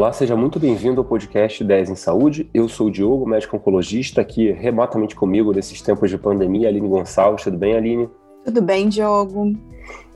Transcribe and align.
Olá, 0.00 0.14
seja 0.14 0.34
muito 0.34 0.58
bem-vindo 0.58 0.98
ao 0.98 1.04
podcast 1.04 1.62
10 1.62 1.90
em 1.90 1.94
Saúde. 1.94 2.48
Eu 2.54 2.70
sou 2.70 2.86
o 2.86 2.90
Diogo, 2.90 3.28
médico 3.28 3.58
oncologista, 3.58 4.22
aqui 4.22 4.50
remotamente 4.50 5.14
comigo 5.14 5.52
nesses 5.52 5.82
tempos 5.82 6.08
de 6.08 6.16
pandemia, 6.16 6.68
Aline 6.68 6.88
Gonçalves. 6.88 7.44
Tudo 7.44 7.58
bem, 7.58 7.76
Aline? 7.76 8.08
Tudo 8.42 8.62
bem, 8.62 8.88
Diogo. 8.88 9.52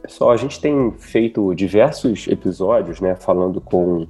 Pessoal, 0.00 0.30
a 0.30 0.38
gente 0.38 0.58
tem 0.58 0.90
feito 0.92 1.54
diversos 1.54 2.26
episódios, 2.28 2.98
né, 2.98 3.14
falando 3.14 3.60
com 3.60 4.06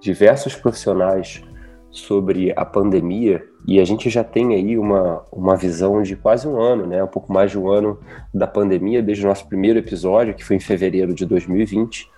diversos 0.00 0.56
profissionais 0.56 1.44
sobre 1.92 2.52
a 2.56 2.64
pandemia 2.64 3.40
e 3.68 3.78
a 3.78 3.84
gente 3.84 4.10
já 4.10 4.24
tem 4.24 4.52
aí 4.52 4.76
uma, 4.76 5.24
uma 5.30 5.54
visão 5.54 6.02
de 6.02 6.16
quase 6.16 6.48
um 6.48 6.60
ano, 6.60 6.88
né, 6.88 7.04
um 7.04 7.06
pouco 7.06 7.32
mais 7.32 7.52
de 7.52 7.58
um 7.58 7.70
ano 7.70 8.00
da 8.34 8.48
pandemia, 8.48 9.00
desde 9.00 9.24
o 9.24 9.28
nosso 9.28 9.46
primeiro 9.46 9.78
episódio, 9.78 10.34
que 10.34 10.44
foi 10.44 10.56
em 10.56 10.60
fevereiro 10.60 11.14
de 11.14 11.24
2020. 11.24 12.10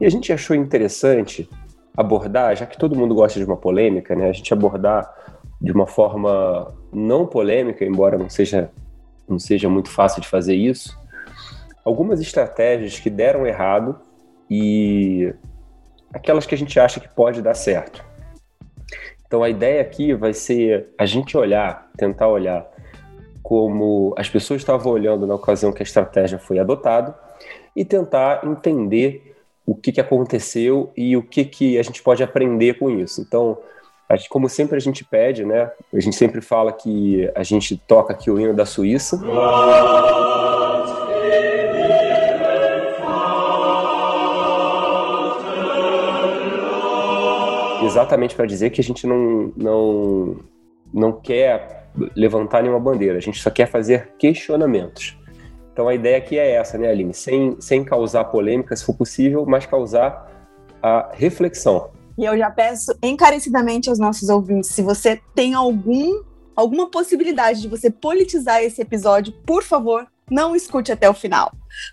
E 0.00 0.06
a 0.06 0.08
gente 0.08 0.32
achou 0.32 0.56
interessante 0.56 1.46
abordar, 1.96 2.56
já 2.56 2.66
que 2.66 2.78
todo 2.78 2.96
mundo 2.96 3.14
gosta 3.14 3.38
de 3.38 3.44
uma 3.44 3.56
polêmica, 3.56 4.14
né, 4.14 4.28
a 4.28 4.32
gente 4.32 4.52
abordar 4.52 5.12
de 5.60 5.72
uma 5.72 5.86
forma 5.86 6.72
não 6.92 7.26
polêmica, 7.26 7.84
embora 7.84 8.16
não 8.16 8.28
seja, 8.28 8.70
não 9.28 9.38
seja 9.38 9.68
muito 9.68 9.90
fácil 9.90 10.22
de 10.22 10.28
fazer 10.28 10.54
isso, 10.54 10.98
algumas 11.84 12.20
estratégias 12.20 12.98
que 12.98 13.10
deram 13.10 13.46
errado 13.46 13.98
e 14.48 15.34
aquelas 16.12 16.46
que 16.46 16.54
a 16.54 16.58
gente 16.58 16.78
acha 16.80 17.00
que 17.00 17.08
pode 17.08 17.42
dar 17.42 17.54
certo. 17.54 18.04
Então 19.26 19.42
a 19.42 19.48
ideia 19.48 19.80
aqui 19.80 20.12
vai 20.12 20.32
ser 20.32 20.88
a 20.98 21.06
gente 21.06 21.36
olhar, 21.36 21.88
tentar 21.96 22.28
olhar 22.28 22.66
como 23.42 24.14
as 24.16 24.28
pessoas 24.28 24.60
estavam 24.60 24.92
olhando 24.92 25.26
na 25.26 25.34
ocasião 25.34 25.72
que 25.72 25.82
a 25.82 25.84
estratégia 25.84 26.38
foi 26.38 26.58
adotada 26.58 27.14
e 27.74 27.84
tentar 27.84 28.44
entender 28.44 29.29
o 29.66 29.74
que, 29.74 29.92
que 29.92 30.00
aconteceu 30.00 30.92
e 30.96 31.16
o 31.16 31.22
que, 31.22 31.44
que 31.44 31.78
a 31.78 31.82
gente 31.82 32.02
pode 32.02 32.22
aprender 32.22 32.78
com 32.78 32.90
isso. 32.90 33.20
Então, 33.20 33.58
gente, 34.12 34.28
como 34.28 34.48
sempre 34.48 34.76
a 34.76 34.80
gente 34.80 35.04
pede, 35.04 35.44
né? 35.44 35.70
A 35.92 36.00
gente 36.00 36.16
sempre 36.16 36.40
fala 36.40 36.72
que 36.72 37.30
a 37.34 37.42
gente 37.42 37.76
toca 37.76 38.12
aqui 38.12 38.30
o 38.30 38.38
hino 38.38 38.54
da 38.54 38.66
Suíça. 38.66 39.20
Exatamente 47.84 48.34
para 48.34 48.46
dizer 48.46 48.70
que 48.70 48.80
a 48.80 48.84
gente 48.84 49.06
não, 49.06 49.52
não, 49.56 50.36
não 50.92 51.12
quer 51.12 51.80
levantar 52.14 52.62
nenhuma 52.62 52.80
bandeira, 52.80 53.18
a 53.18 53.20
gente 53.20 53.40
só 53.40 53.50
quer 53.50 53.66
fazer 53.66 54.12
questionamentos. 54.18 55.16
Então 55.80 55.88
a 55.88 55.94
ideia 55.94 56.18
aqui 56.18 56.38
é 56.38 56.56
essa, 56.56 56.76
né, 56.76 56.90
Aline? 56.90 57.14
Sem, 57.14 57.58
sem 57.58 57.82
causar 57.82 58.24
polêmica, 58.24 58.76
se 58.76 58.84
for 58.84 58.94
possível, 58.94 59.46
mas 59.46 59.64
causar 59.64 60.30
a 60.82 61.08
reflexão. 61.14 61.88
E 62.18 62.24
eu 62.26 62.36
já 62.36 62.50
peço 62.50 62.94
encarecidamente 63.02 63.88
aos 63.88 63.98
nossos 63.98 64.28
ouvintes, 64.28 64.68
se 64.72 64.82
você 64.82 65.18
tem 65.34 65.54
algum, 65.54 66.22
alguma 66.54 66.90
possibilidade 66.90 67.62
de 67.62 67.68
você 67.68 67.90
politizar 67.90 68.62
esse 68.62 68.82
episódio, 68.82 69.32
por 69.46 69.62
favor, 69.62 70.06
não 70.30 70.54
escute 70.54 70.92
até 70.92 71.08
o 71.08 71.14
final, 71.14 71.50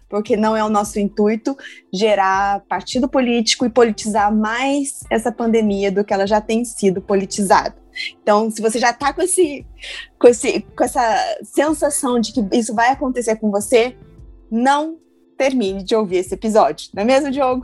porque 0.09 0.35
não 0.35 0.53
é 0.53 0.61
o 0.61 0.69
nosso 0.69 0.99
intuito 0.99 1.57
gerar 1.93 2.65
partido 2.67 3.07
político 3.07 3.65
e 3.65 3.69
politizar 3.69 4.35
mais 4.35 5.05
essa 5.09 5.31
pandemia 5.31 5.89
do 5.89 6.03
que 6.03 6.13
ela 6.13 6.27
já 6.27 6.41
tem 6.41 6.65
sido 6.65 7.01
politizada. 7.01 7.73
Então, 8.21 8.49
se 8.49 8.61
você 8.61 8.79
já 8.79 8.91
está 8.91 9.13
com, 9.13 9.21
esse, 9.21 9.65
com, 10.19 10.27
esse, 10.27 10.61
com 10.75 10.83
essa 10.83 11.37
sensação 11.43 12.19
de 12.19 12.31
que 12.33 12.45
isso 12.53 12.73
vai 12.73 12.89
acontecer 12.89 13.35
com 13.37 13.51
você, 13.51 13.95
não 14.51 14.97
termine 15.37 15.83
de 15.83 15.95
ouvir 15.95 16.17
esse 16.17 16.33
episódio, 16.33 16.89
não 16.93 17.03
é 17.03 17.05
mesmo, 17.05 17.31
Diogo? 17.31 17.63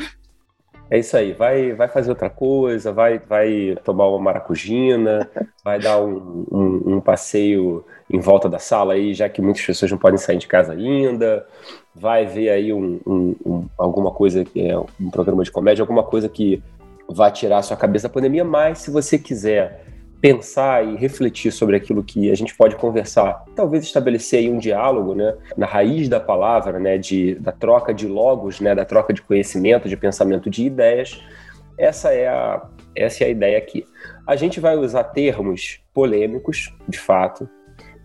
É 0.89 0.99
isso 0.99 1.17
aí, 1.17 1.33
vai, 1.33 1.73
vai 1.73 1.87
fazer 1.87 2.11
outra 2.11 2.29
coisa, 2.29 2.91
vai, 2.91 3.17
vai 3.17 3.75
tomar 3.83 4.07
uma 4.07 4.19
maracujina, 4.19 5.27
vai 5.63 5.79
dar 5.79 5.99
um, 5.99 6.45
um, 6.51 6.95
um, 6.95 7.01
passeio 7.01 7.83
em 8.11 8.19
volta 8.19 8.47
da 8.47 8.59
sala 8.59 8.93
aí, 8.93 9.13
já 9.13 9.27
que 9.27 9.41
muitas 9.41 9.65
pessoas 9.65 9.89
não 9.89 9.97
podem 9.97 10.19
sair 10.19 10.37
de 10.37 10.45
casa 10.45 10.73
ainda, 10.73 11.47
vai 11.95 12.25
ver 12.27 12.49
aí 12.49 12.71
um, 12.71 12.99
um 13.07 13.65
alguma 13.75 14.11
coisa, 14.11 14.45
é 14.55 14.77
um 14.77 15.09
programa 15.09 15.43
de 15.43 15.51
comédia, 15.51 15.81
alguma 15.81 16.03
coisa 16.03 16.29
que 16.29 16.61
vai 17.09 17.31
tirar 17.31 17.57
a 17.59 17.63
sua 17.63 17.77
cabeça 17.77 18.07
da 18.07 18.13
pandemia, 18.13 18.43
mas 18.43 18.79
se 18.79 18.91
você 18.91 19.17
quiser 19.17 19.85
pensar 20.23 20.87
e 20.87 20.95
refletir 20.95 21.51
sobre 21.51 21.75
aquilo 21.75 22.01
que 22.01 22.31
a 22.31 22.35
gente 22.35 22.55
pode 22.55 22.77
conversar, 22.77 23.43
talvez 23.53 23.83
estabelecer 23.83 24.39
aí 24.39 24.49
um 24.49 24.57
diálogo, 24.57 25.13
né, 25.13 25.35
na 25.57 25.65
raiz 25.65 26.07
da 26.07 26.17
palavra, 26.17 26.79
né, 26.79 26.97
de, 26.97 27.35
da 27.35 27.51
troca 27.51 27.93
de 27.93 28.07
logos, 28.07 28.61
né, 28.61 28.73
da 28.73 28.85
troca 28.85 29.11
de 29.11 29.21
conhecimento, 29.21 29.89
de 29.89 29.97
pensamento, 29.97 30.49
de 30.49 30.63
ideias. 30.63 31.21
Essa 31.77 32.13
é 32.13 32.29
a, 32.29 32.65
essa 32.95 33.25
é 33.25 33.27
a 33.27 33.29
ideia 33.31 33.57
aqui. 33.57 33.85
A 34.25 34.37
gente 34.37 34.61
vai 34.61 34.77
usar 34.77 35.03
termos 35.03 35.81
polêmicos, 35.93 36.73
de 36.87 36.97
fato, 36.97 37.49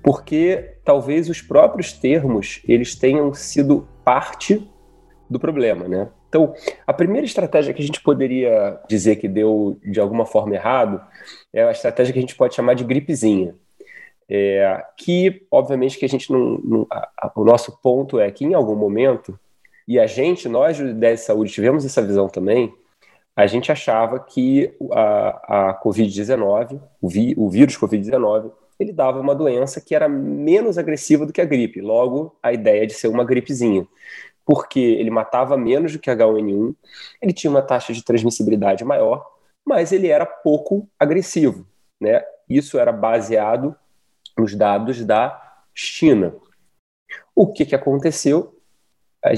porque 0.02 0.74
talvez 0.84 1.28
os 1.28 1.40
próprios 1.40 1.92
termos 1.92 2.60
eles 2.66 2.96
tenham 2.96 3.32
sido 3.32 3.86
parte 4.04 4.68
do 5.30 5.38
problema, 5.38 5.86
né? 5.86 6.08
Então, 6.28 6.54
a 6.86 6.92
primeira 6.92 7.26
estratégia 7.26 7.72
que 7.72 7.82
a 7.82 7.86
gente 7.86 8.02
poderia 8.02 8.78
dizer 8.88 9.16
que 9.16 9.26
deu 9.26 9.80
de 9.84 9.98
alguma 9.98 10.26
forma 10.26 10.54
errado 10.54 11.00
é 11.52 11.64
a 11.64 11.70
estratégia 11.70 12.12
que 12.12 12.18
a 12.18 12.22
gente 12.22 12.36
pode 12.36 12.54
chamar 12.54 12.74
de 12.74 12.84
gripezinha. 12.84 13.54
É, 14.30 14.84
que, 14.96 15.46
obviamente, 15.50 15.98
que 15.98 16.04
a 16.04 16.08
gente 16.08 16.30
não. 16.30 16.58
não 16.62 16.86
a, 16.90 17.08
a, 17.16 17.32
o 17.34 17.44
nosso 17.44 17.80
ponto 17.80 18.20
é 18.20 18.30
que 18.30 18.44
em 18.44 18.52
algum 18.52 18.76
momento, 18.76 19.38
e 19.86 19.98
a 19.98 20.06
gente, 20.06 20.48
nós 20.48 20.78
do 20.78 20.92
10 20.92 21.20
de 21.20 21.24
saúde, 21.24 21.52
tivemos 21.52 21.84
essa 21.84 22.02
visão 22.02 22.28
também, 22.28 22.74
a 23.34 23.46
gente 23.46 23.72
achava 23.72 24.20
que 24.20 24.70
a, 24.92 25.70
a 25.70 25.82
Covid-19, 25.82 26.78
o, 27.00 27.08
vi, 27.08 27.34
o 27.38 27.48
vírus 27.48 27.78
Covid-19, 27.78 28.50
ele 28.78 28.92
dava 28.92 29.18
uma 29.18 29.34
doença 29.34 29.80
que 29.80 29.94
era 29.94 30.08
menos 30.08 30.76
agressiva 30.76 31.24
do 31.24 31.32
que 31.32 31.40
a 31.40 31.44
gripe. 31.44 31.80
Logo, 31.80 32.36
a 32.42 32.52
ideia 32.52 32.86
de 32.86 32.92
ser 32.92 33.08
uma 33.08 33.24
gripezinha 33.24 33.86
porque 34.48 34.80
ele 34.80 35.10
matava 35.10 35.58
menos 35.58 35.92
do 35.92 35.98
que 35.98 36.10
H1N1, 36.10 36.74
ele 37.20 37.34
tinha 37.34 37.50
uma 37.50 37.60
taxa 37.60 37.92
de 37.92 38.02
transmissibilidade 38.02 38.82
maior, 38.82 39.30
mas 39.62 39.92
ele 39.92 40.08
era 40.08 40.24
pouco 40.24 40.88
agressivo. 40.98 41.66
Né? 42.00 42.24
Isso 42.48 42.78
era 42.78 42.90
baseado 42.90 43.76
nos 44.38 44.54
dados 44.54 45.04
da 45.04 45.38
China. 45.74 46.34
O 47.36 47.52
que, 47.52 47.66
que 47.66 47.74
aconteceu? 47.74 48.54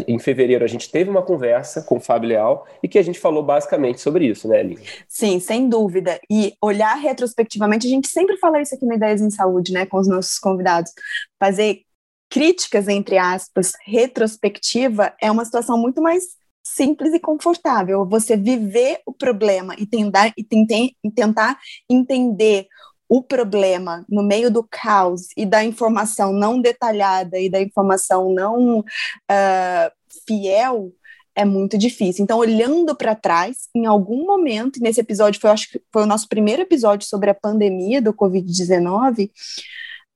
Em 0.06 0.18
fevereiro 0.20 0.64
a 0.64 0.68
gente 0.68 0.88
teve 0.88 1.10
uma 1.10 1.22
conversa 1.22 1.82
com 1.82 1.96
o 1.96 2.00
Fábio 2.00 2.28
Leal 2.28 2.68
e 2.80 2.86
que 2.86 2.98
a 2.98 3.02
gente 3.02 3.18
falou 3.18 3.42
basicamente 3.42 4.00
sobre 4.00 4.26
isso, 4.26 4.46
né, 4.46 4.60
Aline? 4.60 4.86
Sim, 5.08 5.40
sem 5.40 5.68
dúvida. 5.68 6.20
E 6.30 6.54
olhar 6.62 6.94
retrospectivamente, 6.94 7.88
a 7.88 7.90
gente 7.90 8.06
sempre 8.06 8.36
fala 8.36 8.62
isso 8.62 8.76
aqui 8.76 8.86
no 8.86 8.94
Ideias 8.94 9.20
em 9.20 9.30
Saúde, 9.30 9.72
né, 9.72 9.86
com 9.86 9.98
os 9.98 10.06
nossos 10.06 10.38
convidados. 10.38 10.92
Fazer 11.36 11.80
críticas, 12.30 12.86
entre 12.88 13.18
aspas, 13.18 13.72
retrospectiva, 13.84 15.12
é 15.20 15.30
uma 15.30 15.44
situação 15.44 15.76
muito 15.76 16.00
mais 16.00 16.24
simples 16.62 17.12
e 17.12 17.18
confortável. 17.18 18.06
Você 18.06 18.36
viver 18.36 19.00
o 19.04 19.12
problema 19.12 19.74
e 19.76 19.84
tentar, 19.84 20.32
e 20.36 20.44
tentar, 20.44 20.76
e 21.04 21.10
tentar 21.10 21.58
entender 21.90 22.66
o 23.08 23.22
problema 23.22 24.04
no 24.08 24.22
meio 24.22 24.50
do 24.52 24.64
caos 24.70 25.28
e 25.36 25.44
da 25.44 25.64
informação 25.64 26.32
não 26.32 26.60
detalhada 26.60 27.40
e 27.40 27.50
da 27.50 27.60
informação 27.60 28.32
não 28.32 28.78
uh, 28.78 29.90
fiel 30.26 30.92
é 31.34 31.44
muito 31.44 31.76
difícil. 31.76 32.22
Então, 32.22 32.38
olhando 32.38 32.94
para 32.94 33.14
trás, 33.14 33.68
em 33.74 33.86
algum 33.86 34.24
momento, 34.26 34.80
nesse 34.80 35.00
episódio, 35.00 35.40
foi, 35.40 35.50
acho 35.50 35.70
que 35.70 35.82
foi 35.92 36.02
o 36.02 36.06
nosso 36.06 36.28
primeiro 36.28 36.62
episódio 36.62 37.08
sobre 37.08 37.30
a 37.30 37.34
pandemia 37.34 38.00
do 38.00 38.12
Covid-19, 38.12 39.30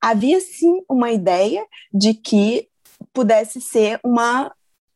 havia 0.05 0.39
sim 0.39 0.83
uma 0.87 1.11
ideia 1.11 1.65
de 1.91 2.13
que 2.13 2.69
pudesse 3.11 3.59
ser 3.59 3.99
uma, 4.03 4.53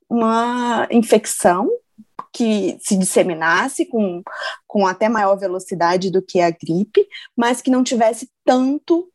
uma 0.07 0.87
infecção 0.91 1.67
que 2.31 2.77
se 2.79 2.95
disseminasse 2.95 3.87
com, 3.87 4.21
com 4.67 4.85
até 4.85 5.09
maior 5.09 5.35
velocidade 5.35 6.11
do 6.11 6.21
que 6.21 6.39
a 6.39 6.51
gripe, 6.51 7.07
mas 7.35 7.59
que 7.59 7.71
não 7.71 7.83
tivesse 7.83 8.29
tanto 8.45 9.11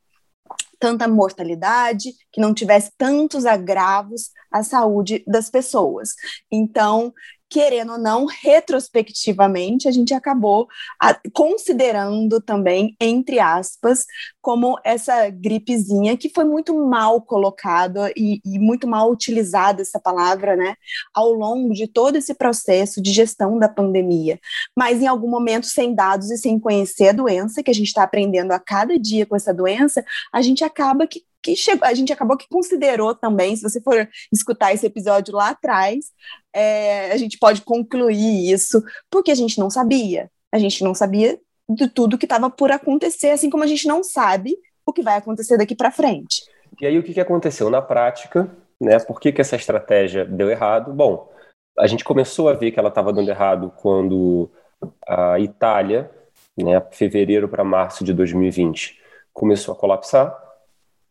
tanta 0.77 1.07
mortalidade, 1.07 2.11
que 2.31 2.41
não 2.41 2.53
tivesse 2.53 2.91
tantos 2.97 3.45
agravos 3.45 4.29
à 4.51 4.61
saúde 4.61 5.23
das 5.25 5.49
pessoas. 5.49 6.09
Então, 6.51 7.13
querendo 7.49 7.93
ou 7.93 7.97
não, 7.97 8.25
retrospectivamente, 8.25 9.87
a 9.87 9.91
gente 9.91 10.13
acabou 10.13 10.67
a, 11.01 11.17
considerando 11.33 12.41
também, 12.41 12.95
entre 12.99 13.39
aspas, 13.39 14.05
como 14.41 14.77
essa 14.83 15.29
gripezinha 15.29 16.17
que 16.17 16.29
foi 16.29 16.43
muito 16.43 16.73
mal 16.87 17.21
colocada 17.21 18.11
e, 18.15 18.41
e, 18.45 18.59
muito 18.59 18.87
mal 18.87 19.11
utilizada 19.11 19.81
essa 19.81 19.99
palavra, 19.99 20.55
né, 20.55 20.75
ao 21.13 21.31
longo 21.31 21.73
de 21.73 21.87
todo 21.87 22.15
esse 22.15 22.33
processo 22.33 23.01
de 23.01 23.11
gestão 23.11 23.57
da 23.57 23.69
pandemia. 23.69 24.39
Mas 24.75 25.01
em 25.01 25.07
algum 25.07 25.29
momento, 25.29 25.65
sem 25.65 25.93
dados 25.93 26.31
e 26.31 26.37
sem 26.37 26.59
conhecer 26.59 27.09
a 27.09 27.13
doença, 27.13 27.63
que 27.63 27.71
a 27.71 27.73
gente 27.73 27.87
está 27.87 28.03
aprendendo 28.03 28.51
a 28.51 28.59
cada 28.59 28.97
dia 28.99 29.25
com 29.25 29.35
essa 29.35 29.53
doença, 29.53 30.03
a 30.33 30.41
gente 30.41 30.63
acaba 30.63 31.07
que 31.07 31.23
que 31.45 31.55
chegou, 31.55 31.87
a 31.87 31.93
gente 31.93 32.11
acabou 32.11 32.35
que 32.35 32.47
considerou 32.49 33.13
também, 33.13 33.55
se 33.55 33.61
você 33.61 33.79
for 33.79 34.09
escutar 34.33 34.73
esse 34.73 34.87
episódio 34.87 35.35
lá 35.35 35.49
atrás, 35.49 36.07
é, 36.51 37.11
a 37.11 37.17
gente 37.17 37.37
pode 37.37 37.61
concluir 37.61 38.51
isso, 38.51 38.83
porque 39.11 39.29
a 39.29 39.35
gente 39.35 39.59
não 39.59 39.69
sabia. 39.69 40.31
A 40.51 40.57
gente 40.57 40.83
não 40.83 40.95
sabia 40.95 41.39
de 41.69 41.87
tudo 41.87 42.17
que 42.17 42.25
estava 42.25 42.49
por 42.49 42.71
acontecer, 42.71 43.29
assim 43.29 43.49
como 43.49 43.63
a 43.63 43.67
gente 43.67 43.87
não 43.87 44.03
sabe 44.03 44.57
o 44.85 44.91
que 44.91 45.03
vai 45.03 45.17
acontecer 45.17 45.55
daqui 45.57 45.75
para 45.75 45.91
frente. 45.91 46.43
E 46.81 46.85
aí 46.87 46.97
o 46.97 47.03
que, 47.03 47.13
que 47.13 47.21
aconteceu 47.21 47.69
na 47.69 47.81
prática? 47.81 48.49
Né? 48.81 48.97
Por 48.99 49.19
que, 49.19 49.31
que 49.31 49.41
essa 49.41 49.55
estratégia 49.55 50.25
deu 50.25 50.49
errado? 50.49 50.93
Bom, 50.93 51.31
a 51.77 51.85
gente 51.85 52.03
começou 52.03 52.49
a 52.49 52.53
ver 52.53 52.71
que 52.71 52.79
ela 52.79 52.89
estava 52.89 53.13
dando 53.13 53.29
errado 53.29 53.71
quando 53.77 54.49
a 55.07 55.39
Itália, 55.39 56.09
né, 56.57 56.81
fevereiro 56.91 57.47
para 57.47 57.63
março 57.63 58.03
de 58.03 58.13
2020, 58.13 58.99
começou 59.31 59.73
a 59.73 59.77
colapsar 59.77 60.44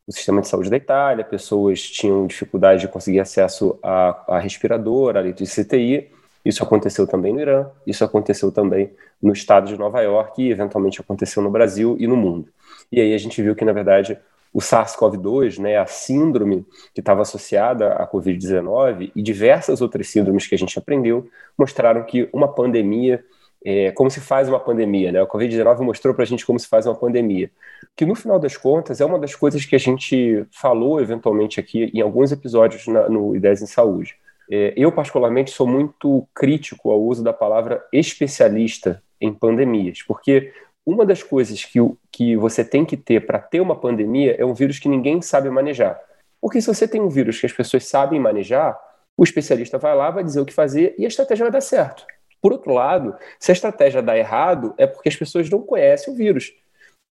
o 0.07 0.13
sistema 0.13 0.41
de 0.41 0.49
saúde 0.49 0.71
da 0.71 0.77
Itália, 0.77 1.25
pessoas 1.25 1.81
tinham 1.83 2.27
dificuldade 2.27 2.83
de 2.83 2.89
conseguir 2.89 3.21
acesso 3.21 3.79
a, 3.83 4.37
a 4.37 4.39
respirador, 4.39 5.17
a 5.17 5.21
leito 5.21 5.43
de 5.43 5.51
CTI. 5.51 6.11
Isso 6.45 6.63
aconteceu 6.63 7.07
também 7.07 7.33
no 7.33 7.41
Irã, 7.41 7.67
isso 7.87 8.05
aconteceu 8.05 8.53
também 8.53 8.93
no 9.23 9.33
estado 9.33 9.67
de 9.67 9.79
Nova 9.79 10.03
York 10.03 10.43
e 10.43 10.51
eventualmente 10.51 11.01
aconteceu 11.01 11.43
no 11.43 11.51
Brasil 11.51 11.97
e 11.99 12.07
no 12.07 12.17
mundo. 12.17 12.49
E 12.93 13.01
aí 13.01 13.15
a 13.15 13.19
gente 13.19 13.41
viu 13.41 13.55
que, 13.57 13.65
na 13.65 13.73
verdade, 13.73 14.19
o 14.53 14.61
SARS-CoV-2, 14.61 15.59
né, 15.59 15.79
a 15.79 15.87
síndrome 15.87 16.67
que 16.95 17.01
estava 17.01 17.23
associada 17.23 17.95
à 17.95 18.07
Covid-19 18.07 19.11
e 19.17 19.23
diversas 19.23 19.81
outras 19.81 20.09
síndromes 20.09 20.47
que 20.47 20.55
a 20.55 20.59
gente 20.59 20.79
aprendeu, 20.79 21.29
mostraram 21.59 22.05
que 22.05 22.29
uma 22.33 22.47
pandemia, 22.47 23.25
é, 23.65 23.91
como 23.93 24.11
se 24.11 24.21
faz 24.21 24.49
uma 24.49 24.61
pandemia, 24.61 25.11
né? 25.11 25.23
O 25.23 25.27
Covid-19 25.27 25.81
mostrou 25.81 26.15
para 26.15 26.25
a 26.25 26.27
gente 26.27 26.45
como 26.45 26.59
se 26.59 26.69
faz 26.69 26.87
uma 26.87 26.95
pandemia, 26.95 27.51
que 27.97 28.05
no 28.05 28.15
final 28.15 28.39
das 28.39 28.57
contas 28.57 29.01
é 29.01 29.05
uma 29.05 29.19
das 29.19 29.35
coisas 29.35 29.65
que 29.65 29.75
a 29.75 29.79
gente 29.79 30.45
falou 30.51 31.01
eventualmente 31.01 31.59
aqui 31.59 31.91
em 31.95 32.01
alguns 32.03 32.31
episódios 32.31 32.87
na, 32.87 33.09
no 33.09 33.35
Ideias 33.35 33.63
em 33.63 33.67
Saúde. 33.67 34.17
É, 34.51 34.75
eu, 34.77 34.93
particularmente, 34.93 35.51
sou 35.51 35.67
muito 35.67 36.29
crítico 36.35 36.91
ao 36.91 37.03
uso 37.03 37.25
da 37.25 37.33
palavra 37.33 37.83
especialista 37.91 39.03
em 39.19 39.33
pandemias, 39.33 40.03
porque 40.03 40.53
uma 40.85 41.07
das 41.07 41.23
coisas 41.23 41.65
que, 41.65 41.79
que 42.13 42.37
você 42.37 42.63
tem 42.63 42.85
que 42.85 42.99
ter 42.99 43.25
para 43.25 43.39
ter 43.39 43.61
uma 43.61 43.75
pandemia 43.75 44.37
é 44.39 44.45
um 44.45 44.53
vírus 44.53 44.79
que 44.79 44.89
ninguém 44.89 45.23
sabe 45.23 45.49
manejar. 45.49 45.99
Porque 46.39 46.61
se 46.61 46.67
você 46.67 46.87
tem 46.87 47.01
um 47.01 47.09
vírus 47.09 47.41
que 47.41 47.47
as 47.47 47.53
pessoas 47.53 47.87
sabem 47.87 48.21
manejar, 48.21 48.79
o 49.17 49.25
especialista 49.25 49.79
vai 49.79 49.97
lá, 49.97 50.11
vai 50.11 50.23
dizer 50.23 50.41
o 50.41 50.45
que 50.45 50.53
fazer 50.53 50.95
e 50.99 51.07
a 51.07 51.09
estratégia 51.09 51.47
vai 51.47 51.53
dar 51.53 51.63
certo. 51.63 52.05
Por 52.45 52.53
outro 52.53 52.75
lado, 52.75 53.17
se 53.41 53.51
a 53.51 53.55
estratégia 53.55 54.03
dá 54.03 54.19
errado, 54.19 54.75
é 54.77 54.87
porque 54.87 55.09
as 55.09 55.17
pessoas 55.17 55.49
não 55.49 55.63
conhecem 55.63 56.13
o 56.13 56.17
vírus. 56.17 56.53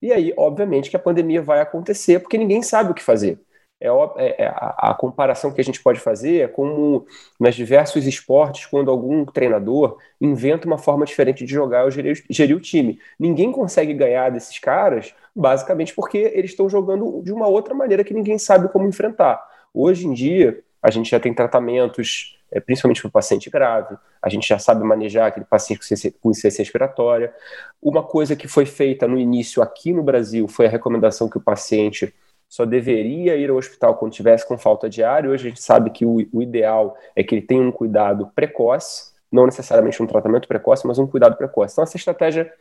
E 0.02 0.12
aí, 0.12 0.34
obviamente, 0.36 0.90
que 0.90 0.96
a 0.96 0.98
pandemia 0.98 1.40
vai 1.40 1.58
acontecer 1.58 2.20
porque 2.20 2.36
ninguém 2.36 2.62
sabe 2.62 2.90
o 2.90 2.94
que 2.94 3.02
fazer. 3.02 3.40
É, 3.80 3.88
é, 3.88 4.42
é 4.42 4.46
a, 4.48 4.90
a, 4.90 4.94
comparação 4.94 5.50
que 5.50 5.58
a 5.58 5.64
gente 5.64 5.82
pode 5.82 5.98
fazer 6.00 6.42
é 6.42 6.48
como 6.48 7.06
nos 7.40 7.54
diversos 7.54 8.06
esportes, 8.06 8.66
quando 8.66 8.90
algum 8.90 9.24
treinador 9.24 9.96
inventa 10.20 10.66
uma 10.66 10.76
forma 10.76 11.06
diferente 11.06 11.46
de 11.46 11.54
jogar 11.54 11.84
ou 11.84 11.90
gerir, 11.90 12.22
gerir 12.28 12.54
o 12.54 12.60
time. 12.60 12.98
Ninguém 13.18 13.50
consegue 13.50 13.94
ganhar 13.94 14.30
desses 14.30 14.58
caras, 14.58 15.14
basicamente 15.34 15.94
porque 15.94 16.18
eles 16.34 16.50
estão 16.50 16.68
jogando 16.68 17.22
de 17.22 17.32
uma 17.32 17.46
outra 17.48 17.74
maneira 17.74 18.04
que 18.04 18.12
ninguém 18.12 18.38
sabe 18.38 18.68
como 18.68 18.86
enfrentar. 18.86 19.42
Hoje 19.72 20.06
em 20.06 20.12
dia, 20.12 20.62
a 20.82 20.90
gente 20.90 21.10
já 21.10 21.18
tem 21.18 21.32
tratamentos, 21.32 22.36
é, 22.52 22.60
principalmente 22.60 23.00
para 23.00 23.08
o 23.08 23.12
paciente 23.12 23.48
grave, 23.48 23.96
a 24.20 24.28
gente 24.28 24.46
já 24.46 24.58
sabe 24.58 24.84
manejar 24.84 25.28
aquele 25.28 25.46
paciente 25.46 25.80
com 26.20 26.30
insuficiência 26.30 26.62
respiratória. 26.62 27.32
Uma 27.80 28.02
coisa 28.02 28.36
que 28.36 28.46
foi 28.46 28.66
feita 28.66 29.08
no 29.08 29.18
início 29.18 29.62
aqui 29.62 29.92
no 29.92 30.02
Brasil 30.02 30.46
foi 30.46 30.66
a 30.66 30.68
recomendação 30.68 31.28
que 31.28 31.38
o 31.38 31.40
paciente 31.40 32.14
só 32.46 32.66
deveria 32.66 33.34
ir 33.34 33.48
ao 33.48 33.56
hospital 33.56 33.96
quando 33.96 34.12
tivesse 34.12 34.46
com 34.46 34.58
falta 34.58 34.88
de 34.88 35.02
ar, 35.02 35.24
e 35.24 35.28
hoje 35.28 35.46
a 35.46 35.48
gente 35.48 35.62
sabe 35.62 35.88
que 35.88 36.04
o, 36.04 36.16
o 36.30 36.42
ideal 36.42 36.94
é 37.16 37.24
que 37.24 37.34
ele 37.34 37.40
tenha 37.40 37.62
um 37.62 37.72
cuidado 37.72 38.30
precoce, 38.34 39.12
não 39.32 39.46
necessariamente 39.46 40.02
um 40.02 40.06
tratamento 40.06 40.46
precoce, 40.46 40.86
mas 40.86 40.98
um 40.98 41.06
cuidado 41.06 41.34
precoce. 41.34 41.72
Então, 41.72 41.84
essa 41.84 41.96
estratégia 41.96 42.52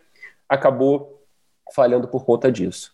acabou 0.48 1.22
falhando 1.76 2.08
por 2.08 2.24
conta 2.24 2.50
disso. 2.50 2.94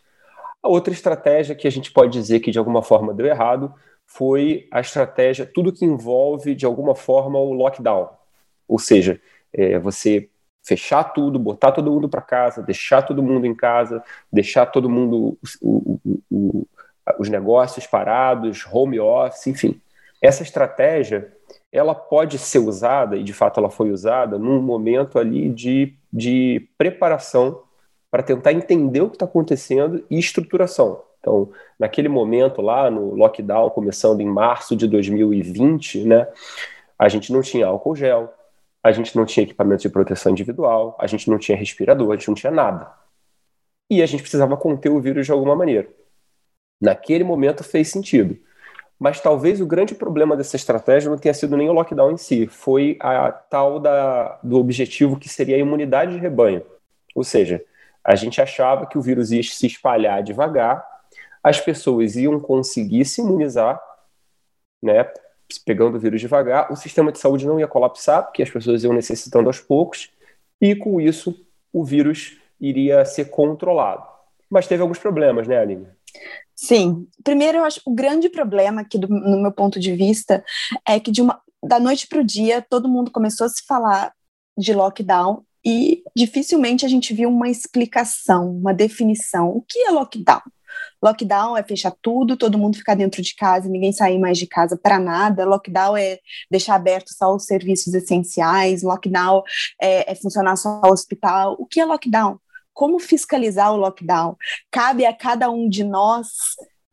A 0.63 0.67
outra 0.67 0.91
estratégia 0.91 1.55
que 1.55 1.67
a 1.67 1.71
gente 1.71 1.91
pode 1.91 2.11
dizer 2.11 2.39
que 2.39 2.49
de 2.49 2.57
alguma 2.57 2.81
forma 2.81 3.13
deu 3.13 3.27
errado 3.27 3.71
foi 4.07 4.67
a 4.71 4.79
estratégia, 4.79 5.45
tudo 5.45 5.73
que 5.73 5.85
envolve 5.85 6.55
de 6.55 6.65
alguma 6.65 6.95
forma 6.95 7.37
o 7.37 7.53
lockdown. 7.53 8.09
Ou 8.67 8.79
seja, 8.79 9.21
é, 9.53 9.77
você 9.77 10.29
fechar 10.65 11.03
tudo, 11.03 11.37
botar 11.37 11.71
todo 11.71 11.91
mundo 11.91 12.09
para 12.09 12.21
casa, 12.21 12.63
deixar 12.63 13.01
todo 13.01 13.21
mundo 13.21 13.45
em 13.45 13.53
casa, 13.53 14.03
deixar 14.31 14.65
todo 14.65 14.89
mundo 14.89 15.37
o, 15.61 15.99
o, 16.03 16.19
o, 16.31 16.67
os 17.19 17.29
negócios 17.29 17.85
parados, 17.85 18.65
home 18.71 18.99
office, 18.99 19.47
enfim. 19.47 19.79
Essa 20.21 20.43
estratégia, 20.43 21.31
ela 21.71 21.93
pode 21.93 22.37
ser 22.37 22.59
usada, 22.59 23.15
e 23.15 23.23
de 23.23 23.33
fato 23.33 23.59
ela 23.59 23.69
foi 23.69 23.91
usada, 23.91 24.37
num 24.37 24.61
momento 24.61 25.19
ali 25.19 25.49
de, 25.49 25.95
de 26.11 26.67
preparação 26.77 27.61
para 28.09 28.23
tentar 28.23 28.51
entender 28.51 29.01
o 29.01 29.09
que 29.09 29.15
está 29.15 29.25
acontecendo 29.25 30.03
e 30.09 30.17
estruturação. 30.17 31.06
Então, 31.27 31.51
naquele 31.77 32.07
momento 32.07 32.61
lá, 32.61 32.89
no 32.89 33.13
lockdown, 33.13 33.69
começando 33.71 34.21
em 34.21 34.25
março 34.25 34.77
de 34.77 34.87
2020, 34.87 36.05
né, 36.05 36.25
a 36.97 37.09
gente 37.09 37.33
não 37.33 37.41
tinha 37.41 37.67
álcool 37.67 37.97
gel, 37.97 38.33
a 38.81 38.93
gente 38.93 39.13
não 39.13 39.25
tinha 39.25 39.43
equipamento 39.43 39.81
de 39.81 39.89
proteção 39.89 40.31
individual, 40.31 40.95
a 40.97 41.05
gente 41.05 41.29
não 41.29 41.37
tinha 41.37 41.57
respirador, 41.57 42.13
a 42.13 42.15
gente 42.15 42.29
não 42.29 42.35
tinha 42.35 42.51
nada. 42.51 42.89
E 43.89 44.01
a 44.01 44.05
gente 44.05 44.21
precisava 44.21 44.55
conter 44.55 44.89
o 44.89 45.01
vírus 45.01 45.25
de 45.25 45.31
alguma 45.33 45.53
maneira. 45.53 45.89
Naquele 46.79 47.25
momento 47.25 47.61
fez 47.61 47.89
sentido. 47.89 48.37
Mas 48.97 49.19
talvez 49.19 49.59
o 49.59 49.65
grande 49.65 49.93
problema 49.93 50.35
dessa 50.37 50.55
estratégia 50.55 51.09
não 51.09 51.17
tenha 51.17 51.33
sido 51.33 51.57
nem 51.57 51.69
o 51.69 51.73
lockdown 51.73 52.11
em 52.11 52.17
si, 52.17 52.47
foi 52.47 52.97
a 53.01 53.31
tal 53.31 53.79
da, 53.79 54.39
do 54.41 54.57
objetivo 54.57 55.19
que 55.19 55.27
seria 55.27 55.57
a 55.57 55.59
imunidade 55.59 56.13
de 56.13 56.19
rebanho. 56.19 56.63
Ou 57.13 57.23
seja, 57.23 57.63
a 58.03 58.15
gente 58.15 58.41
achava 58.41 58.87
que 58.87 58.97
o 58.97 59.01
vírus 59.01 59.31
ia 59.31 59.43
se 59.43 59.67
espalhar 59.67 60.23
devagar, 60.23 60.96
as 61.47 61.61
pessoas 61.61 62.17
iam 62.17 62.41
conseguir 62.41 63.05
se 63.05 63.21
imunizar, 63.21 63.81
né, 64.83 65.09
pegando 65.65 65.95
o 65.95 65.99
vírus 65.99 66.19
devagar, 66.19 66.69
o 66.69 66.75
sistema 66.75 67.09
de 67.09 67.19
saúde 67.19 67.47
não 67.47 67.57
ia 67.57 67.67
colapsar, 67.67 68.23
porque 68.23 68.43
as 68.43 68.49
pessoas 68.49 68.83
iam 68.83 68.91
necessitando 68.91 69.47
aos 69.47 69.61
poucos, 69.61 70.11
e 70.59 70.75
com 70.75 70.99
isso 70.99 71.33
o 71.71 71.85
vírus 71.85 72.37
iria 72.59 73.05
ser 73.05 73.29
controlado. 73.29 74.05
Mas 74.49 74.67
teve 74.67 74.81
alguns 74.81 74.99
problemas, 74.99 75.47
né, 75.47 75.57
Aline? 75.57 75.87
Sim. 76.53 77.07
Primeiro, 77.23 77.59
eu 77.59 77.63
acho 77.63 77.79
o 77.85 77.93
grande 77.93 78.27
problema 78.27 78.81
aqui, 78.81 78.99
do, 78.99 79.07
no 79.07 79.41
meu 79.41 79.51
ponto 79.53 79.79
de 79.79 79.93
vista, 79.93 80.43
é 80.85 80.99
que 80.99 81.11
de 81.11 81.21
uma, 81.21 81.41
da 81.63 81.79
noite 81.79 82.07
para 82.07 82.19
o 82.19 82.25
dia 82.25 82.61
todo 82.61 82.89
mundo 82.89 83.09
começou 83.09 83.45
a 83.45 83.49
se 83.49 83.65
falar 83.65 84.11
de 84.57 84.73
lockdown 84.73 85.43
e 85.63 86.03
dificilmente 86.13 86.85
a 86.85 86.89
gente 86.89 87.13
viu 87.13 87.29
uma 87.29 87.49
explicação, 87.49 88.51
uma 88.51 88.73
definição. 88.73 89.49
O 89.49 89.61
que 89.61 89.79
é 89.79 89.91
lockdown? 89.91 90.41
Lockdown 91.01 91.57
é 91.57 91.63
fechar 91.63 91.93
tudo, 92.01 92.37
todo 92.37 92.57
mundo 92.57 92.77
ficar 92.77 92.95
dentro 92.95 93.21
de 93.21 93.35
casa, 93.35 93.69
ninguém 93.69 93.91
sair 93.91 94.19
mais 94.19 94.37
de 94.37 94.47
casa 94.47 94.77
para 94.77 94.99
nada. 94.99 95.45
Lockdown 95.45 95.97
é 95.97 96.19
deixar 96.49 96.75
aberto 96.75 97.09
só 97.13 97.35
os 97.35 97.45
serviços 97.45 97.93
essenciais. 97.93 98.83
Lockdown 98.83 99.43
é, 99.81 100.11
é 100.11 100.15
funcionar 100.15 100.55
só 100.55 100.81
o 100.83 100.91
hospital. 100.91 101.55
O 101.59 101.65
que 101.65 101.79
é 101.79 101.85
lockdown? 101.85 102.39
como 102.77 102.99
fiscalizar 102.99 103.73
o 103.73 103.77
lockdown? 103.77 104.37
Cabe 104.69 105.03
a 105.03 105.11
cada 105.11 105.49
um 105.49 105.67
de 105.67 105.83
nós 105.83 106.27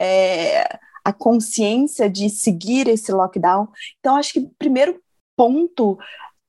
é, 0.00 0.64
a 1.04 1.12
consciência 1.12 2.08
de 2.08 2.30
seguir 2.30 2.88
esse 2.88 3.12
lockdown. 3.12 3.68
Então, 4.00 4.16
acho 4.16 4.32
que 4.32 4.38
o 4.38 4.50
primeiro 4.58 4.98
ponto 5.36 5.98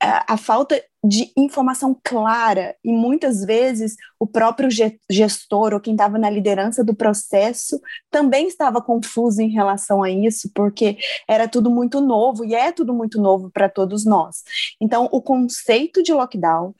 a 0.05 0.37
falta 0.37 0.81
de 1.03 1.31
informação 1.37 1.95
clara 2.03 2.75
e 2.83 2.91
muitas 2.91 3.45
vezes 3.45 3.95
o 4.19 4.25
próprio 4.25 4.69
gestor 5.09 5.73
ou 5.73 5.79
quem 5.79 5.93
estava 5.93 6.17
na 6.17 6.29
liderança 6.29 6.83
do 6.83 6.95
processo 6.95 7.79
também 8.09 8.47
estava 8.47 8.81
confuso 8.81 9.41
em 9.41 9.49
relação 9.49 10.01
a 10.01 10.09
isso, 10.09 10.49
porque 10.53 10.97
era 11.27 11.47
tudo 11.47 11.69
muito 11.69 12.01
novo 12.01 12.43
e 12.43 12.55
é 12.55 12.71
tudo 12.71 12.93
muito 12.93 13.21
novo 13.21 13.51
para 13.51 13.69
todos 13.69 14.03
nós. 14.05 14.43
Então, 14.81 15.07
o 15.11 15.21
conceito 15.21 16.01
de 16.01 16.11
lockdown 16.11 16.73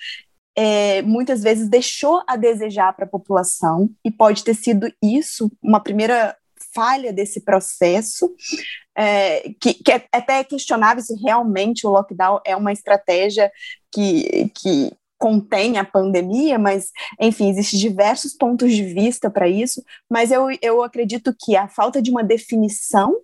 é, 0.56 1.02
muitas 1.02 1.44
vezes 1.44 1.70
deixou 1.70 2.24
a 2.28 2.36
desejar 2.38 2.94
para 2.94 3.06
a 3.06 3.10
população, 3.10 3.90
e 4.04 4.10
pode 4.10 4.44
ter 4.44 4.54
sido 4.54 4.92
isso 5.04 5.52
uma 5.62 5.82
primeira 5.82 6.36
falha 6.76 7.14
desse 7.14 7.40
processo, 7.42 8.36
é, 8.96 9.50
que, 9.60 9.74
que 9.74 9.92
é 9.92 10.06
até 10.12 10.44
questionável 10.44 11.02
se 11.02 11.16
realmente 11.24 11.88
o 11.88 11.90
lockdown 11.90 12.40
é 12.46 12.56
uma 12.56 12.74
estratégia 12.74 13.52
que, 13.92 14.52
que 14.54 14.92
contém 15.18 15.78
a 15.78 15.86
pandemia, 15.86 16.60
mas, 16.60 16.92
enfim, 17.20 17.50
existem 17.50 17.80
diversos 17.80 18.34
pontos 18.34 18.74
de 18.74 18.84
vista 18.84 19.30
para 19.30 19.48
isso, 19.48 19.82
mas 20.10 20.32
eu, 20.32 20.48
eu 20.62 20.84
acredito 20.84 21.34
que 21.40 21.56
a 21.56 21.68
falta 21.68 22.02
de 22.02 22.12
uma 22.12 22.24
definição 22.24 23.16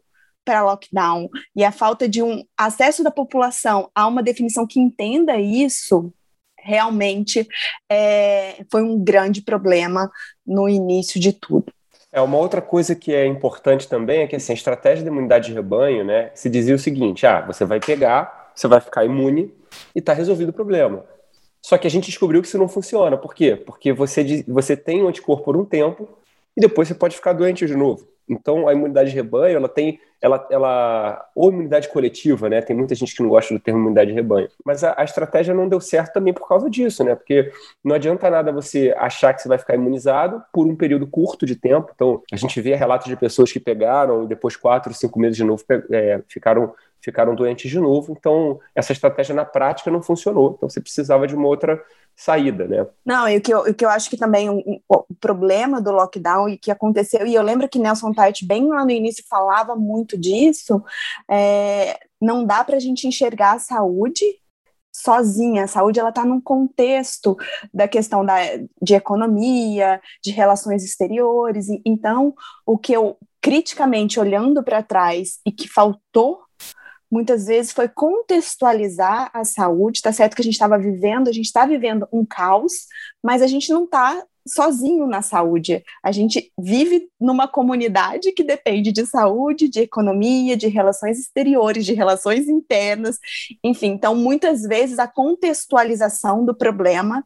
para 0.43 0.63
lockdown 0.63 1.29
e 1.55 1.63
a 1.63 1.71
falta 1.71 2.07
de 2.07 2.23
um 2.23 2.43
acesso 2.57 3.03
da 3.03 3.11
população 3.11 3.91
a 3.93 4.07
uma 4.07 4.23
definição 4.23 4.65
que 4.65 4.79
entenda 4.79 5.39
isso 5.39 6.11
realmente 6.57 7.47
é, 7.89 8.63
foi 8.71 8.83
um 8.83 9.03
grande 9.03 9.41
problema 9.41 10.09
no 10.45 10.69
início 10.69 11.19
de 11.19 11.33
tudo. 11.33 11.71
É 12.11 12.19
uma 12.19 12.37
outra 12.37 12.61
coisa 12.61 12.93
que 12.93 13.13
é 13.13 13.25
importante 13.25 13.87
também 13.87 14.21
é 14.21 14.27
que 14.27 14.35
assim, 14.35 14.51
a 14.51 14.55
estratégia 14.55 15.03
de 15.03 15.09
imunidade 15.09 15.47
de 15.47 15.53
rebanho, 15.53 16.03
né, 16.03 16.29
se 16.33 16.49
dizia 16.49 16.75
o 16.75 16.79
seguinte: 16.79 17.25
ah, 17.25 17.41
você 17.41 17.63
vai 17.63 17.79
pegar, 17.79 18.51
você 18.53 18.67
vai 18.67 18.81
ficar 18.81 19.05
imune 19.05 19.53
e 19.95 19.99
está 19.99 20.13
resolvido 20.13 20.49
o 20.49 20.53
problema. 20.53 21.05
Só 21.61 21.77
que 21.77 21.87
a 21.87 21.89
gente 21.89 22.07
descobriu 22.07 22.41
que 22.41 22.47
isso 22.47 22.57
não 22.57 22.67
funciona. 22.67 23.17
Por 23.17 23.33
quê? 23.33 23.55
Porque 23.55 23.93
você, 23.93 24.43
você 24.47 24.75
tem 24.75 25.03
um 25.03 25.07
anticorpo 25.07 25.43
por 25.43 25.55
um 25.55 25.63
tempo 25.63 26.09
e 26.57 26.59
depois 26.59 26.87
você 26.87 26.95
pode 26.95 27.15
ficar 27.15 27.33
doente 27.33 27.65
de 27.65 27.75
novo. 27.75 28.07
Então, 28.27 28.67
a 28.67 28.73
imunidade 28.73 29.09
de 29.09 29.15
rebanho, 29.15 29.57
ela 29.57 29.67
tem, 29.67 29.99
ela, 30.21 30.47
ela, 30.49 31.29
ou 31.35 31.49
imunidade 31.49 31.89
coletiva, 31.89 32.49
né? 32.49 32.61
Tem 32.61 32.75
muita 32.75 32.95
gente 32.95 33.15
que 33.15 33.21
não 33.21 33.29
gosta 33.29 33.53
do 33.53 33.59
termo 33.59 33.79
imunidade 33.79 34.11
de 34.11 34.15
rebanho. 34.15 34.47
Mas 34.63 34.83
a, 34.83 34.93
a, 34.97 35.03
estratégia 35.03 35.53
não 35.53 35.67
deu 35.67 35.81
certo 35.81 36.13
também 36.13 36.33
por 36.33 36.47
causa 36.47 36.69
disso, 36.69 37.03
né? 37.03 37.15
Porque 37.15 37.51
não 37.83 37.95
adianta 37.95 38.29
nada 38.29 38.51
você 38.51 38.93
achar 38.97 39.33
que 39.33 39.41
você 39.41 39.49
vai 39.49 39.57
ficar 39.57 39.75
imunizado 39.75 40.41
por 40.53 40.65
um 40.65 40.75
período 40.75 41.07
curto 41.07 41.45
de 41.45 41.55
tempo. 41.55 41.91
Então, 41.93 42.21
a 42.31 42.35
gente 42.35 42.59
vê 42.61 42.75
relatos 42.75 43.07
de 43.07 43.15
pessoas 43.15 43.51
que 43.51 43.59
pegaram 43.59 44.23
e 44.23 44.27
depois 44.27 44.55
quatro, 44.55 44.93
cinco 44.93 45.19
meses 45.19 45.35
de 45.35 45.43
novo 45.43 45.63
é, 45.91 46.21
ficaram 46.27 46.73
ficaram 47.01 47.35
doentes 47.35 47.69
de 47.69 47.79
novo. 47.79 48.15
Então, 48.17 48.59
essa 48.75 48.91
estratégia 48.91 49.35
na 49.35 49.45
prática 49.45 49.91
não 49.91 50.01
funcionou. 50.01 50.53
Então, 50.55 50.69
você 50.69 50.79
precisava 50.79 51.27
de 51.27 51.35
uma 51.35 51.47
outra 51.47 51.81
saída, 52.15 52.67
né? 52.67 52.85
Não, 53.05 53.27
e 53.27 53.37
o 53.37 53.41
que 53.41 53.53
eu, 53.53 53.59
o 53.61 53.73
que 53.73 53.83
eu 53.83 53.89
acho 53.89 54.09
que 54.09 54.17
também 54.17 54.49
um, 54.49 54.59
um, 54.59 54.79
o 54.87 55.15
problema 55.19 55.81
do 55.81 55.91
lockdown 55.91 56.49
e 56.49 56.57
que 56.57 56.69
aconteceu, 56.69 57.25
e 57.25 57.33
eu 57.33 57.41
lembro 57.41 57.67
que 57.67 57.79
Nelson 57.79 58.11
Tite, 58.11 58.45
bem 58.45 58.67
lá 58.67 58.83
no 58.85 58.91
início, 58.91 59.23
falava 59.27 59.75
muito 59.75 60.17
disso, 60.17 60.83
é, 61.29 61.97
não 62.21 62.45
dá 62.45 62.63
para 62.63 62.77
a 62.77 62.79
gente 62.79 63.07
enxergar 63.07 63.53
a 63.53 63.59
saúde 63.59 64.23
sozinha. 64.93 65.63
A 65.63 65.67
saúde 65.67 65.99
ela 65.99 66.09
está 66.09 66.25
num 66.25 66.41
contexto 66.41 67.37
da 67.73 67.87
questão 67.87 68.23
da, 68.23 68.37
de 68.81 68.93
economia, 68.93 70.01
de 70.23 70.31
relações 70.31 70.83
exteriores. 70.83 71.67
Então, 71.85 72.35
o 72.65 72.77
que 72.77 72.93
eu 72.93 73.17
criticamente 73.41 74.19
olhando 74.19 74.63
para 74.63 74.83
trás 74.83 75.39
e 75.45 75.51
que 75.51 75.67
faltou 75.67 76.41
muitas 77.11 77.45
vezes 77.45 77.73
foi 77.73 77.89
contextualizar 77.89 79.29
a 79.33 79.43
saúde. 79.43 79.97
Está 79.97 80.13
certo 80.13 80.35
que 80.35 80.41
a 80.41 80.45
gente 80.45 80.53
estava 80.53 80.79
vivendo, 80.79 81.27
a 81.27 81.33
gente 81.33 81.45
está 81.45 81.65
vivendo 81.65 82.07
um 82.11 82.25
caos, 82.25 82.87
mas 83.21 83.41
a 83.41 83.47
gente 83.47 83.71
não 83.71 83.83
está 83.83 84.23
sozinho 84.47 85.05
na 85.05 85.21
saúde. 85.21 85.83
A 86.03 86.11
gente 86.11 86.51
vive 86.57 87.09
numa 87.19 87.47
comunidade 87.47 88.31
que 88.31 88.43
depende 88.43 88.91
de 88.91 89.05
saúde, 89.05 89.69
de 89.69 89.81
economia, 89.81 90.57
de 90.57 90.67
relações 90.67 91.19
exteriores, 91.19 91.85
de 91.85 91.93
relações 91.93 92.47
internas, 92.47 93.17
enfim. 93.63 93.89
Então, 93.89 94.15
muitas 94.15 94.63
vezes 94.63 94.97
a 94.97 95.07
contextualização 95.07 96.43
do 96.43 96.55
problema 96.55 97.23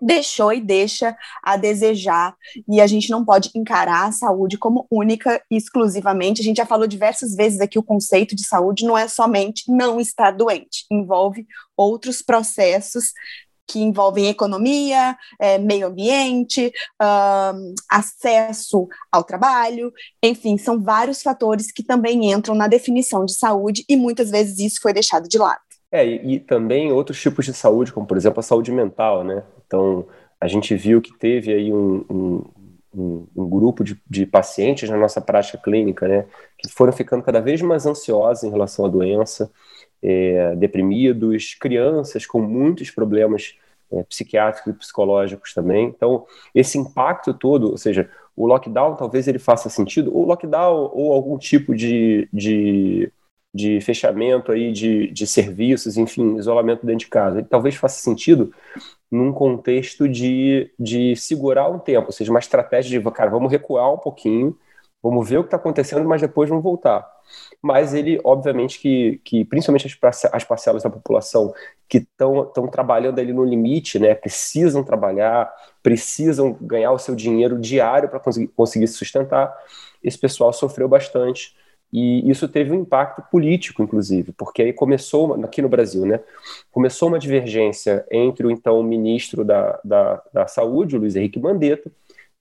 deixou 0.00 0.52
e 0.52 0.60
deixa 0.60 1.16
a 1.42 1.56
desejar, 1.56 2.34
e 2.68 2.80
a 2.80 2.86
gente 2.86 3.10
não 3.10 3.24
pode 3.24 3.50
encarar 3.54 4.06
a 4.06 4.12
saúde 4.12 4.58
como 4.58 4.86
única 4.90 5.42
e 5.50 5.56
exclusivamente. 5.56 6.40
A 6.40 6.44
gente 6.44 6.58
já 6.58 6.66
falou 6.66 6.86
diversas 6.86 7.34
vezes 7.34 7.60
aqui 7.60 7.78
o 7.78 7.82
conceito 7.82 8.34
de 8.34 8.44
saúde 8.44 8.84
não 8.84 8.96
é 8.98 9.08
somente 9.08 9.70
não 9.70 10.00
estar 10.00 10.32
doente, 10.32 10.84
envolve 10.90 11.46
outros 11.76 12.22
processos 12.22 13.12
que 13.66 13.80
envolvem 13.80 14.28
economia, 14.28 15.16
é, 15.40 15.58
meio 15.58 15.86
ambiente, 15.86 16.70
um, 17.00 17.74
acesso 17.90 18.86
ao 19.10 19.24
trabalho, 19.24 19.92
enfim, 20.22 20.58
são 20.58 20.82
vários 20.82 21.22
fatores 21.22 21.72
que 21.72 21.82
também 21.82 22.30
entram 22.30 22.54
na 22.54 22.68
definição 22.68 23.24
de 23.24 23.34
saúde 23.34 23.84
e 23.88 23.96
muitas 23.96 24.30
vezes 24.30 24.58
isso 24.58 24.80
foi 24.82 24.92
deixado 24.92 25.28
de 25.28 25.38
lado. 25.38 25.60
É, 25.90 26.06
e, 26.06 26.34
e 26.34 26.40
também 26.40 26.92
outros 26.92 27.20
tipos 27.20 27.46
de 27.46 27.54
saúde, 27.54 27.92
como 27.92 28.06
por 28.06 28.16
exemplo 28.16 28.40
a 28.40 28.42
saúde 28.42 28.72
mental, 28.72 29.24
né? 29.24 29.42
Então, 29.74 30.06
a 30.40 30.46
gente 30.46 30.72
viu 30.76 31.02
que 31.02 31.12
teve 31.18 31.52
aí 31.52 31.72
um, 31.72 32.04
um, 32.94 33.26
um, 33.34 33.48
grupo 33.48 33.82
de, 33.82 34.00
de, 34.08 34.24
pacientes 34.24 34.88
na 34.88 34.96
nossa 34.96 35.20
prática 35.20 35.58
clínica, 35.58 36.06
né, 36.06 36.26
que 36.56 36.70
foram 36.70 36.92
ficando 36.92 37.24
cada 37.24 37.40
vez 37.40 37.60
mais 37.60 37.84
ansiosos 37.86 38.44
em 38.44 38.50
relação 38.50 38.84
à 38.84 38.88
doença, 38.88 39.50
é, 40.00 40.54
deprimidos, 40.54 41.54
crianças 41.54 42.24
com 42.24 42.40
muitos 42.40 42.88
problemas 42.92 43.56
é, 43.90 44.04
psiquiátricos 44.04 44.72
e 44.72 44.76
psicológicos 44.76 45.52
também. 45.52 45.86
Então, 45.88 46.24
esse 46.54 46.78
impacto 46.78 47.34
todo, 47.34 47.72
ou 47.72 47.76
seja, 47.76 48.08
o 48.36 48.46
lockdown 48.46 48.94
talvez 48.94 49.26
ele 49.26 49.40
faça 49.40 49.68
sentido, 49.68 50.16
o 50.16 50.24
lockdown 50.24 50.90
ou 50.92 51.12
algum 51.12 51.36
tipo 51.36 51.74
de, 51.74 52.28
de, 52.32 53.10
de 53.54 53.80
fechamento 53.80 54.50
aí 54.50 54.72
de, 54.72 55.06
de 55.12 55.26
serviços, 55.26 55.96
enfim, 55.96 56.36
isolamento 56.36 56.84
dentro 56.84 57.00
de 57.00 57.08
casa, 57.08 57.38
ele 57.38 57.46
talvez 57.46 57.76
faça 57.76 58.02
sentido 58.02 58.52
num 59.10 59.32
contexto 59.32 60.08
de, 60.08 60.72
de 60.78 61.14
segurar 61.14 61.68
um 61.70 61.78
tempo, 61.78 62.06
ou 62.08 62.12
seja, 62.12 62.32
uma 62.32 62.40
estratégia 62.40 63.00
de, 63.00 63.10
cara, 63.12 63.30
vamos 63.30 63.52
recuar 63.52 63.92
um 63.92 63.98
pouquinho, 63.98 64.58
vamos 65.00 65.28
ver 65.28 65.38
o 65.38 65.42
que 65.42 65.48
está 65.48 65.56
acontecendo, 65.56 66.08
mas 66.08 66.20
depois 66.20 66.48
vamos 66.48 66.64
voltar. 66.64 67.08
Mas 67.62 67.94
ele, 67.94 68.20
obviamente, 68.24 68.80
que, 68.80 69.20
que 69.24 69.44
principalmente 69.44 69.98
as, 70.02 70.24
as 70.26 70.44
parcelas 70.44 70.82
da 70.82 70.90
população 70.90 71.54
que 71.88 71.98
estão 71.98 72.66
trabalhando 72.70 73.20
ali 73.20 73.32
no 73.32 73.44
limite, 73.44 73.98
né, 73.98 74.14
precisam 74.14 74.82
trabalhar, 74.82 75.52
precisam 75.82 76.56
ganhar 76.60 76.90
o 76.90 76.98
seu 76.98 77.14
dinheiro 77.14 77.58
diário 77.58 78.08
para 78.08 78.18
conseguir, 78.18 78.48
conseguir 78.48 78.88
se 78.88 78.94
sustentar, 78.94 79.56
esse 80.02 80.18
pessoal 80.18 80.52
sofreu 80.52 80.88
bastante 80.88 81.54
e 81.96 82.28
isso 82.28 82.48
teve 82.48 82.72
um 82.72 82.80
impacto 82.80 83.22
político, 83.30 83.80
inclusive, 83.80 84.32
porque 84.32 84.62
aí 84.62 84.72
começou, 84.72 85.34
aqui 85.44 85.62
no 85.62 85.68
Brasil, 85.68 86.04
né, 86.04 86.18
começou 86.72 87.06
uma 87.06 87.20
divergência 87.20 88.04
entre 88.10 88.44
o 88.44 88.50
então 88.50 88.82
ministro 88.82 89.44
da, 89.44 89.80
da, 89.84 90.20
da 90.32 90.46
Saúde, 90.48 90.96
o 90.96 90.98
Luiz 90.98 91.14
Henrique 91.14 91.38
Mandetta, 91.38 91.88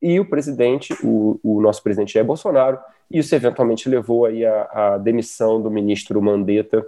e 0.02 0.20
o 0.20 0.28
presidente, 0.28 0.96
o, 1.04 1.40
o 1.44 1.62
nosso 1.62 1.84
presidente 1.84 2.14
Jair 2.14 2.26
Bolsonaro, 2.26 2.80
isso 3.12 3.36
eventualmente 3.36 3.88
levou 3.88 4.26
aí 4.26 4.44
a 4.44 4.98
demissão 4.98 5.62
do 5.62 5.70
ministro 5.70 6.20
Mandetta 6.20 6.84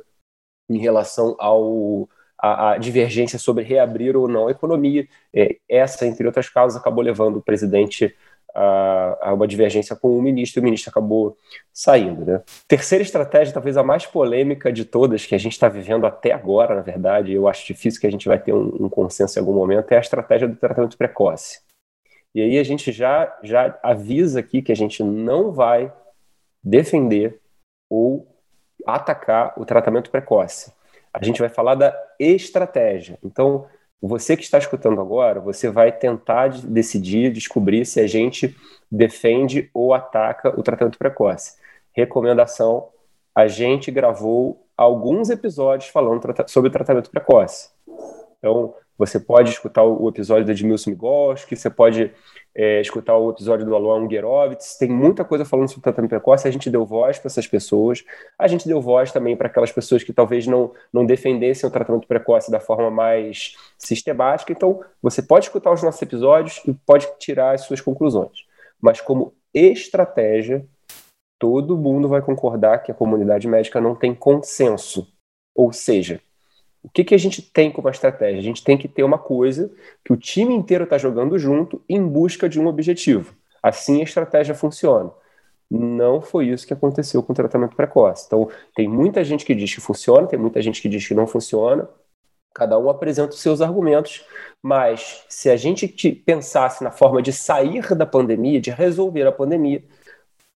em 0.67 0.79
relação 0.79 1.36
ao, 1.38 2.10
a, 2.36 2.72
a, 2.72 2.77
divergência 2.79 3.38
sobre 3.38 3.63
reabrir 3.63 4.17
ou 4.17 4.27
não 4.27 4.48
a 4.48 4.51
economia. 4.51 5.07
É, 5.31 5.57
essa, 5.69 6.07
entre 6.07 6.25
outras 6.25 6.50
causas, 6.50 6.81
acabou 6.81 7.03
levando 7.03 7.38
o 7.38 7.43
presidente 7.43 8.15
a, 8.54 9.30
a, 9.30 9.34
uma 9.34 9.48
divergência 9.48 9.96
com 9.96 10.18
o 10.18 10.22
ministro, 10.22 10.60
e 10.60 10.62
o 10.62 10.64
ministro 10.64 10.90
acabou 10.90 11.38
saindo. 11.74 12.25
Né? 12.25 12.42
Terceira 12.68 13.04
estratégia, 13.04 13.54
talvez 13.54 13.78
a 13.78 13.84
mais 13.84 14.06
polêmica 14.06 14.72
de 14.72 14.86
todas, 14.86 15.25
que 15.25 15.36
a 15.36 15.38
gente 15.38 15.54
está 15.54 15.68
vivendo 15.68 16.06
até 16.06 16.32
agora, 16.32 16.75
na 16.75 16.82
verdade, 16.82 17.34
eu 17.34 17.48
acho 17.48 17.66
difícil 17.66 18.00
que 18.00 18.08
a 18.08 18.12
gente 18.12 18.28
vai 18.28 18.40
ter 18.40 18.54
um, 18.54 18.86
um 18.86 18.90
consenso 18.90 19.38
em 19.38 19.42
algum 19.42 19.54
momento, 19.54 19.92
é 19.92 19.98
a 19.98 20.02
estratégia 20.02 20.48
do 20.48 20.56
tratamento 20.56 20.98
precoce. 20.98 21.60
E 22.34 22.42
aí 22.42 22.60
a 22.60 22.64
gente 22.64 22.92
já, 22.92 23.38
já 23.42 23.80
avisa 23.82 24.42
aqui 24.42 24.62
que 24.62 24.72
a 24.72 24.75
gente 24.75 25.02
não 25.02 25.54
vai 25.54 25.92
defender 26.62 27.40
ou 27.90 28.28
atacar 28.86 29.54
o 29.58 29.66
tratamento 29.66 30.12
precoce. 30.12 30.74
A 31.14 31.24
gente 31.24 31.40
vai 31.40 31.48
falar 31.48 31.75
da 31.75 31.96
estratégia. 32.20 33.18
Então, 33.24 33.68
você 34.02 34.36
que 34.38 34.44
está 34.44 34.58
escutando 34.58 35.02
agora, 35.02 35.40
você 35.40 35.70
vai 35.70 35.92
tentar 35.92 36.50
decidir, 36.50 37.32
descobrir 37.32 37.86
se 37.86 38.00
a 38.00 38.08
gente 38.08 38.56
defende 38.92 39.70
ou 39.74 39.94
ataca 39.94 40.58
o 40.60 40.64
tratamento 40.64 40.98
precoce. 40.98 41.58
Recomendação: 41.92 42.90
a 43.34 43.48
gente 43.48 43.92
gravou 43.92 44.68
alguns 44.78 45.30
episódios 45.30 45.90
falando 45.90 46.22
sobre 46.48 46.70
tratamento 46.70 47.10
precoce. 47.10 47.70
Então, 48.38 48.75
você 48.98 49.20
pode 49.20 49.50
escutar 49.50 49.84
o 49.84 50.08
episódio 50.08 50.46
da 50.46 50.52
Edmilson 50.52 50.92
Migoski, 50.92 51.56
você 51.56 51.70
pode 51.70 52.12
é, 52.56 52.80
escutar 52.80 53.18
o 53.18 53.32
episódio 53.32 53.66
do 53.66 53.75
Aloan 53.75 54.06
Ungerovitz, 54.06 54.78
tem 54.78 54.90
muita 54.90 55.25
coisa 55.25 55.44
falando 55.44 55.68
sobre 55.68 55.84
tratamento 55.84 56.10
precoce, 56.10 56.48
a 56.48 56.52
gente 56.52 56.70
deu 56.70 56.86
voz 56.86 57.20
para 57.20 57.28
essas 57.28 57.46
pessoas, 57.46 58.04
a 58.40 58.48
gente 58.48 58.68
deu 58.68 58.82
voz 58.82 59.12
também 59.12 59.36
para 59.36 59.48
aquelas 59.48 59.72
pessoas 59.72 60.04
que 60.04 60.14
talvez 60.14 60.48
não, 60.48 60.74
não 60.94 61.06
defendessem 61.06 61.68
o 61.68 61.72
tratamento 61.72 62.08
precoce 62.08 62.50
da 62.50 62.60
forma 62.60 62.90
mais 62.90 63.56
sistemática, 63.78 64.54
então 64.54 64.82
você 65.02 65.22
pode 65.22 65.46
escutar 65.46 65.74
os 65.74 65.84
nossos 65.84 66.02
episódios 66.02 66.62
e 66.66 66.74
pode 66.74 67.08
tirar 67.20 67.54
as 67.54 67.62
suas 67.62 67.82
conclusões. 67.82 68.46
Mas 68.82 69.02
como 69.02 69.34
estratégia, 69.54 70.66
todo 71.40 71.78
mundo 71.78 72.08
vai 72.08 72.22
concordar 72.22 72.80
que 72.80 72.92
a 72.92 72.96
comunidade 72.96 73.48
médica 73.48 73.82
não 73.82 73.96
tem 73.96 74.16
consenso, 74.16 75.08
ou 75.54 75.74
seja, 75.74 76.22
o 76.86 76.89
que, 76.94 77.04
que 77.04 77.15
a 77.15 77.18
gente 77.18 77.42
tem 77.42 77.72
como 77.72 77.89
estratégia? 77.89 78.39
A 78.39 78.44
gente 78.44 78.63
tem 78.63 78.77
que 78.77 78.88
ter 78.88 79.04
uma 79.04 79.18
coisa 79.18 79.72
que 80.04 80.13
o 80.13 80.18
time 80.18 80.54
inteiro 80.54 80.84
está 80.84 81.00
jogando 81.00 81.38
junto 81.39 81.82
em 81.89 82.06
busca 82.08 82.48
de 82.48 82.60
um 82.60 82.68
objetivo. 82.68 83.34
Assim 83.62 84.01
a 84.01 84.04
estratégia 84.04 84.54
funciona. 84.54 85.12
Não 85.70 86.22
foi 86.22 86.50
isso 86.50 86.68
que 86.68 86.74
aconteceu 86.74 87.24
com 87.24 87.34
o 87.34 87.36
tratamento 87.36 87.75
precoce. 87.75 88.25
Então, 88.27 88.48
tem 88.75 88.88
muita 88.88 89.24
gente 89.24 89.44
que 89.44 89.56
diz 89.56 89.74
que 89.74 89.82
funciona, 89.82 90.27
tem 90.27 90.38
muita 90.38 90.62
gente 90.62 90.80
que 90.80 90.88
diz 90.88 91.08
que 91.08 91.15
não 91.15 91.25
funciona. 91.25 91.89
Cada 92.54 92.77
um 92.77 92.88
apresenta 92.88 93.34
os 93.34 93.42
seus 93.42 93.62
argumentos, 93.62 94.24
mas 94.62 95.25
se 95.27 95.50
a 95.50 95.58
gente 95.58 95.88
pensasse 96.24 96.84
na 96.84 96.92
forma 96.92 97.20
de 97.20 97.34
sair 97.34 97.96
da 97.96 98.06
pandemia, 98.06 98.62
de 98.62 98.70
resolver 98.70 99.25
a 99.25 99.32
pandemia, 99.32 99.84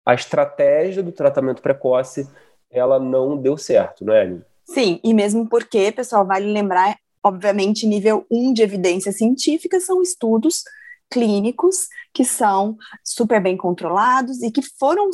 a 0.05 0.13
estratégia 0.13 1.05
do 1.05 1.13
tratamento 1.13 1.63
precoce 1.63 2.29
ela 2.69 2.99
não 2.99 3.37
deu 3.37 3.57
certo, 3.57 4.05
não 4.05 4.13
é, 4.13 4.23
Aline? 4.23 4.45
Sim, 4.69 4.99
e 5.03 5.15
mesmo 5.15 5.49
porque, 5.49 5.93
pessoal, 5.93 6.27
vale 6.27 6.53
lembrar, 6.53 6.99
obviamente, 7.23 7.87
nível 7.87 8.27
1 8.31 8.53
de 8.53 8.63
evidência 8.63 9.13
científica 9.13 9.79
são 9.81 10.03
estudos 10.03 10.65
clínicos 11.09 11.87
que 12.13 12.25
são 12.25 12.77
super 13.05 13.41
bem 13.41 13.57
controlados 13.57 14.43
e 14.43 14.51
que 14.51 14.61
foram, 14.61 15.09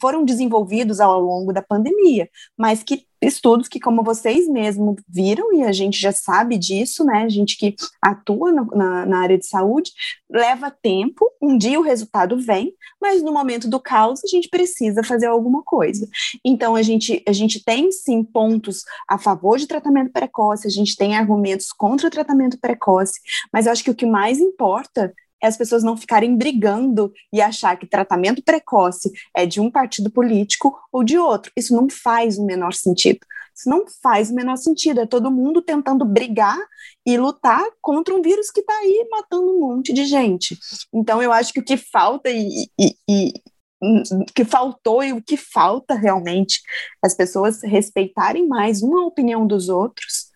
foram 0.00 0.24
desenvolvidos 0.24 1.00
ao 1.00 1.18
longo 1.20 1.54
da 1.54 1.62
pandemia, 1.62 2.28
mas 2.56 2.82
que 2.82 3.06
estudos 3.20 3.68
que, 3.68 3.80
como 3.80 4.02
vocês 4.02 4.48
mesmos 4.48 4.96
viram, 5.08 5.52
e 5.52 5.62
a 5.62 5.72
gente 5.72 5.98
já 5.98 6.12
sabe 6.12 6.56
disso, 6.56 7.04
né? 7.04 7.24
A 7.24 7.28
gente 7.28 7.56
que 7.56 7.74
atua 8.00 8.52
no, 8.52 8.66
na, 8.66 9.06
na, 9.06 9.18
área 9.20 9.38
de 9.38 9.46
saúde, 9.46 9.92
leva 10.30 10.70
tempo, 10.70 11.30
um 11.40 11.56
dia 11.56 11.78
o 11.78 11.82
resultado 11.82 12.38
vem, 12.38 12.72
mas 13.00 13.22
no 13.22 13.32
momento 13.32 13.68
do 13.68 13.80
caos 13.80 14.20
a 14.24 14.28
gente 14.28 14.48
precisa 14.48 15.02
fazer 15.02 15.26
alguma 15.26 15.62
coisa. 15.62 16.06
Então, 16.44 16.76
a 16.76 16.82
gente, 16.82 17.22
a 17.26 17.32
gente 17.32 17.62
tem 17.64 17.90
sim 17.90 18.22
pontos 18.22 18.82
a 19.08 19.18
favor 19.18 19.58
de 19.58 19.66
tratamento 19.66 20.12
precoce, 20.12 20.66
a 20.66 20.70
gente 20.70 20.96
tem 20.96 21.16
argumentos 21.16 21.72
contra 21.72 22.08
o 22.08 22.10
tratamento 22.10 22.58
precoce, 22.58 23.20
mas 23.52 23.66
eu 23.66 23.72
acho 23.72 23.84
que 23.84 23.90
o 23.90 23.94
que 23.94 24.06
mais 24.06 24.38
importa 24.38 25.12
é 25.42 25.46
as 25.46 25.56
pessoas 25.56 25.82
não 25.82 25.96
ficarem 25.96 26.36
brigando 26.36 27.12
e 27.32 27.40
achar 27.40 27.76
que 27.76 27.86
tratamento 27.86 28.42
precoce 28.42 29.10
é 29.34 29.46
de 29.46 29.60
um 29.60 29.70
partido 29.70 30.10
político 30.10 30.78
ou 30.92 31.04
de 31.04 31.18
outro. 31.18 31.52
Isso 31.56 31.74
não 31.74 31.88
faz 31.88 32.38
o 32.38 32.44
menor 32.44 32.72
sentido. 32.72 33.20
Isso 33.54 33.68
não 33.68 33.84
faz 34.02 34.30
o 34.30 34.34
menor 34.34 34.56
sentido. 34.56 35.00
É 35.00 35.06
todo 35.06 35.30
mundo 35.30 35.60
tentando 35.60 36.04
brigar 36.04 36.58
e 37.04 37.16
lutar 37.18 37.64
contra 37.80 38.14
um 38.14 38.22
vírus 38.22 38.50
que 38.50 38.60
está 38.60 38.72
aí 38.72 39.08
matando 39.10 39.50
um 39.50 39.60
monte 39.60 39.92
de 39.92 40.04
gente. 40.04 40.56
Então, 40.92 41.22
eu 41.22 41.32
acho 41.32 41.52
que 41.52 41.60
o 41.60 41.64
que 41.64 41.76
falta 41.76 42.30
e, 42.30 42.68
e, 42.78 42.94
e 43.08 43.32
que 44.34 44.44
faltou 44.44 45.02
e 45.02 45.12
o 45.12 45.22
que 45.22 45.36
falta 45.36 45.94
realmente 45.94 46.60
as 47.02 47.14
pessoas 47.14 47.62
respeitarem 47.62 48.46
mais 48.46 48.82
uma 48.82 49.06
opinião 49.06 49.46
dos 49.46 49.68
outros 49.68 50.28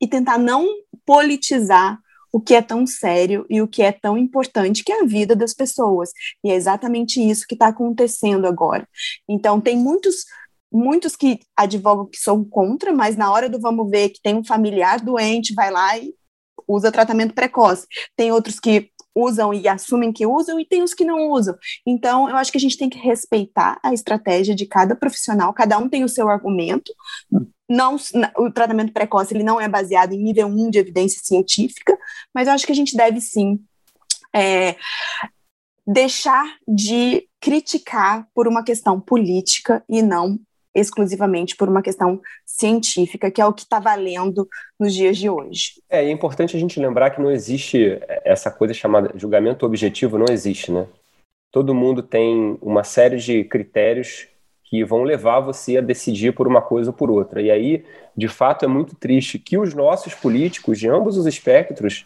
e 0.00 0.06
tentar 0.06 0.38
não 0.38 0.66
politizar 1.04 1.98
o 2.32 2.40
que 2.40 2.54
é 2.54 2.62
tão 2.62 2.86
sério 2.86 3.46
e 3.48 3.62
o 3.62 3.68
que 3.68 3.82
é 3.82 3.92
tão 3.92 4.16
importante, 4.18 4.84
que 4.84 4.92
é 4.92 5.02
a 5.02 5.06
vida 5.06 5.34
das 5.34 5.54
pessoas. 5.54 6.10
E 6.44 6.50
é 6.50 6.54
exatamente 6.54 7.20
isso 7.20 7.46
que 7.46 7.54
está 7.54 7.68
acontecendo 7.68 8.46
agora. 8.46 8.86
Então, 9.28 9.60
tem 9.60 9.76
muitos 9.76 10.24
muitos 10.72 11.16
que 11.16 11.40
advogam 11.56 12.06
que 12.06 12.18
são 12.18 12.44
contra, 12.44 12.92
mas 12.92 13.16
na 13.16 13.32
hora 13.32 13.48
do 13.48 13.58
vamos 13.58 13.88
ver 13.88 14.10
que 14.10 14.20
tem 14.20 14.34
um 14.34 14.44
familiar 14.44 15.00
doente, 15.00 15.54
vai 15.54 15.70
lá 15.70 15.96
e 15.96 16.12
usa 16.68 16.92
tratamento 16.92 17.34
precoce. 17.34 17.86
Tem 18.16 18.32
outros 18.32 18.58
que 18.58 18.90
usam 19.14 19.54
e 19.54 19.66
assumem 19.66 20.12
que 20.12 20.26
usam, 20.26 20.60
e 20.60 20.66
tem 20.66 20.82
os 20.82 20.92
que 20.92 21.04
não 21.04 21.30
usam. 21.30 21.56
Então, 21.86 22.28
eu 22.28 22.36
acho 22.36 22.52
que 22.52 22.58
a 22.58 22.60
gente 22.60 22.76
tem 22.76 22.90
que 22.90 22.98
respeitar 22.98 23.78
a 23.82 23.94
estratégia 23.94 24.54
de 24.54 24.66
cada 24.66 24.94
profissional, 24.94 25.54
cada 25.54 25.78
um 25.78 25.88
tem 25.88 26.04
o 26.04 26.08
seu 26.08 26.28
argumento. 26.28 26.92
Não, 27.68 27.96
o 28.36 28.50
tratamento 28.50 28.92
precoce 28.92 29.34
ele 29.34 29.42
não 29.42 29.60
é 29.60 29.68
baseado 29.68 30.12
em 30.12 30.22
nível 30.22 30.46
1 30.46 30.70
de 30.70 30.78
evidência 30.78 31.20
científica, 31.22 31.96
mas 32.32 32.46
eu 32.46 32.54
acho 32.54 32.64
que 32.64 32.72
a 32.72 32.76
gente 32.76 32.96
deve 32.96 33.20
sim 33.20 33.58
é, 34.34 34.76
deixar 35.86 36.44
de 36.66 37.28
criticar 37.40 38.28
por 38.34 38.46
uma 38.46 38.64
questão 38.64 39.00
política 39.00 39.82
e 39.88 40.02
não 40.02 40.38
exclusivamente 40.76 41.56
por 41.56 41.68
uma 41.68 41.80
questão 41.80 42.20
científica, 42.44 43.30
que 43.30 43.40
é 43.40 43.46
o 43.46 43.52
que 43.52 43.62
está 43.62 43.80
valendo 43.80 44.46
nos 44.78 44.92
dias 44.92 45.16
de 45.16 45.30
hoje. 45.30 45.80
É, 45.88 46.04
é 46.04 46.10
importante 46.10 46.54
a 46.54 46.60
gente 46.60 46.78
lembrar 46.78 47.10
que 47.10 47.20
não 47.20 47.30
existe 47.30 47.98
essa 48.24 48.50
coisa 48.50 48.74
chamada 48.74 49.10
julgamento 49.16 49.64
objetivo, 49.64 50.18
não 50.18 50.26
existe, 50.30 50.70
né? 50.70 50.86
Todo 51.50 51.74
mundo 51.74 52.02
tem 52.02 52.58
uma 52.60 52.84
série 52.84 53.16
de 53.16 53.44
critérios 53.44 54.28
que 54.68 54.84
vão 54.84 55.02
levar 55.02 55.40
você 55.40 55.78
a 55.78 55.80
decidir 55.80 56.32
por 56.32 56.46
uma 56.46 56.60
coisa 56.60 56.90
ou 56.90 56.96
por 56.96 57.10
outra. 57.10 57.40
E 57.40 57.50
aí, 57.50 57.84
de 58.16 58.28
fato, 58.28 58.64
é 58.64 58.68
muito 58.68 58.96
triste 58.96 59.38
que 59.38 59.56
os 59.56 59.72
nossos 59.74 60.14
políticos, 60.14 60.78
de 60.78 60.88
ambos 60.88 61.16
os 61.16 61.26
espectros, 61.26 62.04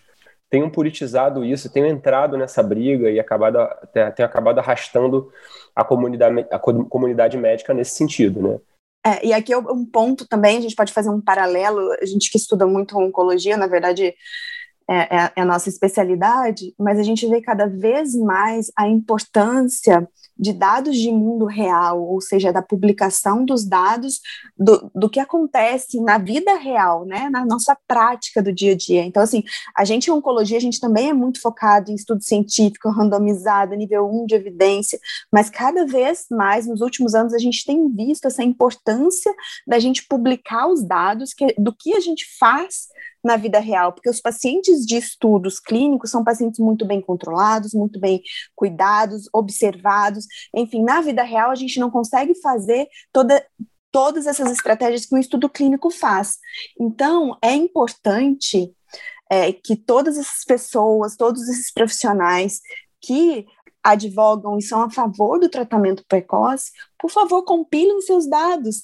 tenham 0.51 0.69
politizado 0.69 1.45
isso, 1.45 1.73
tenham 1.73 1.89
entrado 1.89 2.37
nessa 2.37 2.63
briga 2.63 3.11
e 3.11 3.19
acabado, 3.19 3.59
tenham 3.93 4.29
acabado 4.29 4.59
arrastando 4.59 5.33
a 5.75 5.85
comunidade, 5.85 6.47
a 6.51 6.59
comunidade 6.59 7.39
médica 7.39 7.73
nesse 7.73 7.93
sentido, 7.93 8.43
né? 8.43 8.59
É, 9.07 9.27
e 9.27 9.33
aqui 9.33 9.51
é 9.51 9.57
um 9.57 9.87
ponto 9.87 10.29
também, 10.29 10.59
a 10.59 10.61
gente 10.61 10.77
pode 10.77 10.93
fazer 10.93 11.09
um 11.09 11.23
paralelo, 11.23 11.91
a 12.03 12.05
gente 12.05 12.31
que 12.31 12.37
estuda 12.37 12.67
muito 12.67 12.99
oncologia, 12.99 13.57
na 13.57 13.67
verdade, 13.67 14.15
é, 14.93 14.97
é, 15.03 15.33
é, 15.37 15.43
a 15.43 15.45
nossa 15.45 15.69
especialidade, 15.69 16.75
mas 16.77 16.99
a 16.99 17.05
gente 17.05 17.25
vê 17.25 17.41
cada 17.41 17.67
vez 17.67 18.13
mais 18.13 18.73
a 18.77 18.89
importância 18.89 20.09
de 20.37 20.53
dados 20.53 20.97
de 20.97 21.13
mundo 21.13 21.45
real, 21.45 22.03
ou 22.03 22.21
seja, 22.21 22.53
da 22.53 22.61
publicação 22.61 23.45
dos 23.45 23.65
dados 23.65 24.21
do, 24.59 24.91
do 24.93 25.09
que 25.09 25.21
acontece 25.21 26.01
na 26.01 26.19
vida 26.19 26.57
real, 26.57 27.05
né, 27.05 27.29
na 27.31 27.45
nossa 27.45 27.79
prática 27.87 28.43
do 28.43 28.53
dia 28.53 28.73
a 28.73 28.77
dia. 28.77 29.05
Então, 29.05 29.23
assim, 29.23 29.45
a 29.77 29.85
gente 29.85 30.09
em 30.09 30.13
oncologia, 30.13 30.57
a 30.57 30.61
gente 30.61 30.81
também 30.81 31.11
é 31.11 31.13
muito 31.13 31.41
focado 31.41 31.93
em 31.93 31.95
estudo 31.95 32.25
científico, 32.25 32.91
randomizado, 32.91 33.77
nível 33.77 34.11
1 34.11 34.27
de 34.27 34.35
evidência, 34.35 34.99
mas 35.31 35.49
cada 35.49 35.87
vez 35.87 36.27
mais, 36.33 36.67
nos 36.67 36.81
últimos 36.81 37.15
anos, 37.15 37.33
a 37.33 37.39
gente 37.39 37.65
tem 37.65 37.89
visto 37.89 38.27
essa 38.27 38.43
importância 38.43 39.33
da 39.65 39.79
gente 39.79 40.05
publicar 40.09 40.67
os 40.67 40.83
dados 40.83 41.33
que, 41.33 41.55
do 41.57 41.73
que 41.73 41.95
a 41.95 42.01
gente 42.01 42.27
faz 42.41 42.89
na 43.23 43.37
vida 43.37 43.59
real, 43.59 43.93
porque 43.93 44.09
os 44.09 44.21
pacientes 44.21 44.85
de 44.87 44.97
estudos 44.97 45.61
clínicos 45.61 46.11
são 46.11 46.25
pacientes 46.25 46.59
muito 46.59 46.85
bem 46.85 47.01
controlados, 47.01 47.75
muito 47.75 48.01
bem 48.01 48.23
cuidados, 48.55 49.29
observados. 49.33 50.27
Enfim, 50.55 50.83
na 50.83 51.01
vida 51.01 51.23
real 51.23 51.51
a 51.51 51.55
gente 51.55 51.79
não 51.79 51.91
consegue 51.91 52.35
fazer 52.41 52.89
toda, 53.13 53.45
todas 53.91 54.27
essas 54.27 54.51
estratégias 54.51 55.07
que 55.07 55.15
um 55.15 55.19
estudo 55.19 55.49
clínico 55.49 55.91
faz. 55.91 56.39
Então, 56.79 57.37
é 57.43 57.55
importante 57.55 58.75
é, 59.31 59.53
que 59.53 59.77
todas 59.77 60.19
essas 60.19 60.45
pessoas, 60.45 61.17
todos 61.17 61.49
esses 61.49 61.73
profissionais 61.73 62.61
que 63.01 63.47
advogam 63.83 64.59
e 64.59 64.63
são 64.63 64.83
a 64.83 64.91
favor 64.91 65.39
do 65.39 65.49
tratamento 65.49 66.05
precoce, 66.07 66.73
por 66.99 67.11
favor, 67.11 67.43
compilem 67.43 68.01
seus 68.03 68.29
dados, 68.29 68.83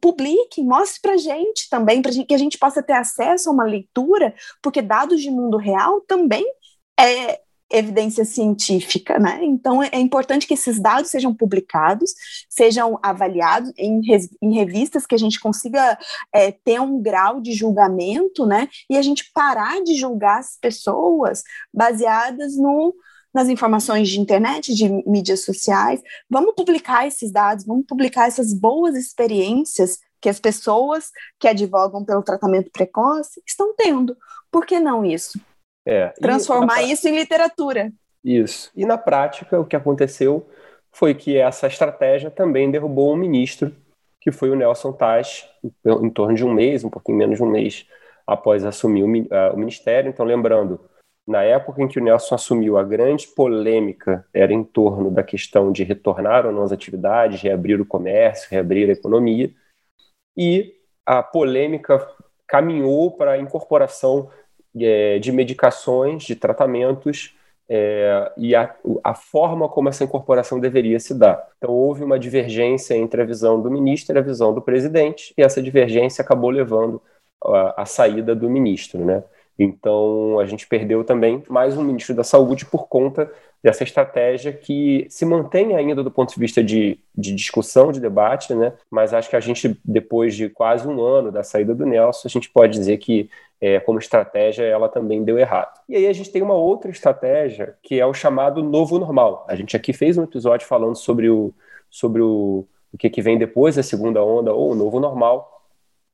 publiquem, 0.00 0.64
mostre 0.64 1.00
para 1.00 1.14
a 1.14 1.18
gente 1.18 1.68
também, 1.70 2.02
para 2.02 2.12
que 2.12 2.34
a 2.34 2.38
gente 2.38 2.58
possa 2.58 2.82
ter 2.82 2.92
acesso 2.92 3.48
a 3.48 3.52
uma 3.52 3.64
leitura, 3.64 4.34
porque 4.62 4.82
dados 4.82 5.20
de 5.20 5.30
mundo 5.30 5.56
real 5.56 6.00
também 6.02 6.44
é 6.98 7.40
evidência 7.70 8.24
científica, 8.24 9.18
né? 9.18 9.40
Então 9.42 9.82
é 9.82 9.98
importante 9.98 10.46
que 10.46 10.54
esses 10.54 10.78
dados 10.80 11.10
sejam 11.10 11.34
publicados, 11.34 12.12
sejam 12.48 12.98
avaliados 13.02 13.72
em, 13.76 14.00
em 14.42 14.54
revistas 14.54 15.06
que 15.06 15.14
a 15.14 15.18
gente 15.18 15.40
consiga 15.40 15.98
é, 16.32 16.52
ter 16.52 16.80
um 16.80 17.00
grau 17.00 17.40
de 17.40 17.52
julgamento, 17.52 18.46
né? 18.46 18.68
E 18.88 18.96
a 18.96 19.02
gente 19.02 19.30
parar 19.32 19.82
de 19.82 19.94
julgar 19.94 20.38
as 20.38 20.56
pessoas 20.60 21.42
baseadas 21.72 22.56
no 22.56 22.94
nas 23.34 23.48
informações 23.48 24.08
de 24.08 24.20
internet, 24.20 24.72
de 24.72 24.88
mídias 25.06 25.44
sociais. 25.44 26.00
Vamos 26.30 26.54
publicar 26.54 27.06
esses 27.06 27.32
dados, 27.32 27.66
vamos 27.66 27.84
publicar 27.86 28.28
essas 28.28 28.54
boas 28.54 28.94
experiências 28.94 29.98
que 30.20 30.28
as 30.28 30.38
pessoas 30.38 31.10
que 31.38 31.48
advogam 31.48 32.04
pelo 32.04 32.22
tratamento 32.22 32.70
precoce 32.70 33.42
estão 33.46 33.74
tendo. 33.76 34.16
Por 34.50 34.64
que 34.64 34.78
não 34.78 35.04
isso? 35.04 35.38
É, 35.84 36.08
Transformar 36.20 36.82
isso 36.82 37.08
em 37.08 37.16
literatura. 37.16 37.92
Isso. 38.24 38.70
E 38.74 38.86
na 38.86 38.96
prática, 38.96 39.60
o 39.60 39.66
que 39.66 39.76
aconteceu 39.76 40.48
foi 40.90 41.12
que 41.12 41.36
essa 41.36 41.66
estratégia 41.66 42.30
também 42.30 42.70
derrubou 42.70 43.12
um 43.12 43.16
ministro, 43.16 43.74
que 44.20 44.32
foi 44.32 44.48
o 44.48 44.54
Nelson 44.54 44.92
Taj, 44.92 45.44
em 45.84 46.08
torno 46.08 46.34
de 46.34 46.44
um 46.44 46.54
mês, 46.54 46.84
um 46.84 46.88
pouquinho 46.88 47.18
menos 47.18 47.36
de 47.36 47.42
um 47.42 47.50
mês 47.50 47.86
após 48.26 48.64
assumir 48.64 49.02
o 49.02 49.56
ministério. 49.56 50.08
Então, 50.08 50.24
lembrando, 50.24 50.80
na 51.26 51.42
época 51.42 51.82
em 51.82 51.88
que 51.88 51.98
o 51.98 52.02
Nelson 52.02 52.34
assumiu, 52.34 52.76
a 52.76 52.82
grande 52.82 53.26
polêmica 53.28 54.26
era 54.32 54.52
em 54.52 54.62
torno 54.62 55.10
da 55.10 55.22
questão 55.22 55.72
de 55.72 55.82
retornar 55.82 56.44
ou 56.46 56.52
não 56.52 56.62
às 56.62 56.72
atividades, 56.72 57.40
reabrir 57.40 57.80
o 57.80 57.86
comércio, 57.86 58.50
reabrir 58.50 58.90
a 58.90 58.92
economia, 58.92 59.50
e 60.36 60.74
a 61.06 61.22
polêmica 61.22 62.06
caminhou 62.46 63.10
para 63.10 63.32
a 63.32 63.38
incorporação 63.38 64.30
é, 64.78 65.18
de 65.18 65.32
medicações, 65.32 66.24
de 66.24 66.36
tratamentos, 66.36 67.34
é, 67.68 68.32
e 68.36 68.54
a, 68.54 68.74
a, 69.02 69.14
forma 69.14 69.68
como 69.68 69.88
essa 69.88 70.04
incorporação 70.04 70.60
deveria 70.60 71.00
se 71.00 71.14
dar. 71.14 71.48
Então, 71.56 71.70
houve 71.70 72.04
uma 72.04 72.18
divergência 72.18 72.94
entre 72.94 73.22
a 73.22 73.24
visão 73.24 73.60
do 73.62 73.70
ministro 73.70 74.14
e 74.14 74.18
a 74.18 74.22
visão 74.22 74.52
do 74.52 74.60
presidente, 74.60 75.32
e 75.38 75.42
essa 75.42 75.62
divergência 75.62 76.22
acabou 76.22 76.50
levando 76.50 77.02
à 77.76 77.84
saída 77.86 78.34
do 78.34 78.48
ministro, 78.48 79.04
né? 79.04 79.22
Então, 79.58 80.38
a 80.40 80.46
gente 80.46 80.66
perdeu 80.66 81.04
também 81.04 81.42
mais 81.48 81.76
um 81.76 81.84
ministro 81.84 82.14
da 82.14 82.24
Saúde 82.24 82.66
por 82.66 82.88
conta 82.88 83.30
dessa 83.62 83.82
estratégia 83.82 84.52
que 84.52 85.06
se 85.08 85.24
mantém 85.24 85.74
ainda 85.74 86.02
do 86.02 86.10
ponto 86.10 86.34
de 86.34 86.38
vista 86.38 86.62
de, 86.62 87.00
de 87.16 87.34
discussão, 87.34 87.92
de 87.92 87.98
debate, 87.98 88.54
né? 88.54 88.74
mas 88.90 89.14
acho 89.14 89.30
que 89.30 89.36
a 89.36 89.40
gente, 89.40 89.80
depois 89.82 90.34
de 90.34 90.50
quase 90.50 90.86
um 90.86 91.00
ano 91.00 91.32
da 91.32 91.42
saída 91.42 91.74
do 91.74 91.86
Nelson, 91.86 92.28
a 92.28 92.30
gente 92.30 92.50
pode 92.50 92.76
dizer 92.76 92.98
que, 92.98 93.30
é, 93.60 93.80
como 93.80 93.98
estratégia, 93.98 94.64
ela 94.64 94.88
também 94.88 95.24
deu 95.24 95.38
errado. 95.38 95.80
E 95.88 95.96
aí 95.96 96.06
a 96.06 96.12
gente 96.12 96.30
tem 96.30 96.42
uma 96.42 96.54
outra 96.54 96.90
estratégia, 96.90 97.74
que 97.82 97.98
é 97.98 98.04
o 98.04 98.12
chamado 98.12 98.62
novo 98.62 98.98
normal. 98.98 99.46
A 99.48 99.54
gente 99.54 99.74
aqui 99.74 99.94
fez 99.94 100.18
um 100.18 100.24
episódio 100.24 100.66
falando 100.66 100.96
sobre 100.96 101.30
o, 101.30 101.54
sobre 101.88 102.20
o, 102.20 102.66
o 102.92 102.98
que, 102.98 103.08
que 103.08 103.22
vem 103.22 103.38
depois 103.38 103.76
da 103.76 103.82
segunda 103.82 104.22
onda, 104.22 104.52
ou 104.52 104.72
o 104.72 104.74
novo 104.74 105.00
normal, 105.00 105.54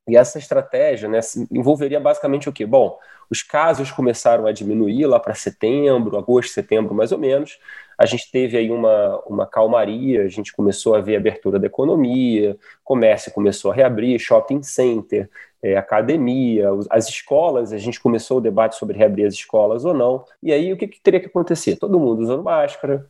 e 0.08 0.16
essa 0.16 0.38
estratégia 0.38 1.08
né, 1.08 1.20
envolveria 1.50 2.00
basicamente 2.00 2.48
o 2.48 2.52
quê? 2.52 2.64
Bom, 2.66 2.98
os 3.30 3.42
casos 3.42 3.90
começaram 3.92 4.46
a 4.46 4.52
diminuir 4.52 5.06
lá 5.06 5.20
para 5.20 5.34
setembro, 5.34 6.18
agosto, 6.18 6.52
setembro 6.52 6.94
mais 6.94 7.12
ou 7.12 7.18
menos. 7.18 7.58
a 7.96 8.06
gente 8.06 8.30
teve 8.30 8.56
aí 8.56 8.70
uma, 8.70 9.18
uma 9.26 9.46
calmaria, 9.46 10.24
a 10.24 10.28
gente 10.28 10.52
começou 10.52 10.94
a 10.94 11.00
ver 11.00 11.16
a 11.16 11.18
abertura 11.18 11.58
da 11.58 11.66
economia, 11.66 12.58
comércio 12.82 13.30
começou 13.32 13.70
a 13.70 13.74
reabrir, 13.74 14.18
shopping 14.18 14.62
center, 14.62 15.28
é, 15.62 15.76
academia, 15.76 16.68
as 16.88 17.08
escolas, 17.08 17.72
a 17.72 17.78
gente 17.78 18.00
começou 18.00 18.38
o 18.38 18.40
debate 18.40 18.76
sobre 18.76 18.96
reabrir 18.96 19.26
as 19.26 19.34
escolas 19.34 19.84
ou 19.84 19.94
não. 19.94 20.24
E 20.42 20.52
aí 20.52 20.72
o 20.72 20.76
que, 20.76 20.88
que 20.88 21.00
teria 21.00 21.20
que 21.20 21.26
acontecer? 21.26 21.76
Todo 21.76 22.00
mundo 22.00 22.22
usando 22.22 22.42
máscara, 22.42 23.06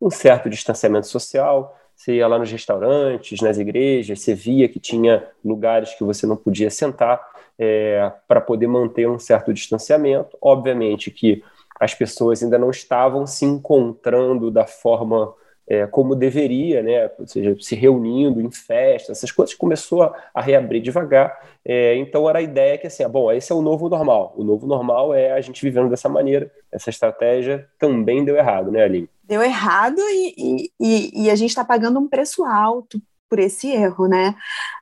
um 0.00 0.10
certo 0.10 0.50
distanciamento 0.50 1.06
social, 1.06 1.78
você 1.94 2.16
ia 2.16 2.26
lá 2.26 2.38
nos 2.38 2.50
restaurantes, 2.50 3.40
nas 3.40 3.58
igrejas, 3.58 4.20
você 4.20 4.34
via 4.34 4.68
que 4.68 4.80
tinha 4.80 5.24
lugares 5.44 5.94
que 5.94 6.04
você 6.04 6.26
não 6.26 6.36
podia 6.36 6.70
sentar 6.70 7.20
é, 7.58 8.10
para 8.26 8.40
poder 8.40 8.66
manter 8.66 9.08
um 9.08 9.18
certo 9.18 9.52
distanciamento. 9.52 10.36
Obviamente 10.40 11.10
que 11.10 11.42
as 11.78 11.94
pessoas 11.94 12.42
ainda 12.42 12.58
não 12.58 12.70
estavam 12.70 13.26
se 13.26 13.44
encontrando 13.44 14.50
da 14.50 14.66
forma 14.66 15.34
é, 15.66 15.86
como 15.86 16.14
deveria, 16.14 16.82
né? 16.82 17.10
ou 17.18 17.26
seja, 17.26 17.56
se 17.60 17.74
reunindo 17.74 18.40
em 18.40 18.50
festas, 18.50 19.18
essas 19.18 19.30
coisas 19.30 19.54
começou 19.54 20.02
a, 20.02 20.14
a 20.34 20.40
reabrir 20.40 20.82
devagar. 20.82 21.40
É, 21.64 21.96
então 21.96 22.28
era 22.28 22.40
a 22.40 22.42
ideia 22.42 22.76
que 22.76 22.86
assim, 22.86 23.04
ah, 23.04 23.08
bom, 23.08 23.30
esse 23.30 23.52
é 23.52 23.54
o 23.54 23.62
novo 23.62 23.88
normal. 23.88 24.34
O 24.36 24.44
novo 24.44 24.66
normal 24.66 25.14
é 25.14 25.32
a 25.32 25.40
gente 25.40 25.62
vivendo 25.62 25.88
dessa 25.88 26.08
maneira. 26.08 26.50
Essa 26.70 26.90
estratégia 26.90 27.68
também 27.78 28.24
deu 28.24 28.36
errado, 28.36 28.70
né, 28.70 28.82
Aline? 28.82 29.08
Deu 29.24 29.42
errado 29.42 30.00
e, 30.00 30.70
e, 30.80 31.24
e 31.24 31.30
a 31.30 31.34
gente 31.34 31.50
está 31.50 31.64
pagando 31.64 31.98
um 31.98 32.08
preço 32.08 32.44
alto 32.44 33.00
por 33.28 33.38
esse 33.38 33.68
erro, 33.68 34.08
né? 34.08 34.34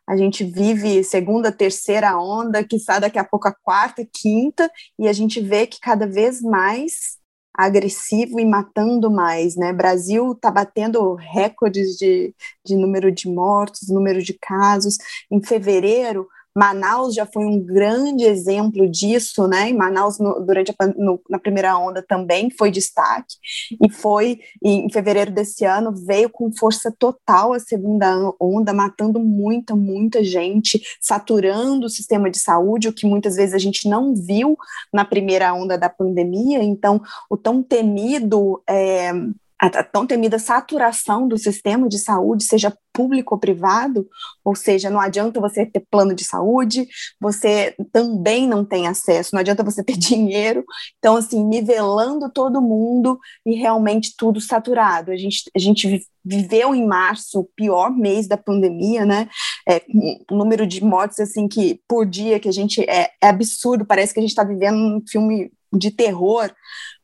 A 0.05 0.17
gente 0.17 0.43
vive 0.43 1.05
segunda, 1.05 1.53
terceira 1.53 2.19
onda, 2.19 2.65
que 2.65 2.81
sai 2.81 3.01
daqui 3.01 3.19
a 3.19 3.25
pouco 3.25 3.47
a 3.47 3.55
quarta, 3.55 4.05
quinta, 4.13 4.69
e 4.99 5.07
a 5.07 5.13
gente 5.13 5.41
vê 5.41 5.69
que 5.69 5.79
cada 5.79 6.05
vez 6.05 6.43
mais 6.43 7.21
agressivo 7.55 8.41
e 8.41 8.45
matando 8.45 9.11
mais, 9.11 9.55
né? 9.55 9.73
Brasil 9.73 10.33
está 10.33 10.51
batendo 10.51 11.15
recordes 11.15 11.97
de, 11.97 12.35
de 12.65 12.75
número 12.75 13.13
de 13.13 13.29
mortos, 13.29 13.89
número 13.89 14.23
de 14.23 14.35
casos. 14.35 14.99
Em 15.31 15.41
fevereiro, 15.43 16.27
Manaus 16.61 17.15
já 17.15 17.25
foi 17.25 17.43
um 17.47 17.59
grande 17.59 18.25
exemplo 18.25 18.87
disso, 18.87 19.49
né? 19.49 19.71
Em 19.71 19.75
Manaus, 19.75 20.19
no, 20.19 20.41
durante 20.41 20.75
a 20.79 20.87
no, 20.89 21.19
na 21.31 21.39
primeira 21.39 21.75
onda, 21.79 22.05
também 22.07 22.51
foi 22.51 22.71
destaque, 22.71 23.37
e 23.83 23.91
foi 23.91 24.41
em 24.63 24.91
fevereiro 24.91 25.31
desse 25.31 25.65
ano, 25.65 25.91
veio 25.95 26.29
com 26.29 26.53
força 26.53 26.95
total 26.99 27.55
a 27.55 27.59
segunda 27.59 28.31
onda, 28.39 28.75
matando 28.75 29.19
muita, 29.19 29.75
muita 29.75 30.23
gente, 30.23 30.83
saturando 31.01 31.87
o 31.87 31.91
sistema 31.91 32.31
de 32.31 32.39
saúde, 32.39 32.89
o 32.89 32.93
que 32.93 33.07
muitas 33.07 33.37
vezes 33.37 33.55
a 33.55 33.59
gente 33.59 33.89
não 33.89 34.15
viu 34.15 34.55
na 34.93 35.07
primeira 35.07 35.55
onda 35.55 35.79
da 35.79 35.89
pandemia. 35.89 36.63
Então, 36.63 37.01
o 37.31 37.39
tão 37.39 37.63
temido. 37.63 38.63
É, 38.69 39.13
a 39.61 39.85
tão 39.85 40.07
temida 40.07 40.39
saturação 40.39 41.29
do 41.29 41.37
sistema 41.37 41.89
de 41.89 41.99
saúde, 41.99 42.45
seja 42.45 42.77
público 42.93 43.35
ou 43.35 43.41
privado, 43.41 44.09
ou 44.45 44.57
seja, 44.57 44.91
não 44.91 44.99
adianta 44.99 45.41
você 45.41 45.67
ter 45.67 45.85
plano 45.91 46.15
de 46.15 46.25
saúde, 46.25 46.89
você 47.21 47.75
também 47.93 48.49
não 48.49 48.65
tem 48.65 48.89
acesso, 48.89 49.31
não 49.33 49.41
adianta 49.41 49.63
você 49.63 49.85
ter 49.85 49.97
dinheiro, 49.99 50.65
então, 50.99 51.17
assim, 51.17 51.45
nivelando 51.45 52.31
todo 52.33 52.63
mundo 52.63 53.19
e 53.45 53.55
realmente 53.55 54.15
tudo 54.17 54.41
saturado. 54.41 55.11
A 55.11 55.17
gente, 55.17 55.51
a 55.55 55.59
gente 55.59 56.07
viveu 56.25 56.75
em 56.75 56.87
março 56.87 57.41
o 57.41 57.49
pior 57.55 57.91
mês 57.91 58.27
da 58.27 58.37
pandemia, 58.37 59.05
né? 59.05 59.29
É, 59.69 59.83
um 60.31 60.37
número 60.37 60.67
de 60.67 60.83
mortes, 60.83 61.21
assim, 61.21 61.47
que 61.47 61.81
por 61.89 62.07
dia 62.07 62.41
que 62.41 62.49
a 62.49 62.53
gente. 62.53 62.83
É, 62.89 63.11
é 63.23 63.29
absurdo, 63.29 63.87
parece 63.87 64.13
que 64.13 64.21
a 64.21 64.23
gente 64.23 64.31
está 64.31 64.45
vivendo 64.45 64.77
um 64.77 65.03
filme 65.09 65.51
de 65.73 65.91
terror, 65.91 66.51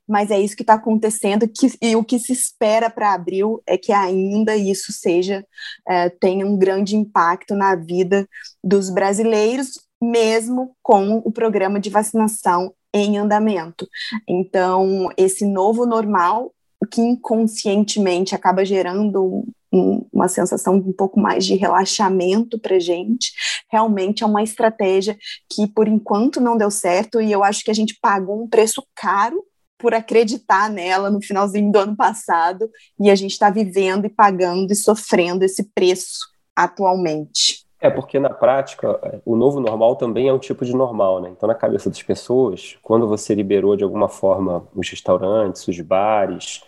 mas 0.09 0.31
é 0.31 0.41
isso 0.41 0.57
que 0.57 0.63
está 0.63 0.75
acontecendo 0.75 1.49
que, 1.49 1.73
e 1.83 1.97
o 1.97 2.05
que 2.05 2.19
se 2.19 2.33
espera 2.33 2.89
para 2.89 3.13
abril 3.13 3.63
é 3.67 3.77
que 3.77 3.93
ainda 3.93 4.57
isso 4.57 4.93
seja 4.93 5.45
é, 5.89 6.09
tenha 6.09 6.47
um 6.47 6.57
grande 6.57 6.97
impacto 6.97 7.55
na 7.55 7.75
vida 7.75 8.29
dos 8.63 8.89
brasileiros, 8.89 9.81
mesmo 10.01 10.77
com 10.83 11.19
o 11.25 11.33
programa 11.33 11.81
de 11.81 11.91
vacinação 11.91 12.73
em 12.95 13.19
andamento. 13.19 13.89
Então, 14.29 15.11
esse 15.17 15.45
novo 15.45 15.85
normal, 15.85 16.53
que 16.91 17.01
inconscientemente 17.01 18.35
acaba 18.35 18.65
gerando 18.65 19.45
um, 19.73 20.07
uma 20.13 20.29
sensação 20.29 20.77
um 20.77 20.93
pouco 20.93 21.19
mais 21.19 21.45
de 21.45 21.55
relaxamento 21.57 22.59
para 22.59 22.79
gente, 22.79 23.33
realmente 23.71 24.23
é 24.23 24.27
uma 24.27 24.43
estratégia 24.43 25.17
que, 25.51 25.67
por 25.67 25.89
enquanto, 25.89 26.41
não 26.41 26.57
deu 26.57 26.71
certo, 26.71 27.21
e 27.21 27.33
eu 27.33 27.43
acho 27.43 27.65
que 27.65 27.71
a 27.71 27.75
gente 27.75 27.99
pagou 28.01 28.43
um 28.43 28.49
preço 28.49 28.83
caro 28.95 29.43
por 29.79 29.95
acreditar 29.95 30.71
nela 30.71 31.11
no 31.11 31.23
finalzinho 31.23 31.71
do 31.71 31.79
ano 31.79 31.97
passado 31.97 32.71
e 32.99 33.11
a 33.11 33.15
gente 33.15 33.33
está 33.33 33.51
vivendo 33.51 34.07
e 34.07 34.11
pagando 34.11 34.73
e 34.73 34.77
sofrendo 34.77 35.45
esse 35.45 35.65
preço 35.75 36.21
atualmente. 36.55 37.67
É 37.79 37.91
porque 37.91 38.19
na 38.19 38.31
prática 38.31 39.21
o 39.25 39.37
novo 39.37 39.61
normal 39.61 39.97
também 39.97 40.29
é 40.29 40.33
um 40.33 40.39
tipo 40.39 40.65
de 40.65 40.75
normal, 40.75 41.21
né? 41.21 41.29
Então 41.31 41.47
na 41.47 41.55
cabeça 41.55 41.91
das 41.91 42.03
pessoas, 42.03 42.79
quando 42.83 43.07
você 43.07 43.35
liberou 43.35 43.77
de 43.77 43.85
alguma 43.85 44.09
forma 44.09 44.67
os 44.75 44.89
restaurantes, 44.89 45.69
os 45.69 45.79
bares, 45.81 46.63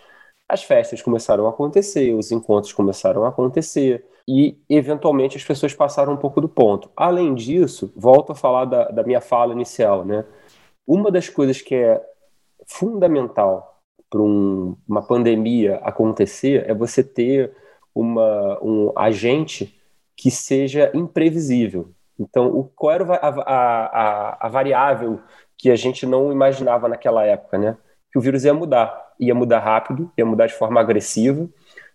as 0.47 0.63
festas 0.63 1.01
começaram 1.01 1.47
a 1.47 1.49
acontecer, 1.49 2.13
os 2.13 2.31
encontros 2.31 2.73
começaram 2.73 3.25
a 3.25 3.29
acontecer 3.29 4.05
e 4.27 4.57
eventualmente 4.69 5.37
as 5.37 5.43
pessoas 5.43 5.73
passaram 5.73 6.13
um 6.13 6.17
pouco 6.17 6.39
do 6.39 6.47
ponto. 6.47 6.91
Além 6.95 7.33
disso, 7.33 7.91
volto 7.95 8.31
a 8.31 8.35
falar 8.35 8.65
da, 8.65 8.85
da 8.89 9.03
minha 9.03 9.21
fala 9.21 9.53
inicial, 9.53 10.05
né? 10.05 10.23
Uma 10.85 11.11
das 11.11 11.29
coisas 11.29 11.61
que 11.61 11.73
é 11.73 12.01
fundamental 12.69 13.81
para 14.09 14.21
um, 14.21 14.77
uma 14.87 15.01
pandemia 15.01 15.77
acontecer 15.83 16.69
é 16.69 16.73
você 16.73 17.03
ter 17.03 17.55
uma, 17.93 18.59
um 18.63 18.91
agente 18.97 19.75
que 20.15 20.29
seja 20.29 20.91
imprevisível. 20.93 21.91
Então, 22.19 22.47
o, 22.47 22.65
qual 22.75 22.91
era 22.93 23.13
a, 23.15 23.29
a, 23.29 24.47
a, 24.47 24.49
variável 24.49 25.19
que 25.57 25.71
a 25.71 25.75
gente 25.75 26.05
não 26.05 26.31
imaginava 26.31 26.87
naquela 26.87 27.25
época, 27.25 27.57
né? 27.57 27.77
Que 28.11 28.19
o 28.19 28.21
vírus 28.21 28.43
ia 28.43 28.53
mudar, 28.53 29.13
ia 29.19 29.33
mudar 29.33 29.59
rápido, 29.59 30.11
ia 30.17 30.25
mudar 30.25 30.47
de 30.47 30.53
forma 30.53 30.81
agressiva. 30.81 31.47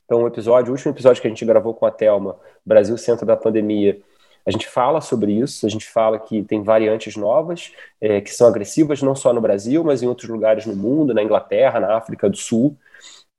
Então, 0.04 0.22
o 0.22 0.26
episódio, 0.26 0.70
o 0.70 0.74
último 0.74 0.92
episódio 0.92 1.20
que 1.20 1.28
a 1.28 1.30
gente 1.30 1.44
gravou 1.44 1.74
com 1.74 1.84
a 1.84 1.90
Telma, 1.90 2.36
Brasil 2.64 2.96
Centro 2.96 3.26
da 3.26 3.36
Pandemia, 3.36 4.00
a 4.46 4.50
gente 4.50 4.68
fala 4.68 5.00
sobre 5.00 5.32
isso, 5.32 5.64
a 5.64 5.68
gente 5.68 5.86
fala 5.86 6.18
que 6.18 6.42
tem 6.42 6.62
variantes 6.62 7.16
novas 7.16 7.72
é, 8.00 8.20
que 8.20 8.30
são 8.30 8.46
agressivas 8.46 9.00
não 9.00 9.14
só 9.14 9.32
no 9.32 9.40
Brasil, 9.40 9.82
mas 9.82 10.02
em 10.02 10.06
outros 10.06 10.28
lugares 10.28 10.66
no 10.66 10.76
mundo, 10.76 11.14
na 11.14 11.22
Inglaterra, 11.22 11.80
na 11.80 11.96
África 11.96 12.28
do 12.28 12.36
Sul. 12.36 12.76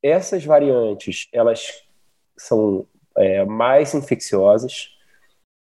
Essas 0.02 0.44
variantes, 0.44 1.28
elas 1.32 1.84
são 2.38 2.88
é, 3.18 3.46
mais 3.46 3.94
infecciosas, 3.94 4.90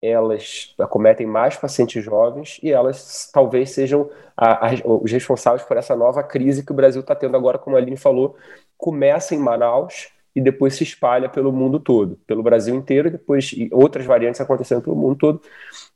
elas 0.02 0.74
acometem 0.80 1.28
mais 1.28 1.56
pacientes 1.58 2.04
jovens 2.04 2.60
e 2.64 2.72
elas 2.72 3.30
talvez 3.32 3.72
sejam 3.72 4.10
a, 4.36 4.68
a, 4.68 4.72
os 4.86 5.12
responsáveis 5.12 5.64
por 5.64 5.78
essa 5.78 5.96
nova 5.96 6.24
crise 6.24 6.66
que 6.66 6.72
o 6.72 6.76
Brasil 6.76 7.02
está 7.02 7.16
tendo 7.16 7.38
agora, 7.38 7.60
como 7.60 7.76
a 7.76 7.80
Aline 7.80 7.98
falou, 7.98 8.36
começa 8.78 9.36
em 9.36 9.40
Manaus 9.40 10.10
e 10.36 10.42
depois 10.42 10.76
se 10.76 10.84
espalha 10.84 11.28
pelo 11.28 11.52
mundo 11.52 11.80
todo, 11.80 12.18
pelo 12.26 12.42
Brasil 12.42 12.74
inteiro, 12.74 13.08
e 13.08 13.12
depois 13.12 13.52
e 13.54 13.70
outras 13.72 14.06
variantes 14.06 14.40
acontecendo 14.40 14.82
pelo 14.82 14.96
mundo 14.96 15.16
todo. 15.16 15.42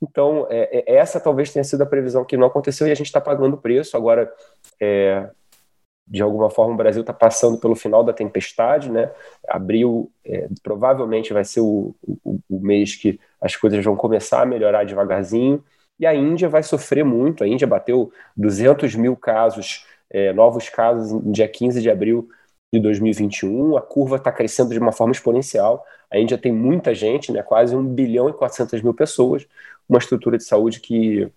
Então, 0.02 0.46
é, 0.50 0.84
é, 0.86 0.96
essa 0.96 1.18
talvez 1.18 1.52
tenha 1.52 1.64
sido 1.64 1.82
a 1.82 1.86
previsão 1.86 2.24
que 2.24 2.36
não 2.36 2.46
aconteceu 2.46 2.86
e 2.86 2.92
a 2.92 2.94
gente 2.94 3.06
está 3.06 3.20
pagando 3.20 3.54
o 3.54 3.60
preço. 3.60 3.96
Agora, 3.96 4.30
é, 4.80 5.28
de 6.06 6.22
alguma 6.22 6.50
forma, 6.50 6.74
o 6.74 6.76
Brasil 6.76 7.00
está 7.00 7.12
passando 7.12 7.58
pelo 7.58 7.74
final 7.74 8.04
da 8.04 8.12
tempestade, 8.12 8.90
né? 8.90 9.10
Abril 9.48 10.10
é, 10.24 10.48
provavelmente 10.62 11.32
vai 11.32 11.44
ser 11.44 11.60
o, 11.60 11.94
o, 12.02 12.38
o 12.48 12.60
mês 12.60 12.94
que 12.94 13.18
as 13.40 13.56
coisas 13.56 13.82
vão 13.84 13.96
começar 13.96 14.42
a 14.42 14.46
melhorar 14.46 14.84
devagarzinho. 14.84 15.64
E 15.98 16.06
a 16.06 16.14
Índia 16.14 16.48
vai 16.48 16.62
sofrer 16.62 17.04
muito. 17.04 17.42
A 17.42 17.48
Índia 17.48 17.66
bateu 17.66 18.12
200 18.36 18.94
mil 18.94 19.16
casos, 19.16 19.86
é, 20.10 20.32
novos 20.32 20.68
casos, 20.68 21.10
no 21.10 21.32
dia 21.32 21.48
15 21.48 21.80
de 21.80 21.90
abril 21.90 22.28
de 22.72 22.80
2021, 22.80 23.76
a 23.76 23.82
curva 23.82 24.16
está 24.16 24.32
crescendo 24.32 24.70
de 24.70 24.78
uma 24.78 24.92
forma 24.92 25.12
exponencial. 25.12 25.84
A 26.10 26.18
Índia 26.18 26.38
tem 26.38 26.52
muita 26.52 26.94
gente, 26.94 27.32
né, 27.32 27.42
quase 27.42 27.74
1 27.74 27.94
bilhão 27.94 28.28
e 28.28 28.32
400 28.32 28.82
mil 28.82 28.94
pessoas, 28.94 29.46
uma 29.88 29.98
estrutura 29.98 30.36
de 30.36 30.44
saúde 30.44 30.80
que, 30.80 31.30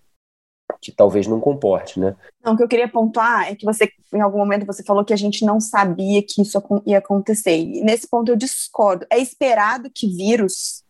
que 0.80 0.92
talvez 0.92 1.26
não 1.26 1.40
comporte, 1.40 1.98
né? 1.98 2.16
Não, 2.44 2.54
o 2.54 2.56
que 2.56 2.62
eu 2.62 2.68
queria 2.68 2.88
pontuar 2.88 3.48
é 3.48 3.54
que 3.54 3.64
você, 3.64 3.90
em 4.12 4.20
algum 4.20 4.38
momento, 4.38 4.66
você 4.66 4.82
falou 4.82 5.04
que 5.04 5.12
a 5.12 5.16
gente 5.16 5.44
não 5.44 5.60
sabia 5.60 6.22
que 6.22 6.42
isso 6.42 6.60
ia 6.86 6.98
acontecer. 6.98 7.56
E 7.56 7.82
nesse 7.82 8.08
ponto 8.08 8.30
eu 8.30 8.36
discordo. 8.36 9.06
É 9.10 9.18
esperado 9.18 9.90
que 9.90 10.08
vírus 10.08 10.84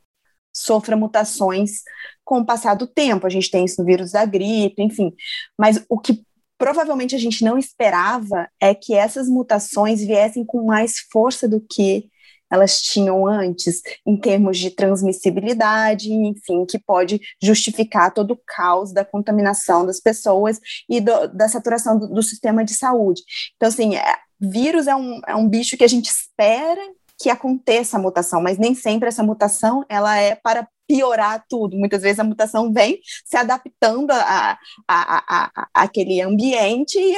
sofra 0.52 0.96
mutações 0.96 1.82
com 2.24 2.40
o 2.40 2.46
passar 2.46 2.74
do 2.74 2.86
tempo. 2.86 3.26
A 3.26 3.30
gente 3.30 3.50
tem 3.50 3.64
isso 3.64 3.80
no 3.80 3.86
vírus 3.86 4.12
da 4.12 4.24
gripe, 4.24 4.82
enfim. 4.82 5.14
Mas 5.58 5.84
o 5.88 5.98
que 5.98 6.24
provavelmente 6.60 7.14
a 7.16 7.18
gente 7.18 7.42
não 7.42 7.56
esperava 7.56 8.46
é 8.60 8.74
que 8.74 8.92
essas 8.92 9.30
mutações 9.30 10.02
viessem 10.02 10.44
com 10.44 10.66
mais 10.66 10.98
força 11.10 11.48
do 11.48 11.58
que 11.58 12.10
elas 12.52 12.82
tinham 12.82 13.26
antes, 13.26 13.80
em 14.04 14.14
termos 14.14 14.58
de 14.58 14.70
transmissibilidade, 14.70 16.12
enfim, 16.12 16.66
que 16.66 16.78
pode 16.78 17.18
justificar 17.42 18.12
todo 18.12 18.32
o 18.32 18.40
caos 18.46 18.92
da 18.92 19.06
contaminação 19.06 19.86
das 19.86 20.00
pessoas 20.00 20.60
e 20.86 21.00
do, 21.00 21.28
da 21.28 21.48
saturação 21.48 21.98
do, 21.98 22.08
do, 22.08 22.22
sistema 22.22 22.62
de 22.62 22.74
saúde. 22.74 23.22
Então, 23.56 23.68
assim, 23.68 23.96
é, 23.96 24.16
vírus 24.38 24.86
é 24.86 24.94
um, 24.94 25.18
é 25.26 25.34
um 25.34 25.48
bicho 25.48 25.78
que 25.78 25.84
a 25.84 25.88
gente 25.88 26.10
espera 26.10 26.82
que 27.18 27.30
aconteça 27.30 27.96
a 27.96 28.00
mutação, 28.00 28.42
mas 28.42 28.58
nem 28.58 28.74
sempre 28.74 29.08
essa 29.08 29.22
mutação 29.22 29.82
ela 29.88 30.14
é 30.18 30.34
para 30.34 30.68
piorar 30.90 31.44
tudo. 31.48 31.76
Muitas 31.76 32.02
vezes 32.02 32.18
a 32.18 32.24
mutação 32.24 32.72
vem 32.72 33.00
se 33.24 33.36
adaptando 33.36 34.10
a, 34.10 34.58
a, 34.88 34.88
a, 34.88 35.50
a, 35.54 35.68
aquele 35.72 36.20
ambiente 36.20 36.98
e 36.98 37.14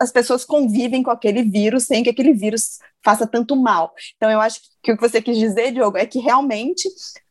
as 0.00 0.10
pessoas 0.10 0.44
convivem 0.44 1.00
com 1.00 1.12
aquele 1.12 1.44
vírus 1.44 1.84
sem 1.84 2.02
que 2.02 2.10
aquele 2.10 2.32
vírus 2.32 2.80
faça 3.04 3.24
tanto 3.24 3.54
mal. 3.54 3.94
Então, 4.16 4.28
eu 4.28 4.40
acho 4.40 4.58
que 4.82 4.90
o 4.90 4.96
que 4.96 5.00
você 5.00 5.22
quis 5.22 5.38
dizer, 5.38 5.70
Diogo, 5.70 5.96
é 5.96 6.06
que 6.06 6.18
realmente 6.18 6.88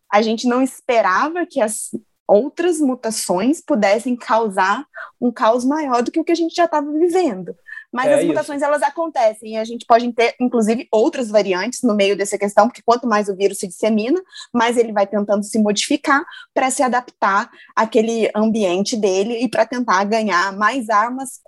a 0.10 0.22
gente 0.22 0.48
não 0.48 0.62
esperava 0.62 1.46
que 1.46 1.60
as 1.60 1.90
outras 2.26 2.80
mutações 2.80 3.60
pudessem 3.60 4.16
causar 4.16 4.86
um 5.20 5.32
caos 5.34 5.66
maior 5.66 6.02
do 6.02 6.12
que 6.12 6.20
o 6.20 6.24
que 6.24 6.32
a 6.32 6.36
gente 6.36 6.56
já 6.56 6.64
estava 6.64 6.90
vivendo. 6.94 7.54
Mas 7.94 8.08
é 8.08 8.14
as 8.16 8.26
mutações 8.26 8.58
isso. 8.58 8.66
elas 8.66 8.82
acontecem 8.82 9.54
e 9.54 9.58
a 9.58 9.64
gente 9.64 9.86
pode 9.86 10.12
ter, 10.14 10.36
inclusive, 10.42 10.88
outras 10.92 11.30
variantes 11.30 11.84
no 11.84 11.94
meio 11.94 12.18
dessa 12.18 12.38
questão, 12.38 12.68
porque 12.68 12.82
quanto 12.84 13.08
mais 13.08 13.30
o 13.30 13.36
vírus 13.36 13.60
se 13.60 13.68
dissemina, 13.68 14.20
mais 14.52 14.78
ele 14.78 14.92
vai 14.92 15.06
tentando 15.06 15.44
se 15.44 15.60
modificar 15.60 16.26
para 16.54 16.72
se 16.72 16.82
adaptar 16.82 17.52
àquele 17.76 18.32
ambiente 18.36 18.98
dele 18.98 19.44
e 19.44 19.48
para 19.48 19.66
tentar 19.66 20.04
ganhar 20.06 20.52
mais 20.58 20.90
armas 20.90 21.40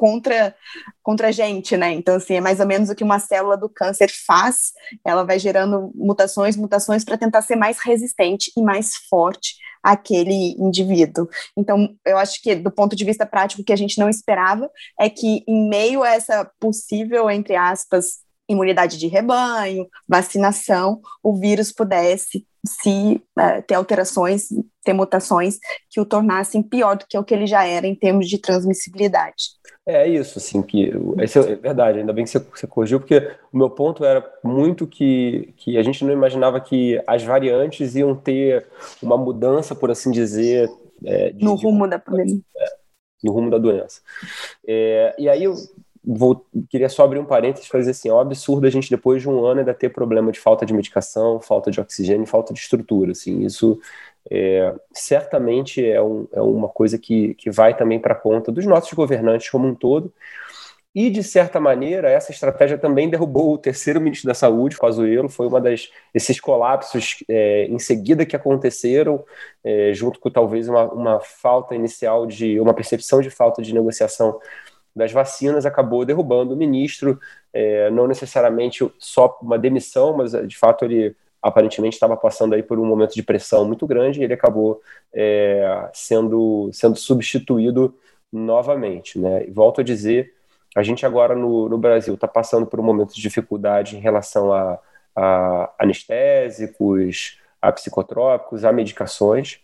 contra, 0.00 0.56
contra 1.02 1.28
a 1.28 1.30
gente, 1.30 1.76
né? 1.76 1.92
Então, 1.92 2.14
assim, 2.14 2.36
é 2.36 2.40
mais 2.40 2.58
ou 2.58 2.66
menos 2.66 2.88
o 2.88 2.94
que 2.94 3.04
uma 3.04 3.18
célula 3.18 3.54
do 3.54 3.68
câncer 3.68 4.10
faz, 4.26 4.72
ela 5.04 5.24
vai 5.24 5.38
gerando 5.38 5.92
mutações, 5.94 6.56
mutações 6.56 7.04
para 7.04 7.18
tentar 7.18 7.42
ser 7.42 7.54
mais 7.54 7.78
resistente 7.78 8.50
e 8.56 8.62
mais 8.62 8.94
forte 9.10 9.56
aquele 9.82 10.54
indivíduo. 10.58 11.28
Então, 11.54 11.94
eu 12.06 12.16
acho 12.16 12.42
que 12.42 12.54
do 12.54 12.70
ponto 12.70 12.96
de 12.96 13.04
vista 13.04 13.26
prático, 13.26 13.60
o 13.60 13.64
que 13.64 13.74
a 13.74 13.76
gente 13.76 13.98
não 13.98 14.08
esperava 14.08 14.70
é 14.98 15.10
que 15.10 15.44
em 15.46 15.68
meio 15.68 16.02
a 16.02 16.14
essa 16.14 16.50
possível, 16.58 17.30
entre 17.30 17.56
aspas, 17.56 18.20
imunidade 18.50 18.98
de 18.98 19.06
rebanho, 19.06 19.86
vacinação, 20.08 21.00
o 21.22 21.36
vírus 21.38 21.72
pudesse 21.72 22.46
se 22.66 23.22
uh, 23.38 23.62
ter 23.66 23.74
alterações, 23.74 24.48
ter 24.84 24.92
mutações 24.92 25.58
que 25.88 26.00
o 26.00 26.04
tornassem 26.04 26.62
pior 26.62 26.96
do 26.96 27.06
que 27.08 27.16
o 27.16 27.24
que 27.24 27.32
ele 27.32 27.46
já 27.46 27.64
era 27.64 27.86
em 27.86 27.94
termos 27.94 28.28
de 28.28 28.38
transmissibilidade. 28.38 29.60
É 29.86 30.06
isso, 30.06 30.38
assim, 30.38 30.60
que 30.60 30.92
isso 31.22 31.38
é 31.38 31.56
verdade, 31.56 32.00
ainda 32.00 32.12
bem 32.12 32.24
que 32.24 32.30
você, 32.30 32.38
você 32.38 32.66
corrigiu, 32.66 33.00
porque 33.00 33.30
o 33.52 33.56
meu 33.56 33.70
ponto 33.70 34.04
era 34.04 34.24
muito 34.44 34.86
que, 34.86 35.54
que 35.56 35.78
a 35.78 35.82
gente 35.82 36.04
não 36.04 36.12
imaginava 36.12 36.60
que 36.60 37.02
as 37.06 37.22
variantes 37.22 37.94
iam 37.94 38.14
ter 38.14 38.66
uma 39.02 39.16
mudança, 39.16 39.74
por 39.74 39.90
assim 39.90 40.10
dizer. 40.10 40.70
É, 41.04 41.30
de, 41.30 41.44
no 41.44 41.54
rumo 41.54 41.84
de, 41.84 41.90
da 41.90 41.98
pandemia. 41.98 42.42
É, 42.56 42.66
no 43.24 43.32
rumo 43.32 43.50
da 43.50 43.58
doença. 43.58 44.00
É, 44.66 45.14
e 45.18 45.28
aí 45.28 45.44
eu 45.44 45.54
vou, 46.04 46.46
queria 46.68 46.88
só 46.88 47.04
abrir 47.04 47.18
um 47.18 47.24
parênteses 47.24 47.68
para 47.68 47.80
dizer 47.80 47.92
assim, 47.92 48.08
é 48.08 48.12
um 48.12 48.20
absurdo 48.20 48.66
a 48.66 48.70
gente 48.70 48.90
depois 48.90 49.22
de 49.22 49.28
um 49.28 49.44
ano 49.44 49.60
ainda 49.60 49.74
ter 49.74 49.90
problema 49.90 50.32
de 50.32 50.40
falta 50.40 50.64
de 50.64 50.72
medicação, 50.72 51.40
falta 51.40 51.70
de 51.70 51.80
oxigênio, 51.80 52.26
falta 52.26 52.54
de 52.54 52.60
estrutura, 52.60 53.12
assim, 53.12 53.44
isso 53.44 53.78
é, 54.30 54.74
certamente 54.92 55.84
é, 55.84 56.02
um, 56.02 56.26
é, 56.32 56.40
uma 56.40 56.68
coisa 56.68 56.98
que, 56.98 57.34
que 57.34 57.50
vai 57.50 57.76
também 57.76 57.98
para 57.98 58.14
conta 58.14 58.50
dos 58.50 58.66
nossos 58.66 58.92
governantes 58.92 59.50
como 59.50 59.66
um 59.68 59.74
todo, 59.74 60.12
e, 60.92 61.08
de 61.08 61.22
certa 61.22 61.60
maneira, 61.60 62.10
essa 62.10 62.32
estratégia 62.32 62.76
também 62.76 63.08
derrubou 63.08 63.54
o 63.54 63.58
terceiro 63.58 64.00
ministro 64.00 64.26
da 64.26 64.34
Saúde, 64.34 64.76
Pazuello, 64.76 65.28
foi 65.28 65.46
uma 65.46 65.60
das 65.60 65.88
esses 66.12 66.40
colapsos 66.40 67.22
é, 67.28 67.66
em 67.66 67.78
seguida 67.78 68.26
que 68.26 68.34
aconteceram, 68.34 69.24
é, 69.62 69.92
junto 69.94 70.18
com 70.18 70.28
talvez 70.30 70.68
uma, 70.68 70.92
uma 70.92 71.20
falta 71.20 71.76
inicial 71.76 72.26
de, 72.26 72.58
uma 72.58 72.74
percepção 72.74 73.20
de 73.20 73.30
falta 73.30 73.62
de 73.62 73.72
negociação 73.72 74.40
das 74.94 75.12
vacinas 75.12 75.66
acabou 75.66 76.04
derrubando 76.04 76.54
o 76.54 76.56
ministro, 76.56 77.18
é, 77.52 77.90
não 77.90 78.06
necessariamente 78.06 78.90
só 78.98 79.38
uma 79.42 79.58
demissão, 79.58 80.16
mas 80.16 80.32
de 80.32 80.56
fato 80.56 80.84
ele 80.84 81.16
aparentemente 81.42 81.94
estava 81.94 82.16
passando 82.16 82.54
aí 82.54 82.62
por 82.62 82.78
um 82.78 82.84
momento 82.84 83.14
de 83.14 83.22
pressão 83.22 83.64
muito 83.64 83.86
grande 83.86 84.20
e 84.20 84.24
ele 84.24 84.34
acabou 84.34 84.80
é, 85.12 85.88
sendo, 85.92 86.70
sendo 86.72 86.96
substituído 86.96 87.96
novamente. 88.30 89.18
Né? 89.18 89.46
E 89.46 89.50
volto 89.50 89.80
a 89.80 89.84
dizer, 89.84 90.34
a 90.76 90.82
gente 90.82 91.06
agora 91.06 91.34
no, 91.34 91.68
no 91.68 91.78
Brasil 91.78 92.14
está 92.14 92.28
passando 92.28 92.66
por 92.66 92.78
um 92.78 92.82
momento 92.82 93.14
de 93.14 93.22
dificuldade 93.22 93.96
em 93.96 94.00
relação 94.00 94.52
a, 94.52 94.78
a 95.16 95.72
anestésicos, 95.78 97.40
a 97.60 97.72
psicotrópicos, 97.72 98.64
a 98.64 98.72
medicações. 98.72 99.60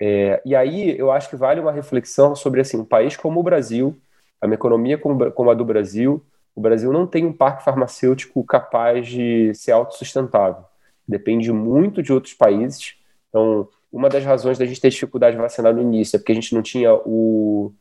É, 0.00 0.40
e 0.44 0.54
aí 0.54 0.98
eu 0.98 1.10
acho 1.10 1.28
que 1.28 1.36
vale 1.36 1.60
uma 1.60 1.72
reflexão 1.72 2.34
sobre 2.34 2.60
assim, 2.60 2.78
um 2.78 2.84
país 2.84 3.16
como 3.16 3.40
o 3.40 3.42
Brasil, 3.42 4.00
a 4.40 4.46
minha 4.46 4.56
economia 4.56 4.98
como, 4.98 5.30
como 5.32 5.50
a 5.50 5.54
do 5.54 5.64
Brasil, 5.64 6.24
o 6.54 6.60
Brasil 6.60 6.92
não 6.92 7.06
tem 7.06 7.24
um 7.24 7.32
parque 7.32 7.64
farmacêutico 7.64 8.44
capaz 8.44 9.06
de 9.06 9.54
ser 9.54 9.72
autossustentável. 9.72 10.64
Depende 11.06 11.52
muito 11.52 12.02
de 12.02 12.12
outros 12.12 12.34
países. 12.34 12.94
Então, 13.28 13.68
uma 13.92 14.08
das 14.08 14.24
razões 14.24 14.58
da 14.58 14.66
gente 14.66 14.80
ter 14.80 14.90
dificuldade 14.90 15.36
de 15.36 15.42
vacinar 15.42 15.74
no 15.74 15.82
início 15.82 16.16
é 16.16 16.18
porque 16.18 16.32
a 16.32 16.34
gente 16.34 16.54
não 16.54 16.62
tinha 16.62 16.94
o, 16.94 17.72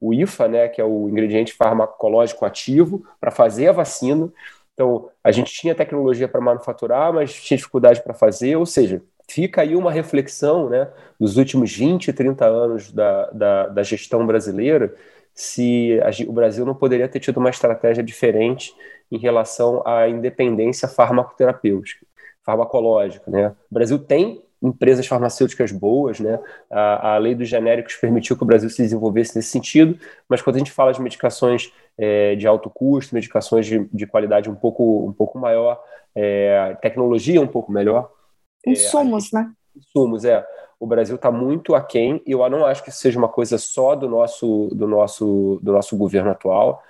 o 0.00 0.12
IFA, 0.12 0.48
né, 0.48 0.68
que 0.68 0.80
é 0.80 0.84
o 0.84 1.08
ingrediente 1.08 1.52
farmacológico 1.52 2.44
ativo, 2.44 3.06
para 3.20 3.30
fazer 3.30 3.68
a 3.68 3.72
vacina. 3.72 4.30
Então, 4.74 5.08
a 5.22 5.30
gente 5.30 5.52
tinha 5.52 5.74
tecnologia 5.74 6.28
para 6.28 6.40
manufaturar, 6.40 7.12
mas 7.12 7.32
tinha 7.32 7.56
dificuldade 7.56 8.02
para 8.02 8.12
fazer, 8.12 8.56
ou 8.56 8.66
seja, 8.66 9.02
fica 9.28 9.62
aí 9.62 9.74
uma 9.76 9.90
reflexão 9.90 10.68
né, 10.68 10.88
dos 11.18 11.36
últimos 11.36 11.72
20, 11.72 12.12
30 12.12 12.44
anos 12.44 12.92
da, 12.92 13.30
da, 13.30 13.66
da 13.68 13.82
gestão 13.82 14.26
brasileira, 14.26 14.94
se 15.34 15.98
o 16.28 16.32
Brasil 16.32 16.64
não 16.64 16.74
poderia 16.74 17.08
ter 17.08 17.18
tido 17.18 17.38
uma 17.38 17.50
estratégia 17.50 18.04
diferente 18.04 18.72
em 19.10 19.18
relação 19.18 19.82
à 19.84 20.08
independência 20.08 20.86
farmacoterapêutica, 20.86 22.06
farmacológica. 22.44 23.30
Né? 23.30 23.48
O 23.48 23.74
Brasil 23.74 23.98
tem 23.98 24.42
empresas 24.62 25.06
farmacêuticas 25.06 25.70
boas, 25.72 26.18
né? 26.20 26.40
A, 26.70 27.14
a, 27.14 27.18
lei 27.18 27.34
dos 27.34 27.48
genéricos 27.48 27.96
permitiu 27.96 28.34
que 28.34 28.42
o 28.42 28.46
Brasil 28.46 28.70
se 28.70 28.80
desenvolvesse 28.80 29.36
nesse 29.36 29.50
sentido, 29.50 29.98
mas 30.26 30.40
quando 30.40 30.56
a 30.56 30.58
gente 30.58 30.72
fala 30.72 30.90
de 30.90 31.02
medicações 31.02 31.70
é, 31.98 32.34
de 32.34 32.46
alto 32.46 32.70
custo, 32.70 33.14
medicações 33.14 33.66
de, 33.66 33.86
de, 33.92 34.06
qualidade 34.06 34.48
um 34.48 34.54
pouco, 34.54 35.06
um 35.06 35.12
pouco 35.12 35.38
maior, 35.38 35.82
é, 36.14 36.78
tecnologia 36.80 37.42
um 37.42 37.46
pouco 37.46 37.70
melhor. 37.70 38.10
Insumos, 38.66 39.24
é, 39.24 39.26
gente, 39.26 39.34
né? 39.34 39.52
Insumos, 39.76 40.24
é 40.24 40.46
o 40.84 40.86
Brasil 40.86 41.16
está 41.16 41.32
muito 41.32 41.74
aquém, 41.74 42.22
e 42.26 42.32
eu 42.32 42.50
não 42.50 42.66
acho 42.66 42.84
que 42.84 42.90
isso 42.90 42.98
seja 42.98 43.18
uma 43.18 43.28
coisa 43.28 43.56
só 43.56 43.94
do 43.94 44.06
nosso, 44.06 44.68
do 44.74 44.86
nosso, 44.86 45.58
do 45.62 45.72
nosso 45.72 45.96
governo 45.96 46.30
atual. 46.30 46.82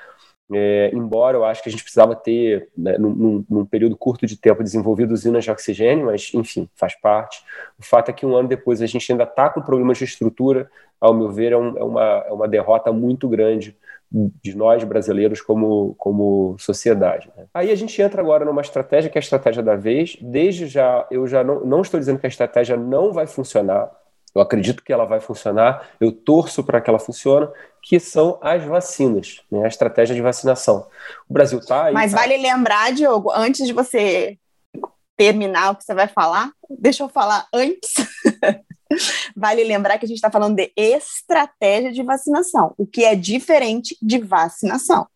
É, 0.53 0.91
embora 0.93 1.37
eu 1.37 1.45
acho 1.45 1.63
que 1.63 1.69
a 1.69 1.73
gente 1.73 1.85
precisava 1.85 2.15
ter, 2.17 2.69
né, 2.77 2.99
num, 2.99 3.45
num, 3.49 3.65
período 3.65 3.97
curto 3.97 4.27
de 4.27 4.37
tempo, 4.37 4.65
desenvolvido 4.65 5.15
usinas 5.15 5.45
de 5.45 5.51
oxigênio, 5.51 6.07
mas, 6.07 6.33
enfim, 6.35 6.69
faz 6.75 6.95
parte. 7.01 7.43
O 7.79 7.85
fato 7.85 8.11
é 8.11 8.13
que 8.13 8.27
um 8.27 8.37
ano 8.37 8.49
depois 8.49 8.83
a 8.83 8.87
gente 8.87 9.11
ainda 9.11 9.25
está 9.25 9.49
com 9.49 9.63
problemas 9.63 9.97
de 9.97 10.05
estrutura, 10.05 10.69
ao 11.01 11.15
meu 11.15 11.31
ver, 11.31 11.53
é, 11.53 11.57
um, 11.57 11.79
é, 11.79 11.85
uma, 11.85 12.03
é 12.03 12.33
uma 12.33 12.49
derrota 12.49 12.93
muito 12.93 13.29
grande 13.29 13.77
de 14.43 14.57
nós 14.57 14.85
brasileiros 14.85 15.41
como, 15.41 15.95
como 15.99 16.57
sociedade. 16.59 17.31
Né? 17.37 17.47
Aí 17.53 17.71
a 17.71 17.75
gente 17.75 18.01
entra 18.01 18.23
agora 18.23 18.45
numa 18.45 18.61
estratégia 18.61 19.11
que 19.11 19.19
é 19.19 19.21
a 19.21 19.23
estratégia 19.23 19.63
da 19.63 19.75
vez. 19.75 20.17
Desde 20.21 20.69
já, 20.69 21.07
eu 21.11 21.27
já 21.27 21.43
não, 21.43 21.65
não 21.65 21.83
estou 21.83 21.99
dizendo 21.99 22.21
que 22.21 22.27
a 22.27 22.29
estratégia 22.29 22.77
não 22.77 23.13
vai 23.13 23.27
funcionar, 23.27 23.91
eu 24.35 24.41
acredito 24.41 24.83
que 24.83 24.93
ela 24.93 25.05
vai 25.05 25.21
funcionar, 25.21 25.89
eu 26.01 26.11
torço 26.11 26.63
para 26.65 26.81
que 26.81 26.91
ela 26.91 26.99
funcione, 26.99 27.49
que 27.81 28.01
são 28.01 28.39
as 28.43 28.65
vacinas, 28.65 29.43
né? 29.51 29.65
a 29.65 29.69
estratégia 29.69 30.15
de 30.15 30.23
vacinação. 30.23 30.87
O 31.29 31.33
Brasil 31.33 31.59
está. 31.59 31.91
Mas 31.93 32.13
tá... 32.13 32.19
vale 32.19 32.37
lembrar, 32.37 32.93
Diogo, 32.93 33.31
antes 33.33 33.67
de 33.67 33.73
você 33.73 34.37
terminar 35.17 35.73
o 35.73 35.77
que 35.77 35.85
você 35.85 35.95
vai 35.95 36.09
falar, 36.09 36.51
deixa 36.69 37.05
eu 37.05 37.09
falar 37.09 37.47
antes. 37.53 37.95
vale 39.37 39.65
lembrar 39.65 39.99
que 39.99 40.05
a 40.05 40.09
gente 40.09 40.17
está 40.17 40.31
falando 40.31 40.57
de 40.57 40.73
estratégia 40.77 41.93
de 41.93 42.03
vacinação, 42.03 42.75
o 42.77 42.87
que 42.87 43.05
é 43.05 43.15
diferente 43.15 43.97
de 44.01 44.19
vacinação. 44.19 45.07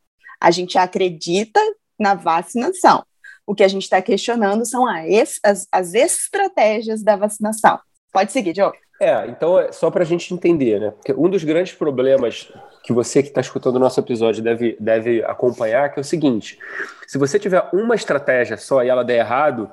A 0.40 0.50
gente 0.50 0.78
acredita 0.78 1.60
na 1.98 2.14
vacinação. 2.14 3.04
O 3.46 3.54
que 3.54 3.64
a 3.64 3.68
gente 3.68 3.84
está 3.84 4.00
questionando 4.02 4.64
são 4.66 4.86
as, 4.86 5.40
as, 5.42 5.66
as 5.72 5.94
estratégias 5.94 7.02
da 7.02 7.16
vacinação. 7.16 7.78
Pode 8.12 8.30
seguir, 8.30 8.52
Diogo. 8.52 8.76
É, 9.00 9.26
então, 9.28 9.58
é 9.58 9.70
só 9.70 9.90
para 9.90 10.02
a 10.02 10.06
gente 10.06 10.34
entender, 10.34 10.80
né? 10.80 10.90
Porque 10.90 11.12
um 11.12 11.30
dos 11.30 11.44
grandes 11.44 11.72
problemas 11.72 12.52
que 12.82 12.92
você 12.92 13.22
que 13.22 13.28
está 13.28 13.40
escutando 13.40 13.76
o 13.76 13.78
nosso 13.78 14.00
episódio 14.00 14.42
deve, 14.42 14.76
deve 14.80 15.22
acompanhar, 15.24 15.92
que 15.92 16.00
é 16.00 16.02
o 16.02 16.04
seguinte: 16.04 16.58
se 17.06 17.16
você 17.16 17.38
tiver 17.38 17.68
uma 17.72 17.94
estratégia 17.94 18.56
só 18.56 18.82
e 18.82 18.88
ela 18.88 19.04
der 19.04 19.18
errado, 19.18 19.70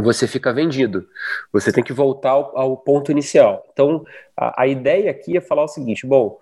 você 0.00 0.26
fica 0.26 0.52
vendido. 0.52 1.06
Você 1.52 1.72
tem 1.72 1.84
que 1.84 1.92
voltar 1.92 2.30
ao, 2.30 2.58
ao 2.58 2.76
ponto 2.76 3.10
inicial. 3.10 3.66
Então, 3.72 4.04
a, 4.36 4.62
a, 4.62 4.66
ideia 4.66 5.10
aqui 5.10 5.36
é 5.36 5.40
falar 5.40 5.64
o 5.64 5.68
seguinte: 5.68 6.06
bom, 6.06 6.38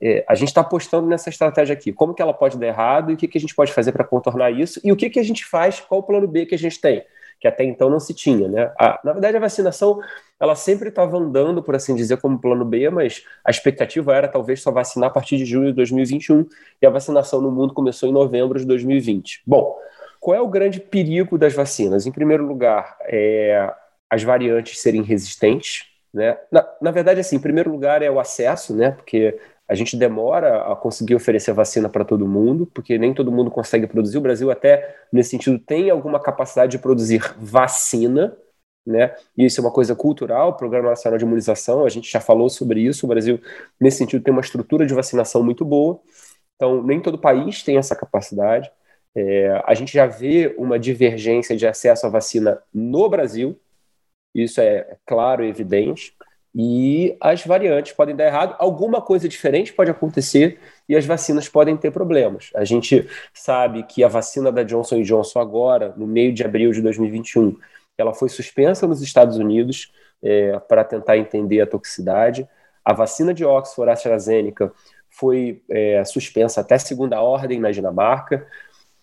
é, 0.00 0.24
a 0.28 0.34
gente 0.34 0.48
está 0.48 0.62
apostando 0.62 1.06
nessa 1.06 1.28
estratégia 1.28 1.74
aqui. 1.74 1.92
Como 1.92 2.14
que 2.14 2.22
ela 2.22 2.34
pode 2.34 2.58
dar 2.58 2.66
errado 2.66 3.10
e 3.10 3.14
o 3.14 3.16
que, 3.16 3.28
que 3.28 3.38
a 3.38 3.40
gente 3.40 3.54
pode 3.54 3.72
fazer 3.72 3.92
para 3.92 4.04
contornar 4.04 4.50
isso? 4.50 4.80
E 4.82 4.90
o 4.90 4.96
que, 4.96 5.10
que 5.10 5.20
a 5.20 5.24
gente 5.24 5.44
faz? 5.44 5.80
Qual 5.80 6.00
o 6.00 6.04
plano 6.04 6.26
B 6.26 6.46
que 6.46 6.54
a 6.54 6.58
gente 6.58 6.80
tem? 6.80 7.04
que 7.44 7.48
até 7.48 7.62
então 7.62 7.90
não 7.90 8.00
se 8.00 8.14
tinha. 8.14 8.48
Né? 8.48 8.72
A, 8.78 8.98
na 9.04 9.12
verdade, 9.12 9.36
a 9.36 9.40
vacinação 9.40 10.00
ela 10.40 10.54
sempre 10.54 10.88
estava 10.88 11.18
andando, 11.18 11.62
por 11.62 11.74
assim 11.74 11.94
dizer, 11.94 12.16
como 12.16 12.38
plano 12.38 12.64
B, 12.64 12.88
mas 12.88 13.22
a 13.44 13.50
expectativa 13.50 14.14
era 14.14 14.26
talvez 14.26 14.62
só 14.62 14.70
vacinar 14.70 15.10
a 15.10 15.12
partir 15.12 15.36
de 15.36 15.44
junho 15.44 15.66
de 15.66 15.72
2021 15.74 16.46
e 16.80 16.86
a 16.86 16.90
vacinação 16.90 17.42
no 17.42 17.50
mundo 17.50 17.74
começou 17.74 18.08
em 18.08 18.12
novembro 18.12 18.58
de 18.58 18.64
2020. 18.64 19.42
Bom, 19.46 19.76
qual 20.24 20.34
é 20.34 20.40
o 20.40 20.48
grande 20.48 20.80
perigo 20.80 21.36
das 21.36 21.52
vacinas? 21.52 22.06
Em 22.06 22.10
primeiro 22.10 22.46
lugar, 22.46 22.96
é 23.02 23.70
as 24.08 24.22
variantes 24.22 24.80
serem 24.80 25.02
resistentes, 25.02 25.84
né? 26.14 26.38
Na, 26.50 26.66
na 26.80 26.90
verdade, 26.90 27.20
assim, 27.20 27.36
em 27.36 27.40
primeiro 27.40 27.70
lugar 27.70 28.00
é 28.00 28.10
o 28.10 28.18
acesso, 28.18 28.74
né? 28.74 28.92
Porque 28.92 29.38
a 29.68 29.74
gente 29.74 29.98
demora 29.98 30.72
a 30.72 30.76
conseguir 30.76 31.14
oferecer 31.14 31.52
vacina 31.52 31.90
para 31.90 32.06
todo 32.06 32.26
mundo, 32.26 32.64
porque 32.64 32.96
nem 32.96 33.12
todo 33.12 33.30
mundo 33.30 33.50
consegue 33.50 33.86
produzir. 33.86 34.16
O 34.16 34.22
Brasil, 34.22 34.50
até 34.50 34.96
nesse 35.12 35.28
sentido, 35.28 35.58
tem 35.58 35.90
alguma 35.90 36.18
capacidade 36.18 36.72
de 36.72 36.78
produzir 36.78 37.20
vacina, 37.36 38.34
né? 38.86 39.14
E 39.36 39.44
isso 39.44 39.60
é 39.60 39.62
uma 39.62 39.72
coisa 39.72 39.94
cultural, 39.94 40.50
o 40.50 40.56
Programa 40.56 40.88
Nacional 40.88 41.18
de 41.18 41.24
Imunização, 41.26 41.84
a 41.84 41.90
gente 41.90 42.10
já 42.10 42.18
falou 42.20 42.48
sobre 42.48 42.80
isso. 42.80 43.04
O 43.04 43.08
Brasil, 43.10 43.38
nesse 43.78 43.98
sentido, 43.98 44.24
tem 44.24 44.32
uma 44.32 44.40
estrutura 44.40 44.86
de 44.86 44.94
vacinação 44.94 45.42
muito 45.42 45.66
boa. 45.66 46.00
Então, 46.56 46.82
nem 46.82 46.98
todo 46.98 47.18
país 47.18 47.62
tem 47.62 47.76
essa 47.76 47.94
capacidade. 47.94 48.72
É, 49.16 49.62
a 49.64 49.74
gente 49.74 49.92
já 49.92 50.06
vê 50.06 50.54
uma 50.58 50.78
divergência 50.78 51.56
de 51.56 51.66
acesso 51.66 52.06
à 52.06 52.08
vacina 52.08 52.60
no 52.72 53.08
Brasil, 53.08 53.58
isso 54.34 54.60
é 54.60 54.96
claro 55.06 55.44
e 55.44 55.48
evidente 55.48 56.14
e 56.54 57.16
as 57.20 57.44
variantes 57.44 57.92
podem 57.92 58.14
dar 58.14 58.26
errado, 58.26 58.54
alguma 58.58 59.02
coisa 59.02 59.28
diferente 59.28 59.72
pode 59.72 59.90
acontecer 59.90 60.60
e 60.88 60.94
as 60.94 61.04
vacinas 61.04 61.48
podem 61.48 61.76
ter 61.76 61.90
problemas. 61.90 62.50
A 62.54 62.64
gente 62.64 63.08
sabe 63.32 63.82
que 63.82 64.04
a 64.04 64.08
vacina 64.08 64.52
da 64.52 64.62
Johnson 64.62 65.02
Johnson 65.02 65.40
agora, 65.40 65.92
no 65.96 66.06
meio 66.06 66.32
de 66.32 66.44
abril 66.44 66.70
de 66.70 66.80
2021, 66.80 67.56
ela 67.98 68.14
foi 68.14 68.28
suspensa 68.28 68.86
nos 68.86 69.02
Estados 69.02 69.36
Unidos 69.36 69.92
é, 70.22 70.56
para 70.60 70.84
tentar 70.84 71.18
entender 71.18 71.60
a 71.60 71.66
toxicidade. 71.66 72.48
A 72.84 72.92
vacina 72.92 73.34
de 73.34 73.44
Oxford 73.44 73.90
AstraZeneca 73.90 74.72
foi 75.10 75.60
é, 75.68 76.04
suspensa 76.04 76.60
até 76.60 76.78
segunda 76.78 77.20
ordem 77.20 77.58
na 77.58 77.72
Dinamarca. 77.72 78.46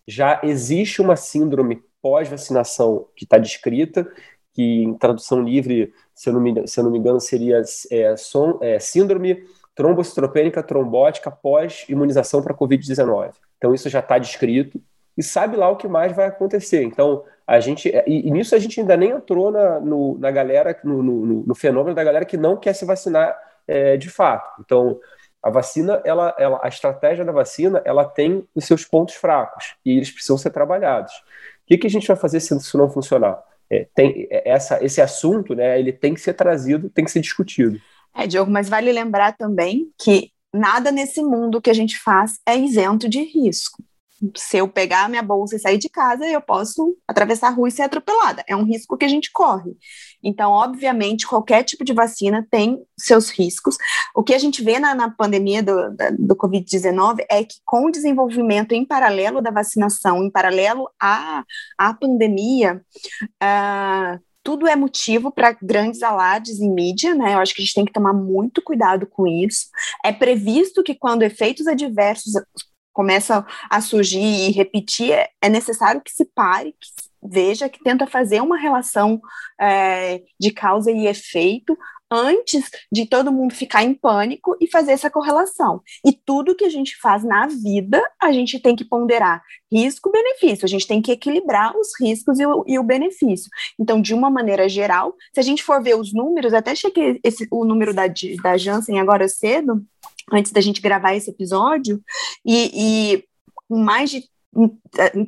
Já 0.08 0.40
existe 0.44 1.02
uma 1.02 1.16
síndrome 1.16 1.84
pós-vacinação 2.02 3.08
que 3.16 3.26
está 3.26 3.38
descrita, 3.38 4.12
que 4.54 4.84
em 4.84 4.94
tradução 4.96 5.42
livre 5.42 5.94
se 6.22 6.30
eu 6.30 6.34
não 6.34 6.42
me, 6.42 6.68
se 6.68 6.80
eu 6.80 6.84
não 6.84 6.92
me 6.92 7.00
engano, 7.00 7.20
seria 7.20 7.64
é, 7.92 8.16
som, 8.16 8.60
é, 8.62 8.78
síndrome 8.78 9.44
trombocitopênica 9.74 10.62
trombótica 10.62 11.32
pós-imunização 11.32 12.44
para 12.44 12.54
Covid-19. 12.54 13.32
Então, 13.58 13.74
isso 13.74 13.90
já 13.90 14.00
está 14.00 14.20
descrito 14.20 14.80
e 15.18 15.24
sabe 15.24 15.56
lá 15.58 15.68
o 15.70 15.78
que 15.78 15.88
mais 15.88 16.16
vai 16.16 16.28
acontecer. 16.28 16.84
Então, 16.84 17.24
a 17.48 17.60
gente. 17.60 17.90
É, 17.90 18.04
e, 18.08 18.28
e 18.28 18.32
nisso 18.32 18.54
a 18.54 18.60
gente 18.60 18.80
ainda 18.80 18.96
nem 18.96 19.10
entrou 19.10 19.52
na, 19.52 19.80
no, 19.80 20.18
na 20.20 20.30
galera, 20.30 20.80
no, 20.84 21.02
no, 21.02 21.44
no, 21.48 21.56
fenômeno 21.56 21.96
da 21.96 22.04
galera 22.04 22.24
que 22.24 22.38
não 22.38 22.56
quer 22.56 22.74
se 22.74 22.86
vacinar 22.86 23.36
é, 23.68 23.98
de 23.98 24.10
fato. 24.10 24.62
Então, 24.64 25.00
a 25.42 25.50
vacina, 25.50 26.02
ela, 26.06 26.36
ela, 26.38 26.60
a 26.62 26.68
estratégia 26.68 27.26
da 27.26 27.32
vacina, 27.32 27.82
ela 27.86 28.06
tem 28.06 28.48
os 28.54 28.66
seus 28.66 28.86
pontos 28.86 29.16
fracos 29.16 29.76
e 29.86 29.98
eles 29.98 30.12
precisam 30.12 30.38
ser 30.38 30.52
trabalhados. 30.52 31.14
O 31.14 31.68
que, 31.68 31.78
que 31.78 31.88
a 31.88 31.90
gente 31.90 32.08
vai 32.08 32.18
fazer 32.18 32.40
se 32.40 32.56
isso 32.56 32.78
não 32.78 32.90
funcionar? 32.90 33.44
é, 33.72 33.88
tem 33.96 34.28
é, 34.30 34.50
essa, 34.52 34.84
esse 34.84 35.02
assunto, 35.02 35.56
né, 35.56 35.80
ele 35.80 35.94
tem 35.94 36.14
que 36.14 36.20
ser 36.20 36.34
trazido, 36.34 36.90
tem 36.90 37.06
que 37.06 37.12
ser 37.12 37.22
discutido. 37.22 37.80
É, 38.14 38.28
Diogo, 38.28 38.52
mas 38.52 38.68
vale 38.68 38.92
lembrar 38.92 39.32
também 39.38 39.90
que 39.98 40.32
nada 40.54 40.92
nesse 40.92 41.24
mundo 41.24 41.62
que 41.62 41.70
a 41.70 41.74
gente 41.74 41.98
faz 41.98 42.38
é 42.46 42.58
isento 42.58 43.08
de 43.08 43.24
risco 43.24 43.82
se 44.36 44.58
eu 44.58 44.68
pegar 44.68 45.10
minha 45.10 45.24
bolsa 45.24 45.56
e 45.56 45.60
sair 45.60 45.78
de 45.78 45.90
casa, 45.90 46.26
eu 46.28 46.42
posso 46.42 46.96
atravessar 47.08 47.48
a 47.48 47.52
rua 47.52 47.68
e 47.68 47.72
ser 47.72 47.84
atropelada. 47.84 48.44
É 48.48 48.56
um 48.56 48.64
risco 48.64 48.98
que 48.98 49.06
a 49.06 49.08
gente 49.08 49.32
corre. 49.32 49.76
Então, 50.24 50.52
obviamente, 50.52 51.26
qualquer 51.26 51.64
tipo 51.64 51.84
de 51.84 51.94
vacina 51.94 52.48
tem 52.50 52.80
seus 52.98 53.30
riscos. 53.30 53.78
O 54.16 54.24
que 54.24 54.34
a 54.34 54.38
gente 54.38 54.64
vê 54.64 54.80
na, 54.80 54.94
na 54.94 55.10
pandemia 55.10 55.64
do, 55.64 55.96
do 56.20 56.36
Covid-19 56.36 57.26
é 57.30 57.44
que, 57.44 57.56
com 57.66 57.86
o 57.86 57.92
desenvolvimento 57.92 58.74
em 58.74 58.86
paralelo 58.86 59.42
da 59.42 59.50
vacinação, 59.50 60.24
em 60.24 60.30
paralelo 60.30 60.90
à, 61.02 61.44
à 61.78 61.94
pandemia, 61.94 62.82
uh, 63.42 64.20
tudo 64.44 64.68
é 64.68 64.76
motivo 64.76 65.32
para 65.32 65.56
grandes 65.62 66.02
alardes 66.02 66.60
em 66.60 66.72
mídia, 66.72 67.14
né? 67.14 67.36
Eu 67.36 67.40
acho 67.40 67.54
que 67.54 67.62
a 67.62 67.66
gente 67.66 67.76
tem 67.76 67.86
que 67.86 67.94
tomar 67.94 68.14
muito 68.14 68.62
cuidado 68.62 69.06
com 69.06 69.28
isso. 69.28 69.68
É 70.04 70.12
previsto 70.12 70.84
que, 70.84 70.96
quando 70.96 71.24
efeitos 71.24 71.68
adversos 71.68 72.34
começa 72.94 73.46
a 73.70 73.82
surgir 73.82 74.20
e 74.20 74.52
repetir, 74.52 75.12
é, 75.12 75.30
é 75.42 75.50
necessário 75.50 76.02
que 76.02 76.12
se 76.12 76.26
pare, 76.26 76.74
que 76.74 77.12
veja, 77.24 77.70
que 77.70 77.84
tenta 77.84 78.08
fazer 78.08 78.42
uma 78.42 78.58
relação 78.58 79.22
é, 79.60 80.22
de 80.40 80.52
causa 80.52 80.92
e 80.92 81.06
efeito 81.06 81.78
antes 82.12 82.70
de 82.92 83.06
todo 83.06 83.32
mundo 83.32 83.54
ficar 83.54 83.84
em 83.84 83.94
pânico 83.94 84.58
e 84.60 84.70
fazer 84.70 84.92
essa 84.92 85.10
correlação. 85.10 85.82
E 86.06 86.12
tudo 86.12 86.56
que 86.56 86.66
a 86.66 86.70
gente 86.70 86.98
faz 87.00 87.24
na 87.24 87.48
vida, 87.48 88.04
a 88.22 88.34
gente 88.34 88.60
tem 88.60 88.76
que 88.76 88.84
ponderar 88.84 89.42
risco-benefício, 89.72 90.66
a 90.66 90.68
gente 90.68 90.86
tem 90.86 91.02
que 91.02 91.14
equilibrar 91.14 91.74
os 91.78 91.98
riscos 91.98 92.38
e 92.38 92.46
o, 92.46 92.66
e 92.68 92.78
o, 92.78 92.84
benefício. 92.84 93.50
Então, 93.80 94.02
de 94.02 94.14
uma 94.14 94.30
maneira 94.30 94.68
geral, 94.68 95.16
se 95.34 95.40
a 95.40 95.44
gente 95.44 95.64
for 95.64 95.82
ver 95.82 95.96
os 95.96 96.14
números, 96.14 96.54
até 96.54 96.76
chequei 96.76 97.18
esse, 97.24 97.48
o 97.50 97.64
número 97.64 97.94
da, 97.94 98.04
da 98.44 98.58
Janssen 98.58 99.00
agora 99.00 99.30
cedo, 99.30 99.82
antes 100.32 100.52
da 100.52 100.62
gente 100.62 100.82
gravar 100.82 101.16
esse 101.16 101.30
episódio, 101.30 102.02
e, 102.46 102.72
e 102.74 103.24
mais 103.70 104.10
de. 104.10 104.24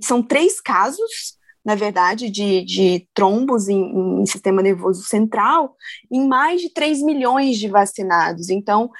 São 0.02 0.22
três 0.22 0.60
casos, 0.60 1.38
na 1.64 1.76
verdade, 1.76 2.30
de, 2.30 2.64
de 2.66 3.08
trombos 3.14 3.70
em, 3.70 4.22
em 4.22 4.26
sistema 4.26 4.62
nervoso 4.62 5.04
central, 5.04 5.76
em 6.12 6.28
mais 6.28 6.62
de 6.62 6.70
3 6.70 7.02
milhões 7.02 7.58
de 7.58 7.70
vacinados. 7.70 8.50
Então, 8.50 8.92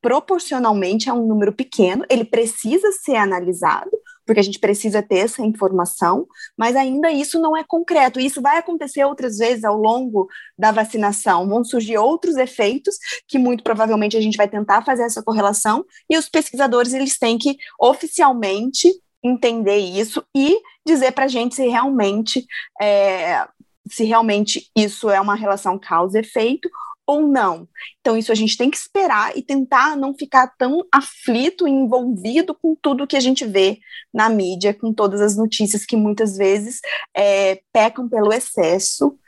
proporcionalmente 0.00 1.08
é 1.08 1.12
um 1.12 1.26
número 1.26 1.52
pequeno, 1.52 2.04
ele 2.08 2.24
precisa 2.24 2.92
ser 2.92 3.16
analisado, 3.16 3.90
porque 4.26 4.40
a 4.40 4.42
gente 4.42 4.58
precisa 4.58 5.02
ter 5.02 5.18
essa 5.18 5.42
informação, 5.42 6.26
mas 6.56 6.76
ainda 6.76 7.10
isso 7.10 7.40
não 7.40 7.56
é 7.56 7.64
concreto. 7.64 8.20
Isso 8.20 8.40
vai 8.40 8.58
acontecer 8.58 9.04
outras 9.04 9.38
vezes 9.38 9.64
ao 9.64 9.76
longo 9.76 10.28
da 10.58 10.72
vacinação. 10.72 11.48
Vão 11.48 11.64
surgir 11.64 11.98
outros 11.98 12.36
efeitos 12.36 12.96
que 13.28 13.38
muito 13.38 13.62
provavelmente 13.62 14.16
a 14.16 14.20
gente 14.20 14.36
vai 14.36 14.48
tentar 14.48 14.84
fazer 14.84 15.04
essa 15.04 15.22
correlação 15.22 15.84
e 16.08 16.16
os 16.16 16.28
pesquisadores 16.28 16.92
eles 16.92 17.18
têm 17.18 17.38
que 17.38 17.56
oficialmente 17.80 18.92
entender 19.22 19.78
isso 19.78 20.22
e 20.36 20.60
dizer 20.86 21.12
para 21.12 21.24
a 21.24 21.28
gente 21.28 21.54
se 21.54 21.66
realmente 21.66 22.46
é, 22.80 23.46
se 23.88 24.04
realmente 24.04 24.70
isso 24.76 25.08
é 25.10 25.20
uma 25.20 25.34
relação 25.34 25.78
causa-efeito 25.78 26.68
ou 27.06 27.26
não. 27.26 27.68
Então, 28.00 28.16
isso 28.16 28.32
a 28.32 28.34
gente 28.34 28.56
tem 28.56 28.70
que 28.70 28.76
esperar 28.76 29.36
e 29.36 29.42
tentar 29.42 29.96
não 29.96 30.14
ficar 30.14 30.48
tão 30.58 30.84
aflito 30.92 31.66
e 31.68 31.70
envolvido 31.70 32.54
com 32.54 32.74
tudo 32.74 33.06
que 33.06 33.16
a 33.16 33.20
gente 33.20 33.44
vê 33.44 33.78
na 34.12 34.28
mídia, 34.28 34.74
com 34.74 34.92
todas 34.92 35.20
as 35.20 35.36
notícias 35.36 35.84
que 35.84 35.96
muitas 35.96 36.36
vezes 36.36 36.80
é, 37.14 37.60
pecam 37.72 38.08
pelo 38.08 38.32
excesso, 38.32 39.18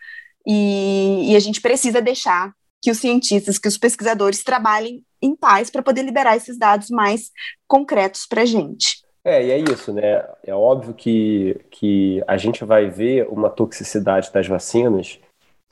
e, 0.47 1.33
e 1.33 1.37
a 1.37 1.41
gente 1.41 1.61
precisa 1.61 2.01
deixar 2.01 2.53
que 2.81 2.91
os 2.91 2.99
cientistas, 2.99 3.59
que 3.59 3.67
os 3.67 3.77
pesquisadores 3.77 4.45
trabalhem 4.45 5.05
em 5.21 5.35
paz 5.35 5.71
para 5.71 5.83
poder 5.83 6.03
liberar 6.03 6.37
esses 6.37 6.57
dados 6.57 6.89
mais 6.89 7.31
concretos 7.67 8.27
para 8.27 8.43
a 8.43 8.45
gente. 8.45 9.05
É, 9.25 9.45
e 9.45 9.51
é 9.51 9.59
isso, 9.59 9.93
né? 9.93 10.25
É 10.45 10.55
óbvio 10.55 10.95
que, 10.95 11.61
que 11.69 12.23
a 12.29 12.37
gente 12.37 12.65
vai 12.65 12.89
ver 12.89 13.27
uma 13.29 13.51
toxicidade 13.51 14.31
das 14.33 14.47
vacinas 14.47 15.19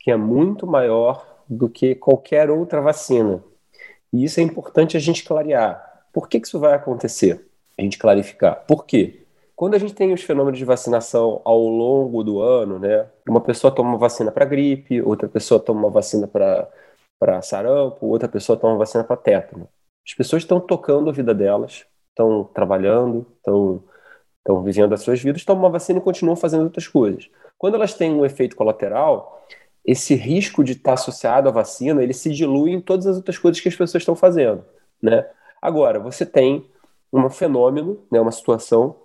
que 0.01 0.11
é 0.11 0.17
muito 0.17 0.67
maior 0.67 1.34
do 1.55 1.69
que 1.69 1.95
qualquer 1.95 2.51
outra 2.51 2.81
vacina. 2.81 3.43
E 4.13 4.25
isso 4.25 4.41
é 4.41 4.43
importante 4.43 4.97
a 4.97 5.01
gente 5.01 5.25
clarear. 5.25 6.05
Por 6.13 6.29
que, 6.29 6.39
que 6.39 6.47
isso 6.47 6.61
vai 6.61 6.75
acontecer? 6.75 7.47
A 7.79 7.83
gente 7.83 7.99
clarificar. 7.99 8.65
Por 8.67 8.85
quê? 8.87 9.25
Quando 9.57 9.75
a 9.75 9.79
gente 9.79 9.95
tem 9.95 10.13
os 10.13 10.23
fenômenos 10.23 10.59
de 10.59 10.65
vacinação 10.65 11.41
ao 11.45 11.61
longo 11.61 12.23
do 12.25 12.41
ano, 12.41 12.79
né? 12.79 13.07
Uma 13.29 13.41
pessoa 13.41 13.73
toma 13.73 13.91
uma 13.91 13.99
vacina 13.99 14.31
para 14.33 14.45
gripe, 14.45 15.01
outra 15.03 15.29
pessoa 15.29 15.61
toma 15.61 15.81
uma 15.81 15.91
vacina 15.91 16.27
para 16.27 17.43
sarampo, 17.43 18.07
outra 18.07 18.29
pessoa 18.29 18.59
toma 18.59 18.75
uma 18.75 18.79
vacina 18.79 19.05
para 19.05 19.17
tétano. 19.17 19.69
As 20.07 20.15
pessoas 20.15 20.43
estão 20.43 20.61
tocando 20.61 21.09
a 21.09 21.13
vida 21.13 21.33
delas, 21.33 21.87
estão 22.11 22.45
trabalhando, 22.45 23.27
estão, 23.37 23.83
estão 24.39 24.63
vivendo 24.63 24.93
as 24.93 25.03
suas 25.03 25.21
vidas, 25.21 25.45
tomam 25.45 25.65
uma 25.65 25.71
vacina 25.71 25.99
e 25.99 26.03
continuam 26.03 26.37
fazendo 26.37 26.65
outras 26.65 26.87
coisas. 26.87 27.31
Quando 27.57 27.75
elas 27.75 27.95
têm 27.95 28.13
um 28.13 28.25
efeito 28.25 28.57
colateral, 28.57 29.47
esse 29.85 30.15
risco 30.15 30.65
de 30.65 30.73
estar 30.73 30.95
associado 30.95 31.49
à 31.49 31.53
vacina, 31.53 32.03
ele 32.03 32.15
se 32.15 32.31
dilui 32.31 32.73
em 32.73 32.81
todas 32.81 33.07
as 33.07 33.17
outras 33.17 33.39
coisas 33.39 33.61
que 33.61 33.69
as 33.69 33.77
pessoas 33.77 34.03
estão 34.03 34.17
fazendo, 34.17 34.65
né? 35.03 35.29
Agora, 35.61 35.99
você 35.99 36.25
tem 36.25 36.69
um 37.13 37.31
fenômeno, 37.31 38.05
né, 38.11 38.21
uma 38.21 38.33
situação 38.33 38.97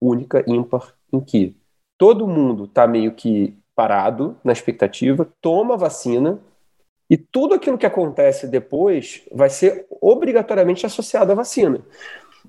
única, 0.00 0.44
ímpar, 0.46 0.94
em 1.12 1.20
que 1.20 1.56
todo 1.96 2.26
mundo 2.26 2.64
está 2.64 2.86
meio 2.86 3.12
que 3.12 3.56
parado 3.74 4.36
na 4.42 4.52
expectativa, 4.52 5.28
toma 5.40 5.74
a 5.74 5.78
vacina 5.78 6.40
e 7.08 7.16
tudo 7.16 7.54
aquilo 7.54 7.78
que 7.78 7.86
acontece 7.86 8.46
depois 8.46 9.22
vai 9.32 9.50
ser 9.50 9.86
obrigatoriamente 10.00 10.86
associado 10.86 11.32
à 11.32 11.34
vacina. 11.34 11.80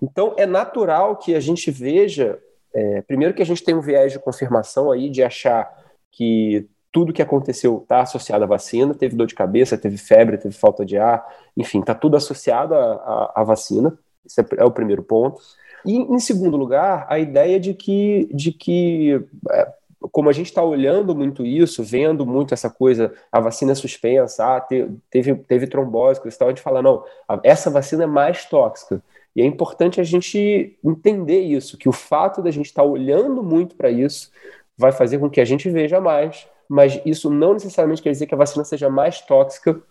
Então, 0.01 0.33
é 0.37 0.45
natural 0.45 1.17
que 1.17 1.35
a 1.35 1.39
gente 1.39 1.71
veja, 1.71 2.39
é, 2.73 3.01
primeiro 3.01 3.33
que 3.33 3.41
a 3.41 3.45
gente 3.45 3.63
tem 3.63 3.75
um 3.75 3.81
viés 3.81 4.11
de 4.11 4.19
confirmação 4.19 4.91
aí 4.91 5.09
de 5.09 5.23
achar 5.23 5.71
que 6.11 6.67
tudo 6.95 7.11
que 7.11 7.21
aconteceu 7.21 7.79
está 7.83 8.03
associado 8.03 8.45
à 8.45 8.47
vacina, 8.47 8.93
teve 8.93 9.17
dor 9.17 9.27
de 9.27 9.35
cabeça, 9.35 9.77
teve 9.77 9.97
febre, 9.97 10.37
teve 10.37 10.55
falta 10.55 10.85
de 10.85 10.97
ar, 10.97 11.27
enfim, 11.57 11.81
está 11.81 11.93
tudo 11.93 12.15
associado 12.15 12.73
à, 12.73 13.43
vacina. 13.45 13.99
Esse 14.25 14.39
é, 14.39 14.45
é 14.59 14.63
o 14.63 14.71
primeiro 14.71 15.03
ponto. 15.03 15.41
E, 15.85 15.97
em 15.97 16.19
segundo 16.19 16.55
lugar, 16.55 17.05
a 17.09 17.19
ideia 17.19 17.59
de 17.59 17.73
que, 17.73 18.29
de 18.33 18.53
que 18.53 19.21
é, 19.51 19.73
como 20.09 20.29
a 20.29 20.31
gente 20.31 20.45
está 20.45 20.63
olhando 20.63 21.13
muito 21.13 21.45
isso, 21.45 21.83
vendo 21.83 22.25
muito 22.25 22.53
essa 22.53 22.69
coisa, 22.69 23.13
a 23.29 23.41
vacina 23.41 23.73
é 23.73 23.75
suspensa, 23.75 24.55
ah, 24.55 24.61
teve, 24.61 25.35
teve 25.35 25.67
trombose, 25.67 26.21
e 26.25 26.31
tal, 26.31 26.47
a 26.47 26.51
gente 26.51 26.61
fala, 26.61 26.81
não, 26.81 27.03
essa 27.43 27.69
vacina 27.69 28.05
é 28.05 28.07
mais 28.07 28.45
tóxica. 28.45 29.03
E 29.35 29.41
é 29.41 29.45
importante 29.45 29.99
a 29.99 30.03
gente 30.05 30.79
entender 30.81 31.41
isso, 31.41 31.77
que 31.77 31.89
o 31.89 31.91
fato 31.91 32.41
da 32.41 32.51
gente 32.51 32.67
estar 32.67 32.83
tá 32.83 32.87
olhando 32.87 33.43
muito 33.43 33.75
para 33.75 33.91
isso 33.91 34.31
vai 34.77 34.93
fazer 34.93 35.19
com 35.19 35.29
que 35.29 35.41
a 35.41 35.45
gente 35.45 35.69
veja 35.69 35.99
mais, 35.99 36.47
mas 36.69 36.99
isso 37.05 37.29
não 37.29 37.53
necessariamente 37.53 38.01
quer 38.01 38.11
dizer 38.11 38.27
que 38.27 38.33
a 38.33 38.37
vacina 38.37 38.63
seja 38.63 38.89
mais 38.89 39.21
tóxica 39.21 39.81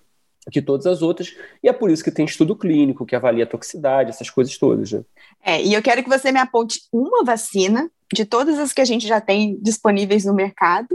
que 0.51 0.61
todas 0.61 0.87
as 0.87 1.03
outras, 1.03 1.35
e 1.63 1.69
é 1.69 1.73
por 1.73 1.91
isso 1.91 2.05
que 2.05 2.11
tem 2.11 2.25
estudo 2.25 2.55
clínico 2.55 3.07
que 3.07 3.17
avalia 3.17 3.45
a 3.45 3.47
toxicidade, 3.47 4.11
essas 4.11 4.29
coisas 4.29 4.57
todas. 4.59 4.93
Né? 4.93 5.03
É, 5.43 5.63
e 5.63 5.73
eu 5.73 5.83
quero 5.83 6.03
que 6.03 6.09
você 6.09 6.31
me 6.31 6.39
aponte 6.39 6.81
uma 6.93 7.25
vacina 7.25 7.91
de 8.13 8.25
todas 8.25 8.59
as 8.59 8.73
que 8.73 8.81
a 8.81 8.85
gente 8.85 9.07
já 9.07 9.21
tem 9.21 9.59
disponíveis 9.61 10.25
no 10.25 10.35
mercado, 10.35 10.89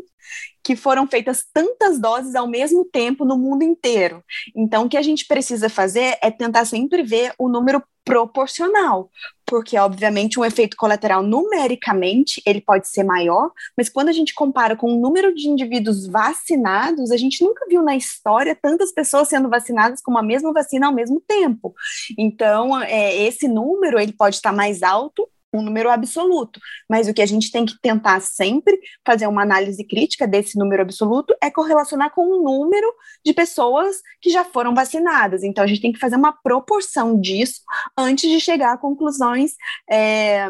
que 0.64 0.76
foram 0.76 1.08
feitas 1.08 1.44
tantas 1.52 2.00
doses 2.00 2.36
ao 2.36 2.48
mesmo 2.48 2.86
tempo 2.86 3.26
no 3.26 3.38
mundo 3.38 3.64
inteiro. 3.64 4.24
Então, 4.56 4.86
o 4.86 4.90
que 4.90 4.98
a 4.98 5.02
gente 5.02 5.26
precisa 5.26 5.68
fazer 5.68 6.18
é 6.22 6.30
tentar 6.30 6.66
sempre 6.66 7.02
ver 7.02 7.34
o 7.38 7.50
número 7.50 7.82
proporcional, 8.06 9.10
porque 9.50 9.78
obviamente 9.78 10.40
um 10.40 10.46
efeito 10.46 10.78
colateral 10.78 11.24
numericamente 11.24 12.42
ele 12.46 12.62
pode 12.62 12.88
ser 12.88 13.04
maior, 13.04 13.52
mas 13.76 13.90
quando 13.90 14.10
a 14.10 14.14
gente 14.14 14.34
compara 14.34 14.76
com 14.76 14.94
o 14.94 15.00
número 15.00 15.34
de 15.34 15.50
indivíduos 15.50 16.08
vacinados, 16.08 17.12
a 17.12 17.18
gente 17.18 17.44
nunca 17.44 17.66
viu 17.68 17.82
na 17.82 17.96
história 17.96 18.56
tantas 18.56 18.92
pessoas 18.92 19.28
sendo 19.28 19.50
vacinadas 19.50 20.02
com 20.02 20.16
a 20.18 20.24
mesma 20.24 20.54
vacina 20.54 20.88
ao 20.88 20.94
mesmo 20.94 21.20
tempo. 21.28 21.74
Então, 22.18 22.80
é, 22.82 23.16
esse 23.24 23.48
número 23.48 24.00
ele 24.00 24.14
pode 24.14 24.36
estar 24.36 24.54
mais 24.54 24.84
alto 24.84 25.28
um 25.54 25.62
número 25.62 25.90
absoluto, 25.90 26.60
mas 26.88 27.08
o 27.08 27.14
que 27.14 27.22
a 27.22 27.26
gente 27.26 27.52
tem 27.52 27.66
que 27.66 27.80
tentar 27.82 28.22
sempre 28.22 28.80
fazer 29.06 29.28
uma 29.28 29.42
análise 29.42 29.84
crítica 29.84 30.28
desse 30.28 30.58
número 30.58 30.82
absoluto 30.82 31.36
é 31.42 31.50
correlacionar 31.50 32.14
com 32.14 32.22
o 32.22 32.44
número 32.44 32.94
de 33.26 33.34
pessoas 33.34 33.98
que 34.22 34.30
já 34.30 34.44
foram 34.44 34.76
vacinadas. 34.76 35.44
Então 35.44 35.64
a 35.64 35.68
gente 35.68 35.82
tem 35.82 35.92
que 35.92 36.00
fazer 36.00 36.16
uma 36.16 36.32
proporção 36.32 37.20
disso 37.20 37.62
antes 37.98 38.30
de 38.30 38.40
chegar 38.40 38.74
a 38.74 38.78
conclusões, 38.78 39.54
é, 39.90 40.48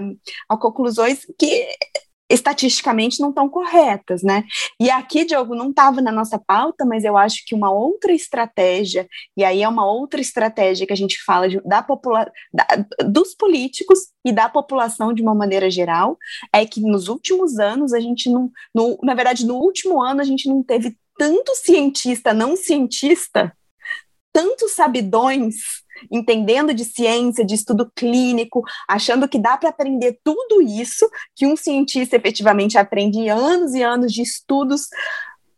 a 0.49 0.57
conclusões 0.57 1.25
que 1.37 1.67
estatisticamente 2.29 3.19
não 3.19 3.29
estão 3.29 3.49
corretas, 3.49 4.21
né? 4.21 4.43
E 4.79 4.89
aqui, 4.89 5.25
Diogo, 5.25 5.55
não 5.55 5.71
estava 5.71 6.01
na 6.01 6.11
nossa 6.11 6.37
pauta, 6.37 6.85
mas 6.85 7.03
eu 7.03 7.17
acho 7.17 7.43
que 7.45 7.55
uma 7.55 7.71
outra 7.71 8.11
estratégia, 8.13 9.07
e 9.35 9.43
aí 9.43 9.63
é 9.63 9.67
uma 9.67 9.85
outra 9.85 10.21
estratégia 10.21 10.85
que 10.85 10.93
a 10.93 10.97
gente 10.97 11.21
fala 11.23 11.49
de, 11.49 11.59
da 11.61 11.81
popula 11.81 12.31
da, 12.53 12.65
dos 13.05 13.33
políticos 13.33 14.09
e 14.23 14.31
da 14.31 14.47
população 14.47 15.13
de 15.13 15.21
uma 15.21 15.33
maneira 15.33 15.69
geral, 15.69 16.17
é 16.53 16.65
que 16.65 16.79
nos 16.81 17.07
últimos 17.07 17.57
anos 17.57 17.93
a 17.93 17.99
gente 17.99 18.29
não, 18.29 18.51
no, 18.73 18.97
na 19.03 19.13
verdade, 19.13 19.45
no 19.45 19.55
último 19.55 20.01
ano 20.01 20.21
a 20.21 20.25
gente 20.25 20.47
não 20.47 20.61
teve 20.61 20.95
tanto 21.17 21.53
cientista 21.55 22.33
não 22.33 22.55
cientista, 22.55 23.51
tantos 24.31 24.71
sabidões 24.71 25.55
entendendo 26.11 26.73
de 26.73 26.85
ciência, 26.85 27.45
de 27.45 27.55
estudo 27.55 27.91
clínico, 27.95 28.63
achando 28.87 29.27
que 29.27 29.39
dá 29.39 29.57
para 29.57 29.69
aprender 29.69 30.19
tudo 30.23 30.61
isso 30.61 31.09
que 31.35 31.45
um 31.45 31.55
cientista 31.55 32.15
efetivamente 32.15 32.77
aprende 32.77 33.19
em 33.19 33.29
anos 33.29 33.73
e 33.73 33.83
anos 33.83 34.13
de 34.13 34.21
estudos. 34.21 34.87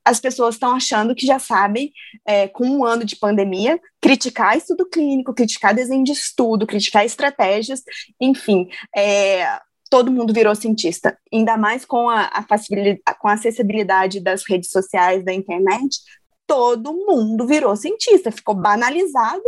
As 0.03 0.19
pessoas 0.19 0.55
estão 0.55 0.75
achando 0.75 1.13
que 1.13 1.27
já 1.27 1.37
sabem, 1.37 1.91
é, 2.25 2.47
com 2.47 2.65
um 2.65 2.83
ano 2.83 3.05
de 3.05 3.15
pandemia, 3.15 3.79
criticar 4.01 4.57
estudo 4.57 4.87
clínico, 4.89 5.33
criticar 5.33 5.75
desenho 5.75 6.03
de 6.03 6.11
estudo, 6.11 6.65
criticar 6.65 7.05
estratégias, 7.05 7.81
enfim. 8.19 8.67
É, 8.95 9.59
todo 9.91 10.11
mundo 10.11 10.33
virou 10.33 10.55
cientista, 10.55 11.17
ainda 11.31 11.57
mais 11.57 11.83
com 11.83 12.09
a, 12.09 12.23
a, 12.23 13.13
com 13.13 13.27
a 13.27 13.33
acessibilidade 13.33 14.21
das 14.21 14.43
redes 14.47 14.71
sociais, 14.71 15.23
da 15.23 15.33
internet, 15.33 15.99
todo 16.47 16.93
mundo 16.93 17.45
virou 17.45 17.75
cientista, 17.75 18.31
ficou 18.31 18.55
banalizado 18.55 19.43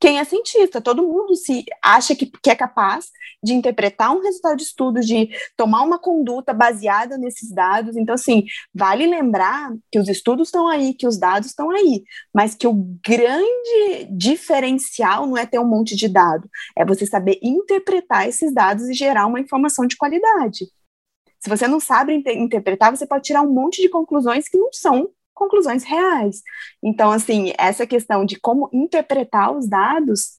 quem 0.00 0.18
é 0.18 0.24
cientista, 0.24 0.80
todo 0.80 1.02
mundo 1.02 1.34
se 1.34 1.64
acha 1.82 2.14
que, 2.14 2.26
que, 2.26 2.50
é 2.50 2.54
capaz 2.54 3.06
de 3.42 3.52
interpretar 3.52 4.14
um 4.14 4.20
resultado 4.20 4.56
de 4.56 4.62
estudo, 4.62 5.00
de 5.00 5.28
tomar 5.56 5.82
uma 5.82 5.98
conduta 5.98 6.52
baseada 6.52 7.18
nesses 7.18 7.50
dados. 7.50 7.96
Então, 7.96 8.14
assim, 8.14 8.44
vale 8.72 9.06
lembrar 9.06 9.72
que 9.90 9.98
os 9.98 10.08
estudos 10.08 10.48
estão 10.48 10.68
aí, 10.68 10.94
que 10.94 11.06
os 11.06 11.18
dados 11.18 11.48
estão 11.48 11.70
aí, 11.70 12.04
mas 12.32 12.54
que 12.54 12.66
o 12.66 12.74
grande 13.04 14.08
diferencial 14.10 15.26
não 15.26 15.36
é 15.36 15.44
ter 15.44 15.58
um 15.58 15.68
monte 15.68 15.96
de 15.96 16.08
dado, 16.08 16.48
é 16.76 16.84
você 16.84 17.04
saber 17.04 17.38
interpretar 17.42 18.28
esses 18.28 18.54
dados 18.54 18.88
e 18.88 18.94
gerar 18.94 19.26
uma 19.26 19.40
informação 19.40 19.86
de 19.86 19.96
qualidade. 19.96 20.66
Se 21.40 21.48
você 21.48 21.68
não 21.68 21.80
sabe 21.80 22.14
inter 22.14 22.36
interpretar, 22.36 22.94
você 22.94 23.06
pode 23.06 23.24
tirar 23.24 23.42
um 23.42 23.52
monte 23.52 23.80
de 23.80 23.88
conclusões 23.88 24.48
que 24.48 24.58
não 24.58 24.72
são 24.72 25.08
conclusões 25.38 25.84
reais. 25.84 26.42
Então, 26.82 27.10
assim, 27.10 27.52
essa 27.56 27.86
questão 27.86 28.24
de 28.24 28.38
como 28.38 28.68
interpretar 28.72 29.52
os 29.52 29.68
dados, 29.68 30.38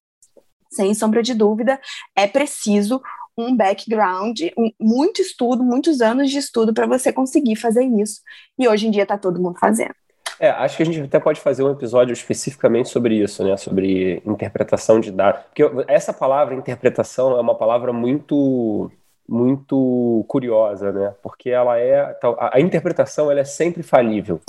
sem 0.69 0.93
sombra 0.93 1.23
de 1.23 1.33
dúvida, 1.33 1.79
é 2.15 2.27
preciso 2.27 3.01
um 3.37 3.55
background, 3.55 4.41
um, 4.57 4.69
muito 4.79 5.21
estudo, 5.21 5.63
muitos 5.63 6.01
anos 6.01 6.29
de 6.29 6.37
estudo 6.37 6.73
para 6.73 6.85
você 6.85 7.11
conseguir 7.11 7.55
fazer 7.55 7.83
isso. 7.83 8.21
E 8.57 8.67
hoje 8.67 8.87
em 8.87 8.91
dia 8.91 9.03
está 9.03 9.17
todo 9.17 9.41
mundo 9.41 9.57
fazendo. 9.57 9.95
É, 10.39 10.49
acho 10.51 10.77
que 10.77 10.83
a 10.83 10.85
gente 10.85 11.01
até 11.01 11.19
pode 11.19 11.41
fazer 11.41 11.63
um 11.63 11.71
episódio 11.71 12.13
especificamente 12.13 12.87
sobre 12.87 13.15
isso, 13.15 13.43
né? 13.43 13.57
Sobre 13.57 14.21
interpretação 14.25 14.99
de 14.99 15.11
dados. 15.11 15.41
Porque 15.43 15.63
essa 15.87 16.13
palavra 16.13 16.55
interpretação 16.55 17.37
é 17.37 17.41
uma 17.41 17.55
palavra 17.55 17.91
muito 17.91 18.89
muito 19.27 20.25
curiosa, 20.27 20.91
né? 20.91 21.13
Porque 21.21 21.49
ela 21.49 21.77
é 21.77 22.17
a 22.51 22.59
interpretação 22.59 23.29
ela 23.29 23.41
é 23.41 23.45
sempre 23.45 23.83
falível. 23.83 24.39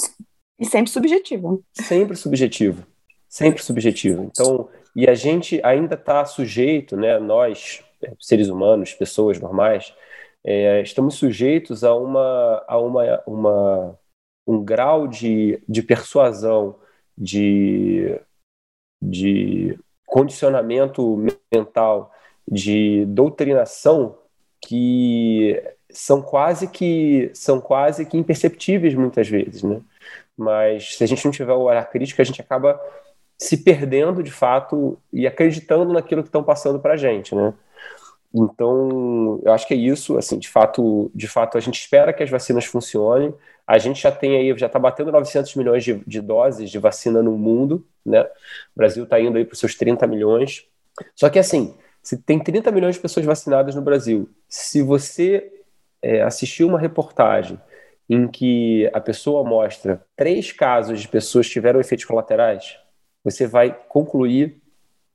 E 0.61 0.67
sempre 0.67 0.91
subjetivo. 0.91 1.65
Sempre 1.73 2.17
subjetivo. 2.17 2.87
Sempre 3.27 3.63
subjetivo. 3.63 4.25
Então, 4.25 4.69
e 4.95 5.09
a 5.09 5.15
gente 5.15 5.59
ainda 5.65 5.95
está 5.95 6.25
sujeito, 6.27 6.97
né, 6.97 7.19
nós, 7.19 7.83
é, 8.03 8.13
seres 8.21 8.49
humanos, 8.49 8.93
pessoas 8.93 9.41
normais, 9.41 9.95
é, 10.45 10.83
estamos 10.83 11.15
sujeitos 11.15 11.83
a, 11.83 11.95
uma, 11.95 12.65
a 12.69 12.79
uma, 12.79 13.23
uma, 13.27 13.99
um 14.47 14.63
grau 14.63 15.09
de, 15.09 15.63
de 15.67 15.83
persuasão, 15.83 16.79
de, 17.17 18.21
de 19.01 19.79
condicionamento 20.05 21.25
mental, 21.51 22.13
de 22.47 23.07
doutrinação 23.07 24.19
que 24.61 25.63
são 25.93 26.23
quase 26.23 26.69
que 26.69 27.31
são 27.35 27.61
quase 27.61 28.05
que 28.07 28.17
imperceptíveis 28.17 28.95
muitas 28.95 29.29
vezes, 29.29 29.63
né? 29.63 29.81
mas 30.41 30.97
se 30.97 31.05
a 31.05 31.07
gente 31.07 31.23
não 31.25 31.31
tiver 31.31 31.53
o 31.53 31.61
olhar 31.61 31.85
crítico, 31.91 32.21
a 32.21 32.25
gente 32.25 32.41
acaba 32.41 32.81
se 33.37 33.59
perdendo 33.59 34.23
de 34.23 34.31
fato 34.31 34.99
e 35.13 35.27
acreditando 35.27 35.93
naquilo 35.93 36.23
que 36.23 36.29
estão 36.29 36.43
passando 36.43 36.81
para 36.81 36.95
a 36.95 36.97
gente, 36.97 37.35
né? 37.35 37.53
Então, 38.33 39.41
eu 39.45 39.53
acho 39.53 39.67
que 39.67 39.75
é 39.75 39.77
isso, 39.77 40.17
assim, 40.17 40.39
de 40.39 40.49
fato, 40.49 41.11
de 41.15 41.29
fato 41.29 41.59
a 41.59 41.61
gente 41.61 41.79
espera 41.79 42.13
que 42.13 42.23
as 42.23 42.31
vacinas 42.31 42.65
funcionem. 42.65 43.35
A 43.67 43.77
gente 43.77 44.01
já 44.01 44.11
tem 44.11 44.37
aí, 44.37 44.57
já 44.57 44.67
está 44.67 44.79
batendo 44.79 45.13
900 45.13 45.55
milhões 45.57 45.85
de, 45.85 45.95
de, 46.07 46.21
doses 46.21 46.71
de 46.71 46.79
vacina 46.79 47.23
no 47.23 47.37
mundo, 47.37 47.85
né? 48.05 48.23
O 48.23 48.77
Brasil 48.77 49.05
está 49.05 49.21
indo 49.21 49.37
aí 49.37 49.45
para 49.45 49.55
os 49.55 49.59
seus 49.59 49.75
30 49.75 50.07
milhões. 50.07 50.65
Só 51.15 51.29
que 51.29 51.39
assim, 51.39 51.77
se 52.03 52.17
tem 52.17 52.39
30 52.39 52.71
milhões 52.71 52.95
de 52.95 53.03
pessoas 53.03 53.27
vacinadas 53.27 53.75
no 53.75 53.83
Brasil, 53.83 54.29
se 54.49 54.81
você 54.81 55.60
é, 56.03 56.23
assistir 56.23 56.65
uma 56.65 56.79
reportagem 56.79 57.59
em 58.09 58.27
que 58.27 58.91
a 58.93 59.01
pessoa 59.01 59.45
mostra 59.45 60.05
três 60.17 60.53
casos 60.53 61.01
de 61.01 61.09
pessoas 61.09 61.47
que 61.47 61.53
tiveram 61.53 61.79
efeitos 61.79 62.05
colaterais, 62.05 62.77
você 63.23 63.47
vai 63.47 63.77
concluir, 63.89 64.61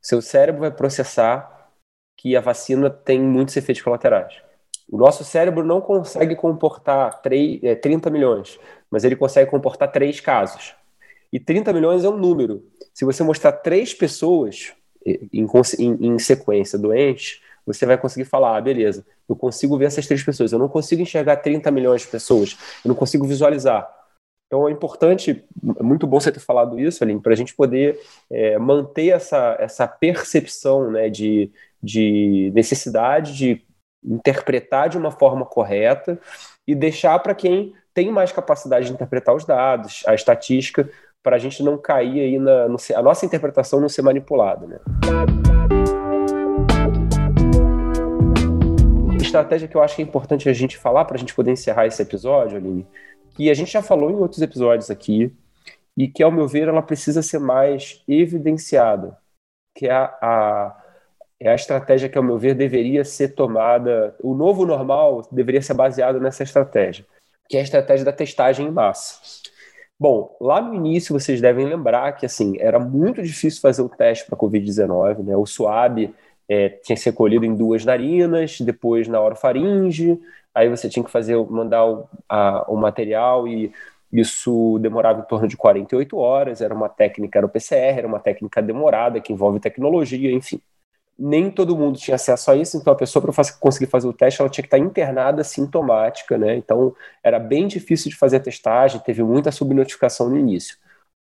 seu 0.01 0.21
cérebro 0.21 0.61
vai 0.61 0.71
processar 0.71 1.71
que 2.15 2.35
a 2.35 2.41
vacina 2.41 2.89
tem 2.89 3.19
muitos 3.19 3.57
efeitos 3.57 3.83
colaterais. 3.83 4.41
O 4.89 4.97
nosso 4.97 5.23
cérebro 5.23 5.63
não 5.65 5.81
consegue 5.81 6.35
comportar 6.35 7.21
3, 7.21 7.63
é, 7.63 7.75
30 7.75 8.09
milhões, 8.09 8.59
mas 8.89 9.03
ele 9.03 9.15
consegue 9.15 9.49
comportar 9.49 9.91
três 9.91 10.19
casos. 10.19 10.75
E 11.33 11.39
30 11.39 11.73
milhões 11.73 12.03
é 12.05 12.09
um 12.09 12.17
número. 12.17 12.63
Se 12.93 13.03
você 13.03 13.23
mostrar 13.23 13.51
três 13.51 13.93
pessoas 13.93 14.73
em, 15.05 15.45
em, 15.79 16.07
em 16.07 16.19
sequência 16.19 16.79
doentes, 16.79 17.41
você 17.65 17.85
vai 17.85 17.97
conseguir 17.97 18.25
falar, 18.25 18.57
ah, 18.57 18.61
beleza, 18.61 19.05
eu 19.27 19.35
consigo 19.35 19.77
ver 19.77 19.85
essas 19.85 20.05
três 20.05 20.23
pessoas, 20.23 20.51
eu 20.51 20.59
não 20.59 20.67
consigo 20.67 21.01
enxergar 21.01 21.37
30 21.37 21.71
milhões 21.71 22.01
de 22.01 22.07
pessoas, 22.07 22.57
eu 22.83 22.89
não 22.89 22.95
consigo 22.95 23.25
visualizar. 23.25 23.89
Então 24.47 24.67
é 24.67 24.71
importante, 24.71 25.43
é 25.77 25.83
muito 25.83 26.05
bom 26.05 26.19
você 26.19 26.31
ter 26.31 26.39
falado 26.39 26.79
isso, 26.79 27.03
Aline, 27.03 27.19
para 27.19 27.33
a 27.33 27.35
gente 27.35 27.55
poder 27.55 27.99
é, 28.29 28.57
manter 28.59 29.09
essa, 29.09 29.55
essa 29.59 29.87
percepção 29.87 30.91
né, 30.91 31.09
de, 31.09 31.51
de 31.81 32.51
necessidade 32.53 33.35
de 33.35 33.65
interpretar 34.03 34.87
de 34.87 34.97
uma 34.97 35.09
forma 35.09 35.45
correta 35.45 36.19
e 36.67 36.75
deixar 36.75 37.17
para 37.19 37.33
quem 37.33 37.73
tem 37.93 38.11
mais 38.11 38.31
capacidade 38.31 38.87
de 38.87 38.93
interpretar 38.93 39.33
os 39.33 39.45
dados, 39.45 40.03
a 40.05 40.13
estatística, 40.13 40.89
para 41.23 41.37
a 41.37 41.39
gente 41.39 41.63
não 41.63 41.77
cair 41.77 42.19
aí 42.19 42.37
na. 42.37 42.67
No, 42.67 42.77
a 42.93 43.01
nossa 43.01 43.25
interpretação 43.25 43.81
não 43.81 43.89
ser 43.89 44.03
manipulada. 44.03 44.67
Né? 44.67 44.79
Estratégia 49.35 49.67
que 49.67 49.75
eu 49.75 49.81
acho 49.81 49.95
que 49.95 50.01
é 50.01 50.05
importante 50.05 50.47
a 50.47 50.53
gente 50.53 50.77
falar 50.77 51.05
para 51.05 51.15
a 51.15 51.19
gente 51.19 51.33
poder 51.35 51.51
encerrar 51.51 51.85
esse 51.85 52.01
episódio, 52.01 52.57
Aline, 52.57 52.87
que 53.35 53.49
a 53.49 53.53
gente 53.53 53.71
já 53.71 53.81
falou 53.81 54.09
em 54.09 54.15
outros 54.15 54.41
episódios 54.41 54.89
aqui, 54.89 55.31
e 55.97 56.07
que, 56.07 56.21
ao 56.21 56.31
meu 56.31 56.47
ver, 56.47 56.67
ela 56.67 56.81
precisa 56.81 57.21
ser 57.21 57.39
mais 57.39 58.03
evidenciada, 58.07 59.17
que 59.73 59.87
é 59.87 59.91
a, 59.91 60.17
a, 60.21 60.83
é 61.39 61.49
a 61.49 61.55
estratégia 61.55 62.09
que, 62.09 62.17
ao 62.17 62.23
meu 62.23 62.37
ver, 62.37 62.53
deveria 62.53 63.03
ser 63.05 63.29
tomada, 63.29 64.15
o 64.21 64.33
novo 64.33 64.65
normal 64.65 65.27
deveria 65.31 65.61
ser 65.61 65.73
baseado 65.73 66.19
nessa 66.19 66.43
estratégia, 66.43 67.05
que 67.49 67.57
é 67.57 67.59
a 67.61 67.63
estratégia 67.63 68.05
da 68.05 68.11
testagem 68.11 68.67
em 68.67 68.71
massa. 68.71 69.19
Bom, 69.97 70.35
lá 70.41 70.61
no 70.61 70.73
início 70.73 71.17
vocês 71.17 71.39
devem 71.39 71.65
lembrar 71.65 72.11
que 72.13 72.25
assim 72.25 72.57
era 72.59 72.77
muito 72.77 73.23
difícil 73.23 73.61
fazer 73.61 73.81
o 73.81 73.87
teste 73.87 74.25
para 74.25 74.37
Covid-19, 74.37 75.23
né? 75.23 75.37
O 75.37 75.45
SWAB 75.45 76.13
é, 76.47 76.69
tinha 76.69 76.95
que 76.95 77.01
ser 77.01 77.13
colhido 77.13 77.45
em 77.45 77.55
duas 77.55 77.83
narinas, 77.83 78.59
depois 78.61 79.07
na 79.07 79.21
orofaringe, 79.21 80.19
aí 80.53 80.69
você 80.69 80.87
tinha 80.87 81.03
que 81.03 81.11
fazer, 81.11 81.35
mandar 81.49 81.85
o, 81.85 82.07
a, 82.29 82.65
o 82.67 82.75
material 82.77 83.47
e 83.47 83.71
isso 84.11 84.79
demorava 84.79 85.19
em 85.19 85.23
torno 85.23 85.47
de 85.47 85.57
48 85.57 86.17
horas, 86.17 86.61
era 86.61 86.73
uma 86.73 86.87
técnica, 86.87 87.39
era 87.39 87.45
o 87.45 87.49
PCR, 87.49 87.97
era 87.97 88.07
uma 88.07 88.19
técnica 88.19 88.61
demorada 88.61 89.19
que 89.19 89.33
envolve 89.33 89.59
tecnologia, 89.59 90.31
enfim. 90.31 90.61
Nem 91.17 91.49
todo 91.49 91.77
mundo 91.77 91.97
tinha 91.97 92.15
acesso 92.15 92.51
a 92.51 92.55
isso, 92.55 92.77
então 92.77 92.91
a 92.91 92.95
pessoa, 92.95 93.21
para 93.21 93.33
conseguir 93.59 93.87
fazer 93.87 94.07
o 94.07 94.13
teste, 94.13 94.41
ela 94.41 94.49
tinha 94.49 94.63
que 94.63 94.67
estar 94.67 94.77
internada 94.77 95.43
sintomática, 95.43 96.37
né? 96.37 96.55
Então 96.55 96.93
era 97.23 97.39
bem 97.39 97.67
difícil 97.67 98.09
de 98.09 98.17
fazer 98.17 98.37
a 98.37 98.39
testagem, 98.41 98.99
teve 98.99 99.23
muita 99.23 99.51
subnotificação 99.51 100.29
no 100.29 100.37
início. 100.37 100.77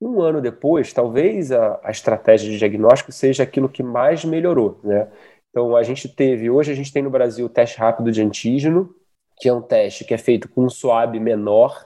Um 0.02 0.22
ano 0.22 0.42
depois, 0.42 0.94
talvez 0.94 1.52
a, 1.52 1.80
a 1.84 1.92
estratégia 1.92 2.50
de 2.50 2.58
diagnóstico 2.58 3.12
seja 3.12 3.44
aquilo 3.44 3.68
que 3.68 3.84
mais 3.84 4.24
melhorou, 4.24 4.80
né? 4.84 5.10
Então 5.50 5.76
a 5.76 5.84
gente 5.84 6.08
teve, 6.08 6.50
hoje 6.50 6.72
a 6.72 6.76
gente 6.76 6.94
tem 6.94 7.02
no 7.04 7.10
Brasil 7.10 7.46
o 7.46 7.50
teste 7.50 7.78
rápido 7.78 8.12
de 8.12 8.22
antígeno, 8.22 8.96
que 9.38 9.50
é 9.50 9.54
um 9.54 9.62
teste 9.62 10.06
que 10.06 10.14
é 10.14 10.18
feito 10.18 10.48
com 10.48 10.64
um 10.66 10.70
swab 10.70 11.20
menor, 11.20 11.86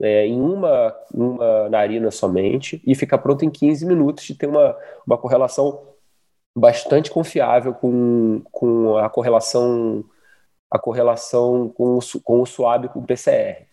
é, 0.00 0.26
em 0.26 0.40
uma, 0.40 0.94
uma 1.14 1.68
narina 1.68 2.10
somente 2.10 2.82
e 2.86 2.94
fica 2.94 3.16
pronto 3.16 3.44
em 3.44 3.50
15 3.50 3.86
minutos 3.86 4.28
e 4.28 4.34
tem 4.34 4.48
uma, 4.48 4.76
uma 5.06 5.16
correlação 5.16 5.80
bastante 6.56 7.10
confiável 7.10 7.72
com, 7.72 8.42
com 8.50 8.96
a 8.98 9.08
correlação 9.08 10.04
a 10.70 10.78
correlação 10.78 11.68
com 11.68 11.98
o, 11.98 12.20
com 12.22 12.40
o 12.40 12.46
suave 12.46 12.88
com 12.88 13.00
o 13.00 13.06
PCR. 13.06 13.66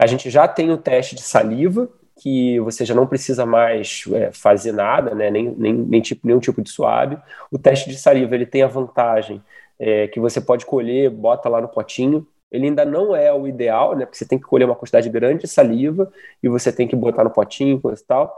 A 0.00 0.06
gente 0.06 0.28
já 0.30 0.46
tem 0.48 0.70
o 0.70 0.76
teste 0.76 1.14
de 1.14 1.22
saliva, 1.22 1.88
que 2.18 2.58
você 2.60 2.84
já 2.84 2.94
não 2.94 3.06
precisa 3.06 3.46
mais 3.46 4.04
é, 4.12 4.32
fazer 4.32 4.72
nada, 4.72 5.14
né, 5.14 5.30
nem, 5.30 5.54
nem, 5.56 5.72
nem 5.72 6.00
tipo, 6.00 6.26
nenhum 6.26 6.40
tipo 6.40 6.60
de 6.60 6.68
suave. 6.68 7.16
O 7.50 7.58
teste 7.58 7.88
de 7.88 7.96
saliva 7.96 8.34
ele 8.34 8.44
tem 8.44 8.62
a 8.62 8.66
vantagem 8.66 9.42
é, 9.78 10.08
que 10.08 10.18
você 10.18 10.40
pode 10.40 10.66
colher, 10.66 11.10
bota 11.10 11.48
lá 11.48 11.60
no 11.60 11.68
potinho, 11.68 12.26
ele 12.50 12.66
ainda 12.66 12.84
não 12.84 13.14
é 13.14 13.32
o 13.32 13.46
ideal, 13.46 13.94
né? 13.94 14.04
Porque 14.04 14.18
você 14.18 14.26
tem 14.26 14.38
que 14.38 14.46
colher 14.46 14.64
uma 14.64 14.74
quantidade 14.74 15.08
grande 15.08 15.42
de 15.42 15.48
saliva 15.48 16.10
e 16.42 16.48
você 16.48 16.72
tem 16.72 16.88
que 16.88 16.96
botar 16.96 17.22
no 17.22 17.30
potinho, 17.30 17.80
coisa 17.80 18.02
e 18.02 18.04
tal. 18.04 18.34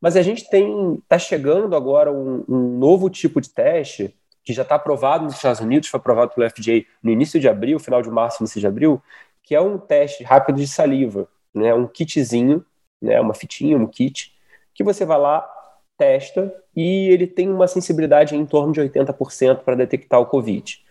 Mas 0.00 0.16
a 0.16 0.22
gente 0.22 0.48
tem, 0.50 0.94
está 0.94 1.18
chegando 1.18 1.76
agora 1.76 2.10
um, 2.10 2.44
um, 2.48 2.78
novo 2.78 3.08
tipo 3.08 3.40
de 3.40 3.50
teste 3.50 4.12
que 4.42 4.52
já 4.52 4.62
está 4.62 4.74
aprovado 4.74 5.24
nos 5.24 5.34
Estados 5.34 5.60
Unidos, 5.60 5.88
foi 5.88 6.00
aprovado 6.00 6.32
pelo 6.34 6.50
FDA 6.50 6.84
no 7.00 7.12
início 7.12 7.38
de 7.38 7.48
abril, 7.48 7.78
final 7.78 8.02
de 8.02 8.10
março, 8.10 8.42
início 8.42 8.60
de 8.60 8.66
abril, 8.66 9.00
que 9.44 9.54
é 9.54 9.60
um 9.60 9.78
teste 9.78 10.24
rápido 10.24 10.56
de 10.56 10.66
saliva, 10.66 11.28
né? 11.54 11.72
Um 11.72 11.86
kitzinho, 11.86 12.64
né? 13.02 13.20
Uma 13.20 13.34
fitinha, 13.34 13.76
um 13.76 13.86
kit, 13.86 14.32
que 14.74 14.84
você 14.84 15.04
vai 15.04 15.18
lá, 15.18 15.48
testa 15.96 16.52
e 16.74 17.08
ele 17.08 17.26
tem 17.26 17.48
uma 17.48 17.68
sensibilidade 17.68 18.34
em 18.34 18.44
torno 18.44 18.72
de 18.72 18.80
80% 18.80 19.58
para 19.58 19.76
detectar 19.76 20.20
o 20.20 20.26
COVID. 20.26 20.82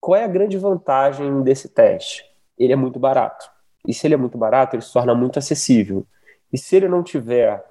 Qual 0.00 0.16
é 0.16 0.24
a 0.24 0.28
grande 0.28 0.56
vantagem 0.56 1.42
desse 1.42 1.68
teste? 1.68 2.24
Ele 2.58 2.72
é 2.72 2.76
muito 2.76 2.98
barato. 2.98 3.50
E 3.86 3.92
se 3.92 4.06
ele 4.06 4.14
é 4.14 4.16
muito 4.16 4.38
barato, 4.38 4.76
ele 4.76 4.82
se 4.82 4.92
torna 4.92 5.14
muito 5.14 5.38
acessível. 5.38 6.06
E 6.52 6.58
se 6.58 6.76
ele 6.76 6.88
não 6.88 7.02
tiver 7.02 7.64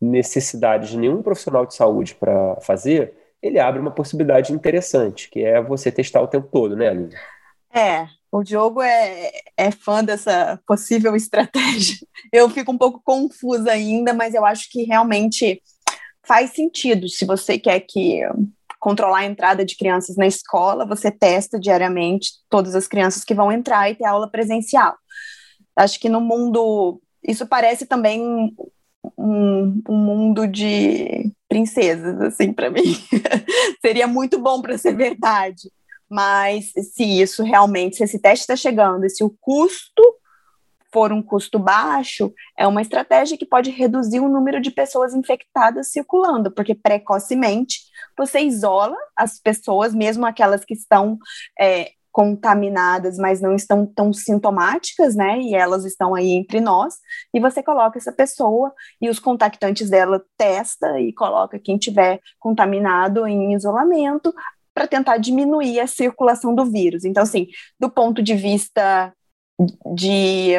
necessidade 0.00 0.90
de 0.90 0.98
nenhum 0.98 1.22
profissional 1.22 1.66
de 1.66 1.74
saúde 1.74 2.14
para 2.14 2.56
fazer, 2.60 3.14
ele 3.42 3.58
abre 3.58 3.80
uma 3.80 3.90
possibilidade 3.90 4.52
interessante, 4.52 5.28
que 5.30 5.44
é 5.44 5.60
você 5.60 5.90
testar 5.90 6.20
o 6.20 6.28
tempo 6.28 6.48
todo, 6.50 6.76
né, 6.76 6.88
Aline? 6.88 7.14
É, 7.72 8.06
o 8.30 8.42
Diogo 8.42 8.82
é, 8.82 9.30
é 9.56 9.70
fã 9.70 10.04
dessa 10.04 10.60
possível 10.66 11.16
estratégia. 11.16 11.96
Eu 12.32 12.48
fico 12.50 12.72
um 12.72 12.78
pouco 12.78 13.00
confusa 13.02 13.72
ainda, 13.72 14.12
mas 14.12 14.34
eu 14.34 14.44
acho 14.44 14.68
que 14.70 14.82
realmente 14.82 15.62
faz 16.26 16.50
sentido 16.50 17.08
se 17.08 17.24
você 17.24 17.58
quer 17.58 17.80
que 17.80 18.20
controlar 18.78 19.20
a 19.20 19.26
entrada 19.26 19.64
de 19.64 19.76
crianças 19.76 20.16
na 20.16 20.26
escola, 20.26 20.86
você 20.86 21.10
testa 21.10 21.58
diariamente 21.58 22.32
todas 22.50 22.74
as 22.74 22.86
crianças 22.86 23.24
que 23.24 23.34
vão 23.34 23.50
entrar 23.50 23.90
e 23.90 23.94
ter 23.94 24.04
aula 24.04 24.30
presencial. 24.30 24.94
Acho 25.74 25.98
que 25.98 26.08
no 26.08 26.20
mundo. 26.20 27.00
Isso 27.26 27.46
parece 27.46 27.86
também 27.86 28.54
um, 29.16 29.82
um 29.88 29.96
mundo 29.96 30.46
de 30.46 31.32
princesas, 31.48 32.20
assim, 32.20 32.52
para 32.52 32.70
mim. 32.70 32.96
Seria 33.80 34.06
muito 34.06 34.38
bom 34.38 34.60
para 34.60 34.78
ser 34.78 34.94
verdade. 34.94 35.70
Mas 36.08 36.72
se 36.94 37.04
isso 37.04 37.42
realmente, 37.42 37.96
se 37.96 38.04
esse 38.04 38.18
teste 38.18 38.42
está 38.42 38.56
chegando 38.56 39.04
e 39.04 39.10
se 39.10 39.22
o 39.22 39.34
custo 39.40 40.02
for 40.92 41.12
um 41.12 41.22
custo 41.22 41.58
baixo, 41.58 42.32
é 42.56 42.66
uma 42.66 42.80
estratégia 42.80 43.36
que 43.36 43.46
pode 43.46 43.70
reduzir 43.70 44.20
o 44.20 44.28
número 44.28 44.60
de 44.60 44.70
pessoas 44.70 45.14
infectadas 45.14 45.92
circulando, 45.92 46.50
porque 46.50 46.74
precocemente 46.74 47.80
você 48.16 48.40
isola 48.40 48.96
as 49.16 49.38
pessoas, 49.38 49.94
mesmo 49.94 50.24
aquelas 50.24 50.64
que 50.64 50.74
estão 50.74 51.18
é, 51.60 51.90
contaminadas, 52.10 53.16
mas 53.16 53.40
não 53.40 53.54
estão 53.54 53.86
tão 53.86 54.12
sintomáticas, 54.12 55.14
né? 55.14 55.38
E 55.40 55.54
elas 55.54 55.84
estão 55.84 56.14
aí 56.14 56.30
entre 56.30 56.60
nós, 56.60 56.94
e 57.32 57.38
você 57.38 57.62
coloca 57.62 57.98
essa 57.98 58.10
pessoa 58.10 58.72
e 59.00 59.08
os 59.08 59.18
contactantes 59.18 59.90
dela 59.90 60.24
testa 60.36 60.98
e 60.98 61.12
coloca 61.12 61.58
quem 61.58 61.78
tiver 61.78 62.20
contaminado 62.38 63.26
em 63.26 63.54
isolamento 63.54 64.34
para 64.78 64.86
tentar 64.86 65.16
diminuir 65.16 65.80
a 65.80 65.88
circulação 65.88 66.54
do 66.54 66.64
vírus. 66.64 67.04
Então, 67.04 67.24
assim, 67.24 67.48
do 67.80 67.90
ponto 67.90 68.22
de 68.22 68.36
vista 68.36 69.12
de, 69.92 70.52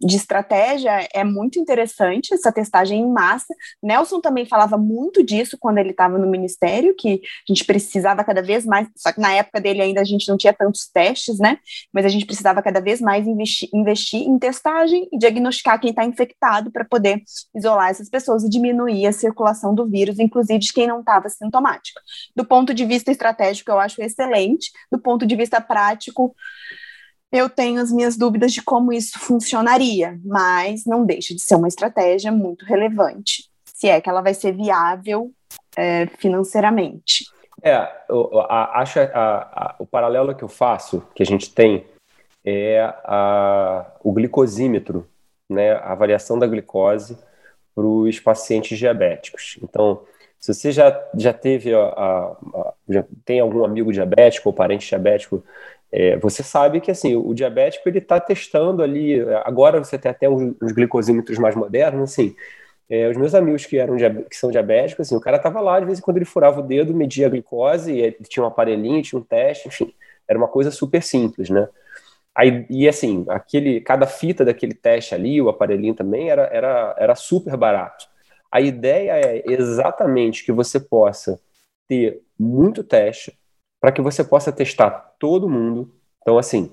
de 0.00 0.16
estratégia 0.16 1.06
é 1.12 1.22
muito 1.22 1.58
interessante 1.58 2.32
essa 2.32 2.50
testagem 2.50 3.00
em 3.00 3.10
massa. 3.10 3.54
Nelson 3.82 4.20
também 4.20 4.46
falava 4.46 4.78
muito 4.78 5.22
disso 5.22 5.58
quando 5.60 5.78
ele 5.78 5.90
estava 5.90 6.18
no 6.18 6.26
ministério, 6.26 6.94
que 6.96 7.20
a 7.48 7.52
gente 7.52 7.64
precisava 7.66 8.24
cada 8.24 8.42
vez 8.42 8.64
mais, 8.64 8.88
só 8.96 9.12
que 9.12 9.20
na 9.20 9.32
época 9.32 9.60
dele 9.60 9.82
ainda 9.82 10.00
a 10.00 10.04
gente 10.04 10.26
não 10.28 10.38
tinha 10.38 10.54
tantos 10.54 10.88
testes, 10.88 11.38
né? 11.38 11.58
Mas 11.92 12.06
a 12.06 12.08
gente 12.08 12.24
precisava 12.24 12.62
cada 12.62 12.80
vez 12.80 13.00
mais 13.00 13.26
investir, 13.26 13.68
investir 13.74 14.22
em 14.22 14.38
testagem 14.38 15.06
e 15.12 15.18
diagnosticar 15.18 15.78
quem 15.78 15.90
está 15.90 16.04
infectado 16.04 16.70
para 16.70 16.84
poder 16.84 17.22
isolar 17.54 17.90
essas 17.90 18.08
pessoas 18.08 18.42
e 18.42 18.48
diminuir 18.48 19.06
a 19.06 19.12
circulação 19.12 19.74
do 19.74 19.86
vírus, 19.86 20.18
inclusive 20.18 20.58
de 20.58 20.72
quem 20.72 20.86
não 20.86 21.00
estava 21.00 21.28
sintomático. 21.28 22.00
Do 22.34 22.44
ponto 22.44 22.72
de 22.72 22.86
vista 22.86 23.10
estratégico, 23.10 23.70
eu 23.70 23.78
acho 23.78 24.00
excelente. 24.00 24.70
Do 24.90 24.98
ponto 24.98 25.26
de 25.26 25.36
vista 25.36 25.60
prático, 25.60 26.34
eu 27.36 27.48
tenho 27.48 27.80
as 27.80 27.92
minhas 27.92 28.16
dúvidas 28.16 28.52
de 28.52 28.62
como 28.62 28.92
isso 28.92 29.18
funcionaria, 29.18 30.18
mas 30.24 30.84
não 30.84 31.04
deixa 31.04 31.34
de 31.34 31.42
ser 31.42 31.56
uma 31.56 31.68
estratégia 31.68 32.32
muito 32.32 32.64
relevante, 32.64 33.50
se 33.64 33.88
é 33.88 34.00
que 34.00 34.08
ela 34.08 34.22
vai 34.22 34.34
ser 34.34 34.52
viável 34.52 35.30
é, 35.76 36.06
financeiramente. 36.18 37.24
É, 37.62 37.74
a, 37.74 38.80
acho 38.80 39.00
a, 39.00 39.04
a, 39.14 39.74
o 39.78 39.86
paralelo 39.86 40.34
que 40.34 40.44
eu 40.44 40.48
faço, 40.48 41.02
que 41.14 41.22
a 41.22 41.26
gente 41.26 41.52
tem, 41.52 41.86
é 42.44 42.80
a, 43.04 43.86
o 44.02 44.12
glicosímetro, 44.12 45.08
né, 45.48 45.72
a 45.72 45.92
avaliação 45.92 46.38
da 46.38 46.46
glicose 46.46 47.18
para 47.74 47.84
os 47.84 48.20
pacientes 48.20 48.78
diabéticos. 48.78 49.58
Então, 49.62 50.02
se 50.38 50.54
você 50.54 50.70
já, 50.70 50.98
já 51.14 51.32
teve, 51.32 51.74
a, 51.74 51.80
a, 51.80 52.72
já 52.88 53.04
tem 53.24 53.40
algum 53.40 53.64
amigo 53.64 53.92
diabético 53.92 54.48
ou 54.48 54.52
parente 54.52 54.88
diabético, 54.88 55.42
é, 55.92 56.16
você 56.18 56.42
sabe 56.42 56.80
que 56.80 56.90
assim 56.90 57.14
o 57.16 57.32
diabético 57.32 57.88
ele 57.88 57.98
está 57.98 58.20
testando 58.20 58.82
ali. 58.82 59.20
Agora 59.44 59.82
você 59.82 59.98
tem 59.98 60.10
até 60.10 60.28
os 60.28 60.72
glicosímetros 60.72 61.38
mais 61.38 61.54
modernos, 61.54 62.10
assim. 62.12 62.34
É, 62.88 63.08
os 63.08 63.16
meus 63.16 63.34
amigos 63.34 63.66
que 63.66 63.78
eram 63.78 63.96
que 63.96 64.36
são 64.36 64.50
diabéticos, 64.50 65.06
assim, 65.06 65.16
o 65.16 65.20
cara 65.20 65.38
estava 65.38 65.60
lá 65.60 65.80
de 65.80 65.86
vez 65.86 65.98
em 65.98 66.02
quando 66.02 66.18
ele 66.18 66.24
furava 66.24 66.60
o 66.60 66.62
dedo, 66.62 66.94
media 66.94 67.26
a 67.26 67.30
glicose, 67.30 68.16
tinha 68.28 68.44
um 68.44 68.46
aparelhinho, 68.46 69.02
tinha 69.02 69.18
um 69.18 69.24
teste, 69.24 69.66
enfim, 69.68 69.92
era 70.28 70.38
uma 70.38 70.46
coisa 70.48 70.70
super 70.70 71.02
simples, 71.02 71.50
né? 71.50 71.68
Aí, 72.34 72.66
e 72.70 72.86
assim, 72.88 73.24
aquele, 73.28 73.80
cada 73.80 74.06
fita 74.06 74.44
daquele 74.44 74.74
teste 74.74 75.14
ali, 75.14 75.40
o 75.40 75.48
aparelhinho 75.48 75.94
também, 75.94 76.30
era, 76.30 76.42
era, 76.52 76.94
era 76.98 77.14
super 77.14 77.56
barato. 77.56 78.06
A 78.52 78.60
ideia 78.60 79.12
é 79.12 79.42
exatamente 79.46 80.44
que 80.44 80.52
você 80.52 80.78
possa 80.78 81.40
ter 81.88 82.22
muito 82.38 82.84
teste, 82.84 83.36
para 83.86 83.92
que 83.92 84.02
você 84.02 84.24
possa 84.24 84.50
testar 84.50 85.14
todo 85.16 85.48
mundo. 85.48 85.88
Então, 86.20 86.36
assim, 86.38 86.72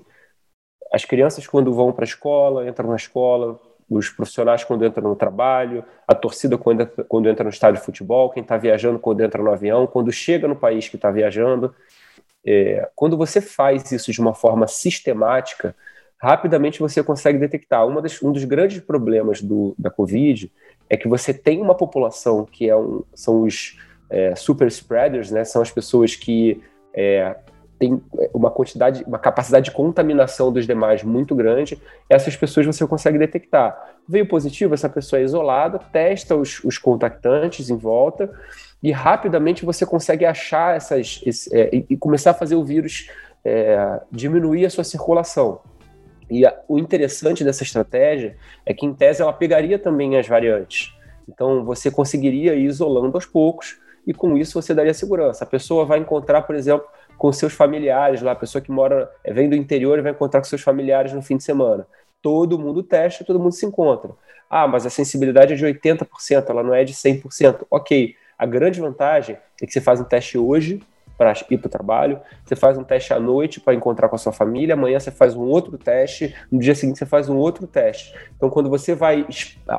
as 0.92 1.04
crianças 1.04 1.46
quando 1.46 1.72
vão 1.72 1.92
para 1.92 2.02
a 2.02 2.10
escola, 2.10 2.68
entram 2.68 2.90
na 2.90 2.96
escola, 2.96 3.56
os 3.88 4.10
profissionais 4.10 4.64
quando 4.64 4.84
entram 4.84 5.08
no 5.08 5.14
trabalho, 5.14 5.84
a 6.08 6.12
torcida 6.12 6.58
quando 6.58 6.80
entra, 6.80 7.04
quando 7.04 7.28
entra 7.28 7.44
no 7.44 7.50
estádio 7.50 7.78
de 7.78 7.86
futebol, 7.86 8.30
quem 8.30 8.42
está 8.42 8.56
viajando 8.56 8.98
quando 8.98 9.20
entra 9.20 9.40
no 9.40 9.52
avião, 9.52 9.86
quando 9.86 10.10
chega 10.10 10.48
no 10.48 10.56
país 10.56 10.88
que 10.88 10.96
está 10.96 11.08
viajando. 11.08 11.72
É, 12.44 12.90
quando 12.96 13.16
você 13.16 13.40
faz 13.40 13.92
isso 13.92 14.10
de 14.10 14.20
uma 14.20 14.34
forma 14.34 14.66
sistemática, 14.66 15.72
rapidamente 16.18 16.80
você 16.80 17.00
consegue 17.00 17.38
detectar. 17.38 17.88
Das, 18.02 18.20
um 18.24 18.32
dos 18.32 18.42
grandes 18.42 18.80
problemas 18.80 19.40
do, 19.40 19.72
da 19.78 19.88
Covid 19.88 20.50
é 20.90 20.96
que 20.96 21.06
você 21.06 21.32
tem 21.32 21.62
uma 21.62 21.76
população 21.76 22.44
que 22.44 22.68
é 22.68 22.74
um, 22.74 23.04
são 23.14 23.42
os 23.42 23.78
é, 24.10 24.34
super 24.34 24.66
spreaders, 24.66 25.30
né? 25.30 25.44
São 25.44 25.62
as 25.62 25.70
pessoas 25.70 26.16
que 26.16 26.60
é, 26.94 27.36
têm 27.78 28.00
uma 28.32 28.50
quantidade, 28.50 29.04
uma 29.06 29.18
capacidade 29.18 29.66
de 29.66 29.70
contaminação 29.70 30.52
dos 30.52 30.66
demais 30.66 31.02
muito 31.02 31.34
grande. 31.34 31.80
Essas 32.08 32.36
pessoas 32.36 32.66
você 32.66 32.86
consegue 32.86 33.18
detectar. 33.18 33.96
Veio 34.08 34.26
positivo, 34.26 34.74
essa 34.74 34.88
pessoa 34.88 35.20
é 35.20 35.24
isolada, 35.24 35.78
testa 35.78 36.36
os, 36.36 36.62
os 36.64 36.78
contactantes 36.78 37.70
em 37.70 37.76
volta 37.76 38.30
e 38.82 38.92
rapidamente 38.92 39.64
você 39.64 39.84
consegue 39.84 40.24
achar 40.24 40.76
essas 40.76 41.20
esse, 41.24 41.54
é, 41.56 41.70
e, 41.88 41.96
começar 41.96 42.30
a 42.30 42.34
fazer 42.34 42.54
o 42.54 42.64
vírus 42.64 43.08
é, 43.44 44.00
diminuir 44.10 44.66
a 44.66 44.70
sua 44.70 44.84
circulação. 44.84 45.60
E 46.30 46.46
a, 46.46 46.54
o 46.68 46.78
interessante 46.78 47.44
dessa 47.44 47.62
estratégia 47.62 48.36
é 48.64 48.72
que, 48.72 48.86
em 48.86 48.94
tese, 48.94 49.20
ela 49.20 49.32
pegaria 49.32 49.78
também 49.78 50.16
as 50.16 50.26
variantes. 50.26 50.94
Então, 51.28 51.64
você 51.64 51.90
conseguiria 51.90 52.54
ir 52.54 52.64
isolando 52.64 53.16
aos 53.16 53.26
poucos 53.26 53.78
e, 54.06 54.12
com 54.12 54.36
isso, 54.36 54.60
você 54.60 54.74
daria 54.74 54.94
segurança. 54.94 55.44
A 55.44 55.46
pessoa 55.46 55.84
vai 55.84 55.98
encontrar, 55.98 56.42
por 56.42 56.54
exemplo, 56.54 56.86
com 57.16 57.32
seus 57.32 57.52
familiares 57.52 58.22
lá, 58.22 58.32
a 58.32 58.36
pessoa 58.36 58.60
que 58.62 58.70
mora, 58.70 59.10
é, 59.22 59.32
vem 59.32 59.48
do 59.48 59.56
interior 59.56 59.98
e 59.98 60.02
vai 60.02 60.12
encontrar 60.12 60.40
com 60.40 60.46
seus 60.46 60.62
familiares 60.62 61.12
no 61.12 61.22
fim 61.22 61.36
de 61.36 61.44
semana. 61.44 61.86
Todo 62.20 62.58
mundo 62.58 62.82
testa, 62.82 63.24
todo 63.24 63.38
mundo 63.38 63.52
se 63.52 63.66
encontra. 63.66 64.10
Ah, 64.48 64.66
mas 64.66 64.86
a 64.86 64.90
sensibilidade 64.90 65.52
é 65.52 65.56
de 65.56 65.64
80%, 65.64 66.48
ela 66.48 66.62
não 66.62 66.74
é 66.74 66.84
de 66.84 66.94
100%. 66.94 67.66
Ok, 67.70 68.14
a 68.38 68.46
grande 68.46 68.80
vantagem 68.80 69.36
é 69.60 69.66
que 69.66 69.72
você 69.72 69.80
faz 69.80 70.00
um 70.00 70.04
teste 70.04 70.38
hoje 70.38 70.80
para 71.16 71.32
ir 71.50 71.58
para 71.58 71.68
o 71.68 71.70
trabalho, 71.70 72.20
você 72.44 72.56
faz 72.56 72.76
um 72.76 72.82
teste 72.82 73.12
à 73.12 73.20
noite 73.20 73.60
para 73.60 73.72
encontrar 73.72 74.08
com 74.08 74.16
a 74.16 74.18
sua 74.18 74.32
família, 74.32 74.74
amanhã 74.74 74.98
você 74.98 75.10
faz 75.10 75.34
um 75.34 75.42
outro 75.42 75.78
teste, 75.78 76.34
no 76.50 76.58
dia 76.58 76.74
seguinte 76.74 76.98
você 76.98 77.06
faz 77.06 77.28
um 77.28 77.36
outro 77.36 77.66
teste. 77.66 78.14
Então, 78.36 78.50
quando 78.50 78.68
você 78.68 78.94
vai 78.94 79.24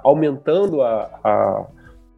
aumentando 0.04 0.82
a, 0.82 1.20
a 1.24 1.66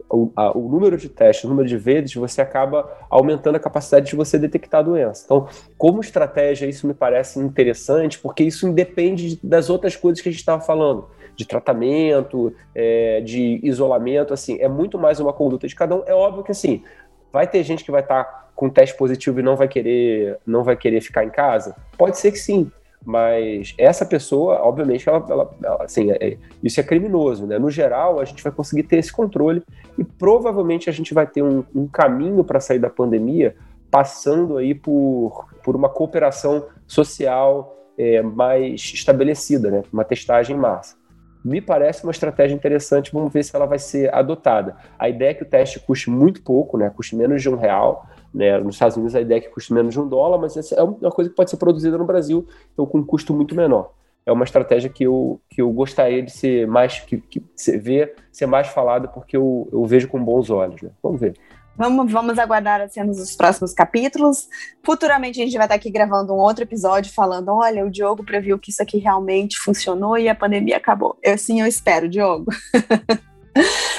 o, 0.10 0.32
a, 0.36 0.58
o, 0.58 0.70
número 0.70 0.98
de 0.98 1.10
testes, 1.10 1.44
o 1.44 1.50
número 1.50 1.68
de 1.68 1.78
vezes, 1.78 2.14
você 2.14 2.42
acaba 2.42 2.90
aumentando 3.10 3.56
a 3.56 3.60
capacidade 3.60 4.08
de 4.08 4.16
você 4.16 4.40
detectar 4.40 4.80
a 4.80 4.84
doença. 4.84 5.24
Então, 5.26 5.48
como 5.78 6.02
estratégia, 6.02 6.66
isso 6.66 6.88
me 6.88 6.94
parece 6.94 7.40
interessante, 7.40 8.20
porque 8.20 8.44
isso 8.44 8.68
independe 8.68 9.40
das 9.44 9.70
outras 9.70 9.96
coisas 9.96 10.22
que 10.22 10.30
a 10.30 10.32
gente 10.32 10.40
estava 10.40 10.62
falando 10.62 11.10
de 11.36 11.46
tratamento, 11.46 12.54
é, 12.74 13.22
de 13.22 13.60
isolamento, 13.62 14.34
assim, 14.34 14.58
é 14.60 14.68
muito 14.68 14.98
mais 14.98 15.20
uma 15.20 15.32
conduta 15.32 15.68
de 15.68 15.76
cada 15.76 15.96
um. 15.96 16.04
É 16.06 16.14
óbvio 16.14 16.44
que 16.44 16.52
assim, 16.52 16.84
vai 17.32 17.48
ter 17.48 17.64
gente 17.64 17.84
que 17.84 17.92
vai 17.92 18.02
estar 18.02 18.24
tá 18.24 18.48
com 18.56 18.70
teste 18.70 18.98
positivo 18.98 19.40
e 19.40 19.44
não 19.44 19.56
vai 19.56 19.68
querer, 19.68 20.40
não 20.46 20.64
vai 20.64 20.76
querer 20.76 21.00
ficar 21.00 21.24
em 21.24 21.30
casa. 21.30 21.76
Pode 21.96 22.18
ser 22.18 22.32
que 22.32 22.40
sim, 22.40 22.72
mas 23.08 23.74
essa 23.78 24.06
pessoa, 24.06 24.60
obviamente, 24.64 25.08
ela, 25.08 25.26
ela, 25.30 25.56
ela 25.64 25.84
assim, 25.86 26.12
é, 26.12 26.38
isso 26.62 26.78
é 26.78 26.84
criminoso, 26.84 27.48
né? 27.48 27.58
No 27.58 27.72
geral, 27.72 28.20
a 28.20 28.26
gente 28.26 28.44
vai 28.44 28.52
conseguir 28.52 28.84
ter 28.84 28.98
esse 28.98 29.14
controle 29.14 29.64
e 29.98 30.04
provavelmente 30.04 30.90
a 30.90 30.92
gente 30.92 31.14
vai 31.14 31.26
ter 31.26 31.42
um, 31.42 31.64
um 31.74 31.88
caminho 31.88 32.44
para 32.44 32.60
sair 32.60 32.80
da 32.80 32.90
pandemia 32.90 33.56
passando 33.90 34.58
aí 34.58 34.76
por, 34.76 35.48
por 35.64 35.74
uma 35.74 35.88
cooperação 35.88 36.66
social 36.86 37.78
é, 37.98 38.22
mais 38.22 38.82
estabelecida, 38.94 39.72
né? 39.72 39.84
Uma 39.94 40.04
testagem 40.04 40.58
em 40.58 40.60
massa 40.60 40.98
me 41.46 41.62
parece 41.62 42.04
uma 42.04 42.12
estratégia 42.12 42.54
interessante. 42.54 43.14
Vamos 43.14 43.32
ver 43.32 43.42
se 43.42 43.56
ela 43.56 43.66
vai 43.66 43.80
ser 43.80 44.14
adotada. 44.14 44.76
A 45.00 45.08
ideia 45.08 45.30
é 45.30 45.34
que 45.34 45.44
o 45.44 45.46
teste 45.46 45.80
custe 45.80 46.10
muito 46.10 46.42
pouco, 46.42 46.78
né? 46.78 46.92
Custe 46.94 47.16
menos 47.16 47.42
de 47.42 47.50
um 47.50 47.56
real. 47.56 48.06
Né? 48.34 48.58
Nos 48.60 48.76
Estados 48.76 48.98
Unidos 48.98 49.16
a 49.16 49.22
ideia 49.22 49.38
é 49.38 49.42
que 49.42 49.50
custe 49.50 49.74
menos 49.74 49.94
de 49.94 50.00
um 50.00 50.08
dólar, 50.08 50.38
mas 50.38 50.56
essa 50.56 50.76
é 50.76 50.84
uma 50.84 51.12
coisa 51.12 51.30
que 51.30 51.36
pode 51.36 51.50
ser 51.50 51.58
produzida 51.58 51.98
no 51.98 52.06
Brasil 52.06 52.46
então, 52.74 52.86
com 52.86 53.00
um 53.00 53.06
custo 53.06 53.34
muito 53.34 53.56
menor. 53.56 53.92
É 54.26 54.32
uma 54.32 54.44
estratégia 54.44 54.90
que 54.90 55.06
eu, 55.06 55.40
que 55.50 55.62
eu 55.62 55.72
gostaria 55.72 56.22
de 56.22 56.32
ser 56.32 56.68
mais 56.68 57.00
que, 57.00 57.18
que 57.18 57.42
ver 57.78 58.16
ser 58.32 58.46
mais 58.46 58.68
falada 58.68 59.08
porque 59.08 59.38
eu, 59.38 59.70
eu 59.72 59.86
vejo 59.86 60.10
com 60.10 60.22
bons 60.22 60.50
olhos. 60.50 60.82
Né? 60.82 60.90
Vamos 61.02 61.22
ver. 61.22 61.34
Vamos, 61.78 62.12
vamos 62.12 62.40
aguardar 62.40 62.82
as 62.82 62.92
cenas 62.92 63.18
dos 63.18 63.36
próximos 63.36 63.72
capítulos. 63.72 64.50
Futuramente 64.84 65.40
a 65.40 65.46
gente 65.46 65.56
vai 65.56 65.68
estar 65.68 65.76
aqui 65.76 65.92
gravando 65.92 66.34
um 66.34 66.38
outro 66.38 66.64
episódio 66.64 67.14
falando: 67.14 67.50
olha, 67.54 67.86
o 67.86 67.90
Diogo 67.90 68.26
previu 68.26 68.58
que 68.58 68.72
isso 68.72 68.82
aqui 68.82 68.98
realmente 68.98 69.58
funcionou 69.60 70.18
e 70.18 70.28
a 70.28 70.34
pandemia 70.34 70.78
acabou. 70.78 71.18
Eu 71.22 71.38
sim, 71.38 71.62
eu 71.62 71.68
espero, 71.68 72.10
Diogo. 72.10 72.48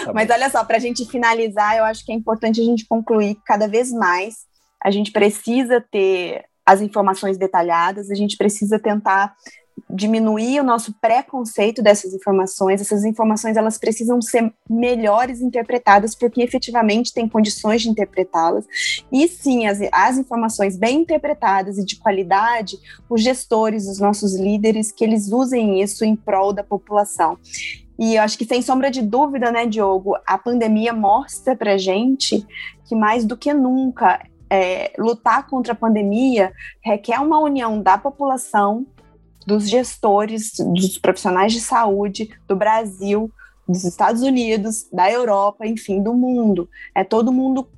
Tá 0.05 0.13
Mas 0.13 0.31
olha 0.31 0.51
só, 0.51 0.65
para 0.65 0.77
a 0.77 0.81
gente 0.81 1.05
finalizar, 1.07 1.77
eu 1.77 1.85
acho 1.85 2.05
que 2.05 2.13
é 2.13 2.15
importante 2.15 2.61
a 2.61 2.65
gente 2.65 2.87
concluir 2.87 3.35
que 3.35 3.43
cada 3.45 3.67
vez 3.67 3.93
mais 3.93 4.47
a 4.83 4.91
gente 4.91 5.11
precisa 5.11 5.85
ter 5.91 6.45
as 6.65 6.81
informações 6.81 7.39
detalhadas, 7.39 8.11
a 8.11 8.15
gente 8.15 8.37
precisa 8.37 8.79
tentar 8.79 9.35
diminuir 9.89 10.61
o 10.61 10.65
nosso 10.65 10.93
preconceito 11.01 11.83
dessas 11.83 12.13
informações. 12.13 12.81
Essas 12.81 13.05
informações 13.05 13.57
elas 13.57 13.79
precisam 13.79 14.21
ser 14.21 14.53
melhores 14.69 15.41
interpretadas 15.41 16.15
porque 16.15 16.43
efetivamente 16.43 17.13
tem 17.13 17.29
condições 17.29 17.83
de 17.83 17.89
interpretá-las. 17.89 18.67
E 19.11 19.27
sim, 19.29 19.67
as, 19.67 19.79
as 19.93 20.19
informações 20.19 20.77
bem 20.77 21.03
interpretadas 21.03 21.79
e 21.79 21.85
de 21.85 21.97
qualidade, 21.97 22.77
os 23.09 23.23
gestores, 23.23 23.87
os 23.89 23.99
nossos 23.99 24.35
líderes, 24.35 24.93
que 24.93 25.05
eles 25.05 25.31
usem 25.31 25.81
isso 25.83 26.05
em 26.05 26.17
prol 26.17 26.53
da 26.53 26.65
população. 26.65 27.39
E 27.99 28.15
eu 28.15 28.23
acho 28.23 28.39
que 28.39 28.45
sem 28.45 28.63
sombra 28.63 28.91
de 28.91 29.03
dúvida, 29.03 29.51
né, 29.51 29.67
Diogo, 29.67 30.17
a 30.25 30.39
pandemia 30.39 30.93
mostra 30.93 31.57
para 31.57 31.77
gente 31.77 32.47
que 32.85 32.95
mais 32.95 33.25
do 33.25 33.37
que 33.37 33.53
nunca 33.53 34.21
é, 34.49 34.93
lutar 34.99 35.47
contra 35.47 35.73
a 35.73 35.77
pandemia 35.77 36.53
requer 36.81 37.21
uma 37.21 37.39
união 37.39 37.83
da 37.83 37.99
população 37.99 38.87
dos 39.47 39.69
gestores, 39.69 40.53
dos 40.59 40.99
profissionais 40.99 41.53
de 41.53 41.61
saúde 41.61 42.31
do 42.47 42.55
Brasil, 42.55 43.31
dos 43.67 43.85
Estados 43.85 44.23
Unidos, 44.23 44.89
da 44.93 45.11
Europa, 45.11 45.67
enfim, 45.67 46.03
do 46.03 46.15
mundo. 46.15 46.69
É 46.95 47.03
todo 47.03 47.33
mundo 47.33 47.69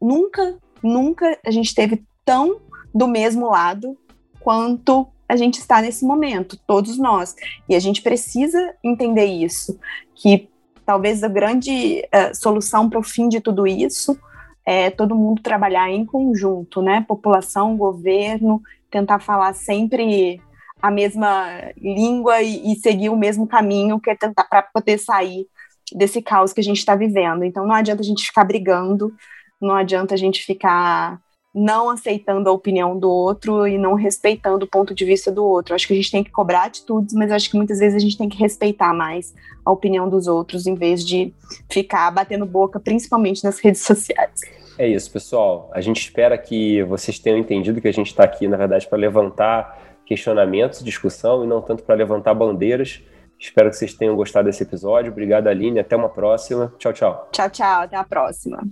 nunca, 0.00 0.56
nunca 0.82 1.38
a 1.44 1.50
gente 1.50 1.74
teve 1.74 2.04
tão 2.24 2.60
do 2.94 3.06
mesmo 3.06 3.50
lado 3.50 3.96
quanto 4.40 5.08
a 5.28 5.36
gente 5.36 5.58
está 5.58 5.82
nesse 5.82 6.04
momento, 6.04 6.58
todos 6.66 6.98
nós. 6.98 7.34
E 7.68 7.74
a 7.74 7.80
gente 7.80 8.02
precisa 8.02 8.74
entender 8.82 9.24
isso, 9.24 9.78
que 10.14 10.48
talvez 10.84 11.22
a 11.22 11.28
grande 11.28 12.02
uh, 12.04 12.34
solução 12.34 12.88
para 12.88 12.98
o 12.98 13.02
fim 13.02 13.28
de 13.28 13.40
tudo 13.40 13.66
isso 13.66 14.18
é 14.64 14.90
todo 14.90 15.14
mundo 15.14 15.42
trabalhar 15.42 15.88
em 15.90 16.04
conjunto, 16.04 16.82
né? 16.82 17.04
População, 17.06 17.76
governo, 17.76 18.60
tentar 18.90 19.20
falar 19.20 19.54
sempre 19.54 20.40
a 20.82 20.90
mesma 20.90 21.46
língua 21.76 22.42
e, 22.42 22.72
e 22.72 22.76
seguir 22.76 23.08
o 23.08 23.16
mesmo 23.16 23.46
caminho, 23.46 24.00
que 24.00 24.10
é 24.10 24.16
tentar 24.16 24.44
para 24.44 24.62
poder 24.62 24.98
sair 24.98 25.46
desse 25.92 26.20
caos 26.20 26.52
que 26.52 26.60
a 26.60 26.64
gente 26.64 26.78
está 26.78 26.96
vivendo. 26.96 27.44
Então 27.44 27.64
não 27.64 27.74
adianta 27.74 28.02
a 28.02 28.04
gente 28.04 28.26
ficar 28.26 28.44
brigando, 28.44 29.14
não 29.60 29.74
adianta 29.74 30.14
a 30.14 30.18
gente 30.18 30.44
ficar 30.44 31.20
não 31.56 31.88
aceitando 31.88 32.50
a 32.50 32.52
opinião 32.52 32.98
do 32.98 33.10
outro 33.10 33.66
e 33.66 33.78
não 33.78 33.94
respeitando 33.94 34.66
o 34.66 34.68
ponto 34.68 34.94
de 34.94 35.06
vista 35.06 35.32
do 35.32 35.42
outro. 35.42 35.74
Acho 35.74 35.86
que 35.86 35.94
a 35.94 35.96
gente 35.96 36.10
tem 36.10 36.22
que 36.22 36.30
cobrar 36.30 36.64
atitudes, 36.64 37.14
mas 37.14 37.32
acho 37.32 37.50
que 37.50 37.56
muitas 37.56 37.78
vezes 37.78 37.96
a 37.96 37.98
gente 37.98 38.18
tem 38.18 38.28
que 38.28 38.36
respeitar 38.36 38.92
mais 38.92 39.34
a 39.64 39.72
opinião 39.72 40.06
dos 40.06 40.26
outros 40.26 40.66
em 40.66 40.74
vez 40.74 41.02
de 41.02 41.32
ficar 41.70 42.10
batendo 42.10 42.44
boca, 42.44 42.78
principalmente 42.78 43.42
nas 43.42 43.58
redes 43.58 43.80
sociais. 43.80 44.42
É 44.78 44.86
isso, 44.86 45.10
pessoal. 45.10 45.70
A 45.72 45.80
gente 45.80 45.98
espera 45.98 46.36
que 46.36 46.82
vocês 46.82 47.18
tenham 47.18 47.38
entendido 47.38 47.80
que 47.80 47.88
a 47.88 47.92
gente 47.92 48.08
está 48.08 48.24
aqui, 48.24 48.46
na 48.46 48.58
verdade, 48.58 48.86
para 48.86 48.98
levantar 48.98 49.96
questionamentos, 50.04 50.84
discussão 50.84 51.42
e 51.42 51.46
não 51.46 51.62
tanto 51.62 51.82
para 51.82 51.94
levantar 51.94 52.34
bandeiras. 52.34 53.02
Espero 53.40 53.70
que 53.70 53.76
vocês 53.76 53.94
tenham 53.94 54.14
gostado 54.14 54.44
desse 54.44 54.62
episódio. 54.62 55.10
Obrigado, 55.10 55.48
Aline. 55.48 55.78
Até 55.78 55.96
uma 55.96 56.10
próxima. 56.10 56.72
Tchau, 56.78 56.92
tchau. 56.92 57.28
Tchau, 57.32 57.48
tchau. 57.48 57.82
Até 57.82 57.96
a 57.96 58.04
próxima. 58.04 58.62